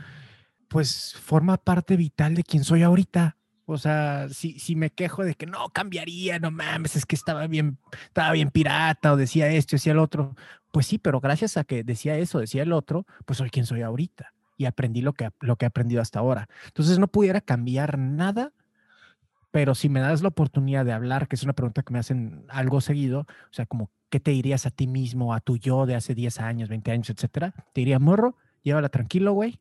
pues 0.69 1.15
forma 1.23 1.57
parte 1.57 1.97
vital 1.97 2.35
de 2.35 2.45
quien 2.45 2.65
soy 2.65 2.83
ahorita. 2.83 3.37
O 3.67 3.79
sea, 3.79 4.29
si, 4.31 4.59
si 4.61 4.77
me 4.77 4.91
quejo 4.91 5.25
de 5.25 5.35
que 5.35 5.47
no 5.47 5.69
cambiaría, 5.71 6.39
no 6.39 6.51
mames, 6.51 6.95
es 6.95 7.05
que 7.05 7.17
estaba 7.17 7.47
bien, 7.47 7.79
estaba 8.07 8.33
bien 8.33 8.51
pirata 8.51 9.13
o 9.13 9.17
decía 9.17 9.49
esto, 9.49 9.77
decía 9.77 9.93
el 9.93 9.99
otro. 9.99 10.37
Pues 10.73 10.87
sí, 10.87 10.99
pero 10.99 11.21
gracias 11.21 11.57
a 11.57 11.65
que 11.65 11.83
decía 11.83 12.17
eso, 12.17 12.39
decía 12.39 12.63
el 12.63 12.73
otro, 12.73 13.07
pues 13.25 13.39
soy 13.39 13.51
quien 13.51 13.67
soy 13.67 13.83
ahorita 13.83 14.33
y 14.57 14.67
aprendí 14.67 15.03
lo 15.03 15.13
que, 15.15 15.31
lo 15.41 15.57
que 15.57 15.67
he 15.67 15.69
aprendido 15.69 16.01
hasta 16.01 16.21
ahora. 16.21 16.49
Entonces 16.67 16.99
no 16.99 17.09
pudiera 17.09 17.41
cambiar 17.41 17.99
nada 17.99 18.53
pero 19.57 19.75
si 19.75 19.89
me 19.89 20.01
das 20.01 20.21
la 20.21 20.29
oportunidad 20.29 20.85
de 20.85 20.93
hablar, 20.93 21.29
que 21.29 21.35
es 21.35 21.43
una 21.43 21.55
pregunta 21.55 21.83
que 21.83 21.91
me 21.91 21.99
hacen 21.99 22.45
algo 22.51 22.83
seguido, 22.83 23.21
o 23.21 23.53
sea, 23.53 23.65
como, 23.65 23.91
¿qué 24.11 24.21
te 24.21 24.31
dirías 24.31 24.67
a 24.67 24.71
ti 24.71 24.87
mismo, 24.87 25.33
a 25.33 25.41
tu 25.41 25.57
yo 25.57 25.87
de 25.87 25.95
hace 25.95 26.15
10 26.15 26.41
años, 26.41 26.69
20 26.69 26.93
años, 26.93 27.09
etcétera? 27.09 27.55
Te 27.73 27.81
diría, 27.81 27.99
morro, 27.99 28.37
llévala 28.63 28.91
tranquilo, 28.91 29.33
güey. 29.33 29.59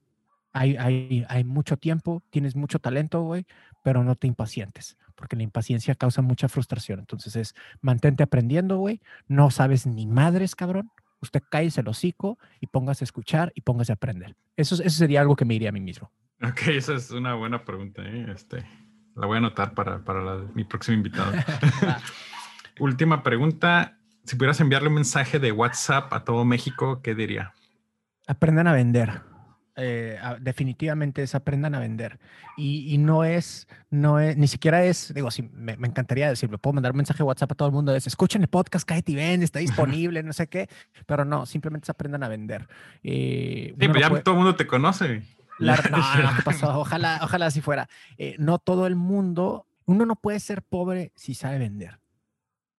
Hay, 0.58 0.78
hay, 0.78 1.26
hay 1.28 1.44
mucho 1.44 1.76
tiempo, 1.76 2.24
tienes 2.30 2.56
mucho 2.56 2.80
talento, 2.80 3.22
güey, 3.24 3.46
pero 3.84 4.06
no 4.06 4.16
te 4.16 4.26
impacientes, 4.26 4.98
porque 5.14 5.36
la 5.36 5.44
impaciencia 5.44 5.96
causa 5.96 6.22
mucha 6.22 6.48
frustración. 6.48 7.00
Entonces 7.00 7.36
es, 7.36 7.56
mantente 7.82 8.24
aprendiendo, 8.24 8.78
güey. 8.78 9.02
No 9.28 9.52
sabes 9.52 9.86
ni 9.86 10.08
madres, 10.08 10.56
cabrón. 10.56 10.90
Usted 11.20 11.44
cállese 11.50 11.82
el 11.82 11.90
hocico 11.90 12.40
y 12.62 12.68
póngase 12.68 13.04
a 13.04 13.08
escuchar 13.08 13.52
y 13.54 13.62
póngase 13.62 13.92
a 13.92 13.96
aprender. 13.96 14.34
Eso, 14.56 14.76
eso 14.76 14.98
sería 14.98 15.20
algo 15.20 15.36
que 15.36 15.44
me 15.44 15.56
diría 15.56 15.70
a 15.70 15.74
mí 15.74 15.82
mismo. 15.82 16.10
Ok, 16.42 16.70
esa 16.70 16.94
es 16.94 17.12
una 17.12 17.34
buena 17.34 17.66
pregunta. 17.66 18.02
¿eh? 18.04 18.28
Este, 18.34 18.66
la 19.16 19.28
voy 19.28 19.36
a 19.36 19.40
anotar 19.40 19.74
para, 19.74 20.00
mi 20.54 20.64
próximo 20.64 20.96
invitado. 20.96 21.34
Última 22.80 23.24
pregunta. 23.24 23.98
Si 24.24 24.38
pudieras 24.38 24.62
enviarle 24.62 24.88
un 24.88 24.96
mensaje 24.96 25.38
de 25.38 25.52
WhatsApp 25.52 26.14
a 26.14 26.24
todo 26.24 26.46
México, 26.46 27.02
¿qué 27.04 27.14
diría? 27.14 27.54
Aprendan 28.26 28.68
a 28.68 28.74
vender. 28.74 29.35
Eh, 29.78 30.18
definitivamente 30.40 31.22
es 31.24 31.36
aprendan 31.36 31.76
a 31.76 31.80
vender. 31.80 32.20
Y, 32.56 32.98
no 32.98 33.26
es, 33.26 33.68
no 33.90 34.20
es, 34.20 34.38
ni 34.38 34.48
siquiera 34.48 34.84
es, 34.86 35.14
digo, 35.14 35.30
sí, 35.32 35.50
me, 35.54 35.74
encantaría 35.74 36.30
decirlo, 36.30 36.58
puedo 36.58 36.76
mandar 36.76 36.94
un 36.94 36.98
mensaje 36.98 37.18
de 37.18 37.24
WhatsApp 37.24 37.52
a 37.52 37.56
todo 37.56 37.68
el 37.68 37.74
mundo, 37.74 37.94
es, 37.94 38.08
escuchen 38.08 38.42
el 38.42 38.48
podcast, 38.48 38.88
cállate 38.88 39.12
y 39.12 39.16
vende, 39.16 39.44
está 39.44 39.60
disponible, 39.60 40.24
no 40.24 40.32
sé 40.32 40.48
qué, 40.48 40.70
pero 41.06 41.26
no, 41.26 41.46
simplemente 41.46 41.86
es 41.86 41.90
aprendan 41.90 42.24
a 42.24 42.30
vender. 42.30 42.68
Eh, 43.04 43.76
sí, 43.78 43.88
pero 43.88 44.00
ya 44.00 44.10
todo 44.24 44.36
el 44.36 44.40
mundo 44.40 44.56
te 44.56 44.66
conoce. 44.66 45.24
La, 45.60 45.76
no, 45.92 46.44
pasó? 46.44 46.80
Ojalá, 46.80 47.20
ojalá 47.24 47.48
así 47.48 47.60
fuera. 47.60 47.90
Eh, 48.18 48.36
no 48.40 48.60
todo 48.60 48.88
el 48.88 48.96
mundo, 48.96 49.68
uno 49.86 50.06
no 50.06 50.16
puede 50.16 50.40
ser 50.40 50.62
pobre 50.62 51.12
si 51.16 51.34
sabe 51.34 51.60
vender. 51.60 52.00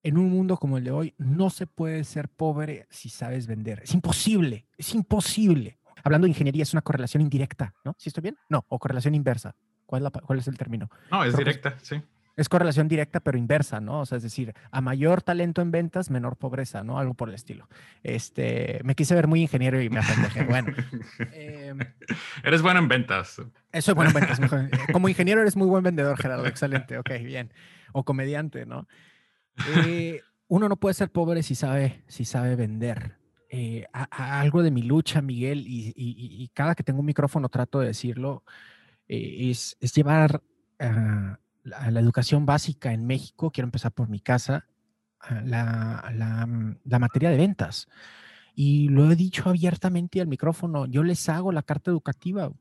En 0.03 0.19
un 0.19 0.31
mundo 0.31 0.57
como 0.57 0.79
el 0.79 0.85
de 0.85 0.93
hoy, 0.93 1.15
no 1.19 1.51
se 1.51 1.67
puede 1.67 2.05
ser 2.05 2.29
pobre 2.29 2.87
si 2.91 3.09
sabes 3.09 3.47
vender. 3.47 3.81
Es 3.83 3.93
imposible, 3.93 4.67
es 4.79 4.95
imposible. 4.95 5.79
Hablando 6.05 6.27
de 6.27 6.31
ingeniería, 6.31 6.63
es 6.63 6.73
una 6.73 6.83
correlación 6.83 7.21
indirecta, 7.21 7.75
¿no? 7.85 7.95
¿Sí 7.99 8.09
estoy 8.09 8.23
bien? 8.23 8.37
No, 8.49 8.65
o 8.69 8.79
correlación 8.79 9.15
inversa. 9.15 9.55
¿Cuál 9.87 10.03
es, 10.03 10.05
la, 10.05 10.11
cuál 10.11 10.39
es 10.39 10.49
el 10.49 10.59
término? 10.59 10.91
No, 11.11 11.25
es 11.25 11.37
directa, 11.37 11.77
sí 11.81 12.03
es 12.37 12.49
correlación 12.51 12.87
directa, 12.87 13.21
pero 13.21 13.39
inversa, 13.39 13.81
¿no? 13.81 14.01
O 14.01 14.07
sea, 14.07 14.17
es 14.17 14.23
decir, 14.23 14.53
a 14.71 14.81
mayor 14.83 15.23
talento 15.23 15.63
en 15.63 15.71
ventas, 15.71 16.11
menor 16.11 16.37
pobreza, 16.37 16.85
¿no? 16.85 16.99
Algo 16.99 17.15
por 17.15 17.31
el 17.31 17.35
estilo. 17.35 17.69
Este, 18.03 18.81
me 18.85 18.95
quise 18.95 19.15
ver 19.15 19.27
muy 19.27 19.41
ingeniero 19.41 19.81
y 19.81 19.89
me 19.89 20.01
apendejé. 20.01 20.45
Bueno. 20.45 20.75
Em, 21.33 21.79
eres 22.45 22.61
bueno 22.61 22.79
en 22.81 22.89
ventas. 22.89 23.41
Soy 23.81 23.95
bueno 23.95 24.11
en 24.11 24.15
ventas. 24.15 24.41
Como 24.93 25.09
ingeniero 25.09 25.41
eres 25.41 25.57
muy 25.57 25.67
buen 25.67 25.83
vendedor, 25.83 26.19
Gerardo. 26.19 26.47
Excelente. 26.47 26.99
Ok, 26.99 27.11
bien. 27.23 27.53
O 27.93 28.05
comediante, 28.05 28.67
¿no? 28.67 28.87
Eh, 29.75 30.21
uno 30.49 30.69
no 30.69 30.77
puede 30.77 30.93
ser 30.93 31.11
pobre 31.11 31.43
si 31.43 31.55
sabe, 31.55 32.05
si 32.07 32.27
sabe 32.27 32.55
vender. 32.55 33.17
Eh, 33.49 33.85
algo 33.93 34.63
de 34.63 34.71
mi 34.71 34.83
lucha, 34.83 35.23
Miguel, 35.23 35.65
y, 35.67 36.51
cada 36.53 36.75
que 36.75 36.83
tengo 36.83 37.01
un 37.01 37.07
micrófono 37.07 37.49
trato 37.49 37.81
de 37.81 37.89
decirlo, 37.89 38.45
eh, 39.09 39.51
es, 39.51 39.77
es, 39.81 39.93
llevar 39.93 40.43
a 40.81 41.39
la, 41.63 42.01
educación 42.01 42.45
básica 42.45 42.93
en 42.93 43.07
México, 43.07 43.51
quiero 43.51 43.67
empezar 43.67 43.93
por 43.93 44.09
mi 44.09 44.21
casa, 44.21 44.67
ah, 45.21 45.35
mm, 46.47 46.77
la, 46.85 46.99
materia 46.99 47.31
de 47.31 47.37
ventas. 47.37 47.89
Y 48.55 48.89
lo 48.89 49.11
he 49.11 49.17
dicho 49.17 49.49
abiertamente 49.49 50.21
al 50.21 50.29
micrófono, 50.29 50.87
yo 50.87 51.03
les 51.03 51.29
hago 51.29 51.53
la 51.53 51.63
carta 51.63 51.91
educativa. 51.91 52.53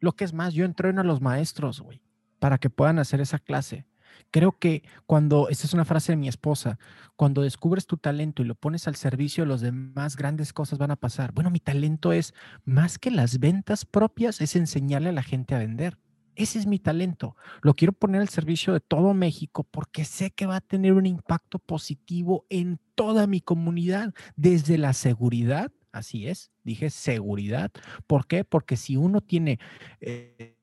Lo 0.00 0.12
que 0.12 0.24
es 0.24 0.32
más, 0.32 0.54
yo 0.54 0.64
entreno 0.64 1.00
a 1.00 1.04
los 1.04 1.20
maestros, 1.20 1.80
güey, 1.80 2.02
para 2.38 2.58
que 2.58 2.70
puedan 2.70 2.98
hacer 2.98 3.20
esa 3.20 3.38
clase. 3.38 3.86
Creo 4.30 4.58
que 4.58 4.82
cuando, 5.06 5.48
esta 5.48 5.66
es 5.66 5.74
una 5.74 5.84
frase 5.84 6.12
de 6.12 6.16
mi 6.16 6.28
esposa, 6.28 6.78
cuando 7.16 7.42
descubres 7.42 7.86
tu 7.86 7.96
talento 7.96 8.42
y 8.42 8.46
lo 8.46 8.54
pones 8.54 8.88
al 8.88 8.96
servicio 8.96 9.44
de 9.44 9.48
los 9.48 9.60
demás, 9.60 10.16
grandes 10.16 10.52
cosas 10.52 10.78
van 10.78 10.90
a 10.90 10.96
pasar. 10.96 11.32
Bueno, 11.32 11.50
mi 11.50 11.60
talento 11.60 12.12
es, 12.12 12.34
más 12.64 12.98
que 12.98 13.10
las 13.10 13.38
ventas 13.38 13.84
propias, 13.84 14.40
es 14.40 14.56
enseñarle 14.56 15.10
a 15.10 15.12
la 15.12 15.22
gente 15.22 15.54
a 15.54 15.58
vender. 15.58 15.98
Ese 16.36 16.58
es 16.58 16.66
mi 16.66 16.78
talento. 16.78 17.36
Lo 17.60 17.74
quiero 17.74 17.92
poner 17.92 18.20
al 18.20 18.28
servicio 18.28 18.72
de 18.72 18.80
todo 18.80 19.12
México 19.12 19.66
porque 19.70 20.04
sé 20.04 20.30
que 20.30 20.46
va 20.46 20.56
a 20.56 20.60
tener 20.60 20.94
un 20.94 21.04
impacto 21.04 21.58
positivo 21.58 22.46
en 22.48 22.80
toda 22.94 23.26
mi 23.26 23.40
comunidad, 23.40 24.14
desde 24.36 24.78
la 24.78 24.92
seguridad, 24.92 25.72
así 25.92 26.28
es, 26.28 26.50
dije 26.64 26.90
seguridad. 26.90 27.70
¿Por 28.06 28.26
qué? 28.26 28.44
Porque 28.44 28.76
si 28.76 28.96
uno 28.96 29.20
tiene... 29.20 29.58
Eh, 30.00 30.56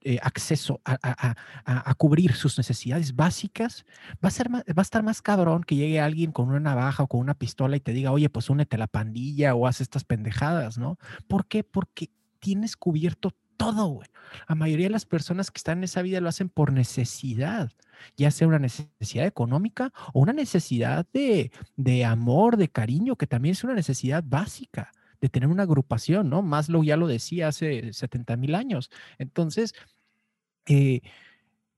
eh, 0.00 0.18
acceso 0.22 0.80
a, 0.84 1.94
cubrir 1.96 2.34
sus 2.34 2.58
necesidades 2.58 3.14
básicas, 3.14 3.84
va 4.22 4.28
a, 4.28 4.30
ser 4.30 4.52
va 4.52 4.62
a 4.76 4.82
estar 4.82 5.02
más 5.02 5.22
cabrón 5.22 5.62
que 5.64 5.76
llegue 5.76 6.00
alguien 6.00 6.32
con 6.32 6.48
una 6.48 6.60
navaja 6.60 7.04
o 7.04 7.08
con 7.08 7.20
una 7.20 7.34
pistola 7.34 7.76
y 7.76 7.80
te 7.80 7.92
diga, 7.92 8.12
oye, 8.12 8.28
pues 8.28 8.50
únete 8.50 8.76
a 8.76 8.80
la 8.80 8.86
pandilla 8.86 9.54
o 9.54 9.66
haz 9.66 9.80
estas 9.80 10.04
pendejadas, 10.04 10.78
¿no? 10.78 10.98
¿Por 11.28 11.46
qué? 11.46 11.64
Porque 11.64 12.10
tienes 12.40 12.76
cubierto 12.76 13.30
todo, 13.56 13.86
güey. 13.86 14.08
La 14.48 14.54
mayoría 14.54 14.86
de 14.86 14.92
las 14.92 15.06
personas 15.06 15.50
que 15.50 15.58
están 15.58 15.78
en 15.78 15.84
esa 15.84 16.02
vida 16.02 16.20
lo 16.20 16.28
hacen 16.28 16.48
por 16.48 16.72
necesidad, 16.72 17.70
ya 18.16 18.30
sea 18.30 18.48
una 18.48 18.58
necesidad 18.58 19.26
económica 19.26 19.92
o 20.12 20.20
una 20.20 20.32
necesidad 20.32 21.06
de, 21.12 22.04
amor, 22.04 22.56
de 22.56 22.68
cariño, 22.68 23.16
que 23.16 23.26
también 23.26 23.52
es 23.52 23.64
una 23.64 23.74
necesidad 23.74 24.24
básica 24.26 24.92
de 25.24 25.30
tener 25.30 25.48
una 25.48 25.62
agrupación, 25.62 26.28
¿no? 26.28 26.42
Maslow 26.42 26.84
ya 26.84 26.98
lo 26.98 27.06
decía 27.06 27.48
hace 27.48 27.94
70 27.94 28.36
mil 28.36 28.54
años. 28.54 28.90
Entonces, 29.16 29.74
eh, 30.66 31.00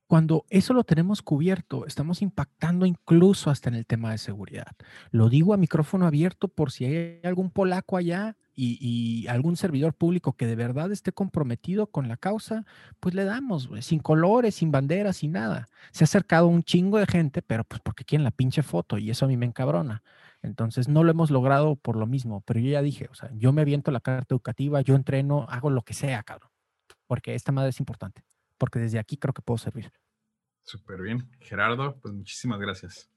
cuando 0.09 0.45
eso 0.51 0.75
lo 0.75 0.83
tenemos 0.83 1.23
cubierto, 1.23 1.87
estamos 1.87 2.23
impactando 2.23 2.87
incluso 2.87 3.49
hasta 3.51 3.69
en 3.69 3.77
el 3.77 3.87
tema 3.87 4.11
de 4.11 4.19
seguridad. 4.19 4.73
Lo 5.13 5.29
digo 5.29 5.55
a 5.55 5.59
micrófono 5.59 6.09
abierto 6.09 6.49
por 6.49 6.73
si 6.73 6.87
hay 6.87 7.21
algún 7.23 7.53
polaco 7.53 7.97
allá 7.97 8.37
y, 8.57 9.29
algún 9.29 9.57
servidor 9.57 9.95
público 9.95 10.33
que 10.33 10.47
de 10.49 10.57
verdad 10.57 10.91
esté 10.91 11.13
comprometido 11.13 11.87
con 11.87 12.09
la 12.09 12.17
causa, 12.17 12.65
pues 12.99 13.15
le 13.15 13.25
damos, 13.25 13.71
sin 13.83 14.01
colores, 14.01 14.57
sin 14.57 14.73
banderas, 14.73 15.19
sin 15.19 15.33
nada. 15.33 15.69
Se 15.93 16.03
ha 16.03 16.07
acercado 16.07 16.49
un 16.49 16.65
chingo 16.65 16.99
de 16.99 17.07
gente, 17.07 17.43
pero 17.43 17.63
pues 17.63 17.81
porque 17.81 18.05
quieren 18.05 18.25
la 18.25 18.33
pinche 18.33 18.65
foto 18.65 18.99
y 18.99 19.11
eso 19.11 19.27
a 19.27 19.29
mí 19.29 19.37
me 19.37 19.47
encabrona. 19.47 20.03
Entonces 20.47 20.89
no 20.89 21.05
lo 21.05 21.11
hemos 21.11 21.31
logrado 21.31 21.77
por 21.77 21.97
lo 21.97 22.07
mismo, 22.07 22.43
pero 22.47 22.61
yo 22.61 22.71
ya 22.71 22.83
dije, 22.83 23.09
o 23.11 23.15
sea, 23.15 23.31
yo 23.35 23.53
me 23.53 23.63
aviento 23.63 23.91
la 23.91 24.01
carta 24.01 24.35
educativa, 24.35 24.81
yo 24.81 24.95
entreno, 24.95 25.47
hago 25.49 25.71
lo 25.71 25.83
que 25.83 25.95
sea, 25.95 26.23
cabrón, 26.23 26.51
porque 27.07 27.35
esta 27.35 27.53
madre 27.53 27.71
es 27.71 27.81
importante, 27.81 28.23
porque 28.59 28.79
desde 28.79 28.99
aquí 28.99 29.17
creo 29.17 29.35
que 29.35 29.43
puedo 29.43 29.59
servir. 29.59 29.93
Súper 30.63 31.03
bien. 31.03 31.31
Gerardo, 31.41 31.99
pues 32.01 32.15
muchísimas 32.15 32.59
gracias. 32.59 33.11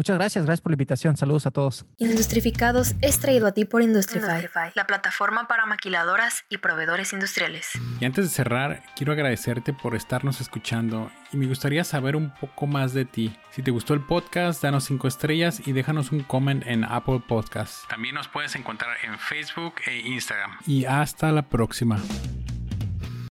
Muchas 0.00 0.16
gracias, 0.16 0.46
gracias 0.46 0.62
por 0.62 0.72
la 0.72 0.76
invitación. 0.76 1.18
Saludos 1.18 1.44
a 1.44 1.50
todos. 1.50 1.84
Industrificados 1.98 2.94
es 3.02 3.18
traído 3.18 3.46
a 3.46 3.52
ti 3.52 3.66
por 3.66 3.82
Industrify, 3.82 4.72
la 4.74 4.86
plataforma 4.86 5.46
para 5.46 5.66
maquiladoras 5.66 6.46
y 6.48 6.56
proveedores 6.56 7.12
industriales. 7.12 7.72
Y 8.00 8.06
antes 8.06 8.24
de 8.24 8.30
cerrar, 8.30 8.82
quiero 8.96 9.12
agradecerte 9.12 9.74
por 9.74 9.94
estarnos 9.94 10.40
escuchando 10.40 11.10
y 11.34 11.36
me 11.36 11.44
gustaría 11.44 11.84
saber 11.84 12.16
un 12.16 12.32
poco 12.32 12.66
más 12.66 12.94
de 12.94 13.04
ti. 13.04 13.36
Si 13.50 13.62
te 13.62 13.70
gustó 13.70 13.92
el 13.92 14.00
podcast, 14.00 14.62
danos 14.62 14.84
5 14.84 15.06
estrellas 15.06 15.60
y 15.66 15.72
déjanos 15.72 16.12
un 16.12 16.20
comment 16.20 16.66
en 16.66 16.84
Apple 16.84 17.22
Podcasts. 17.28 17.86
También 17.90 18.14
nos 18.14 18.26
puedes 18.26 18.56
encontrar 18.56 18.96
en 19.04 19.18
Facebook 19.18 19.74
e 19.86 19.98
Instagram. 19.98 20.52
Y 20.66 20.86
hasta 20.86 21.30
la 21.30 21.42
próxima. 21.42 22.00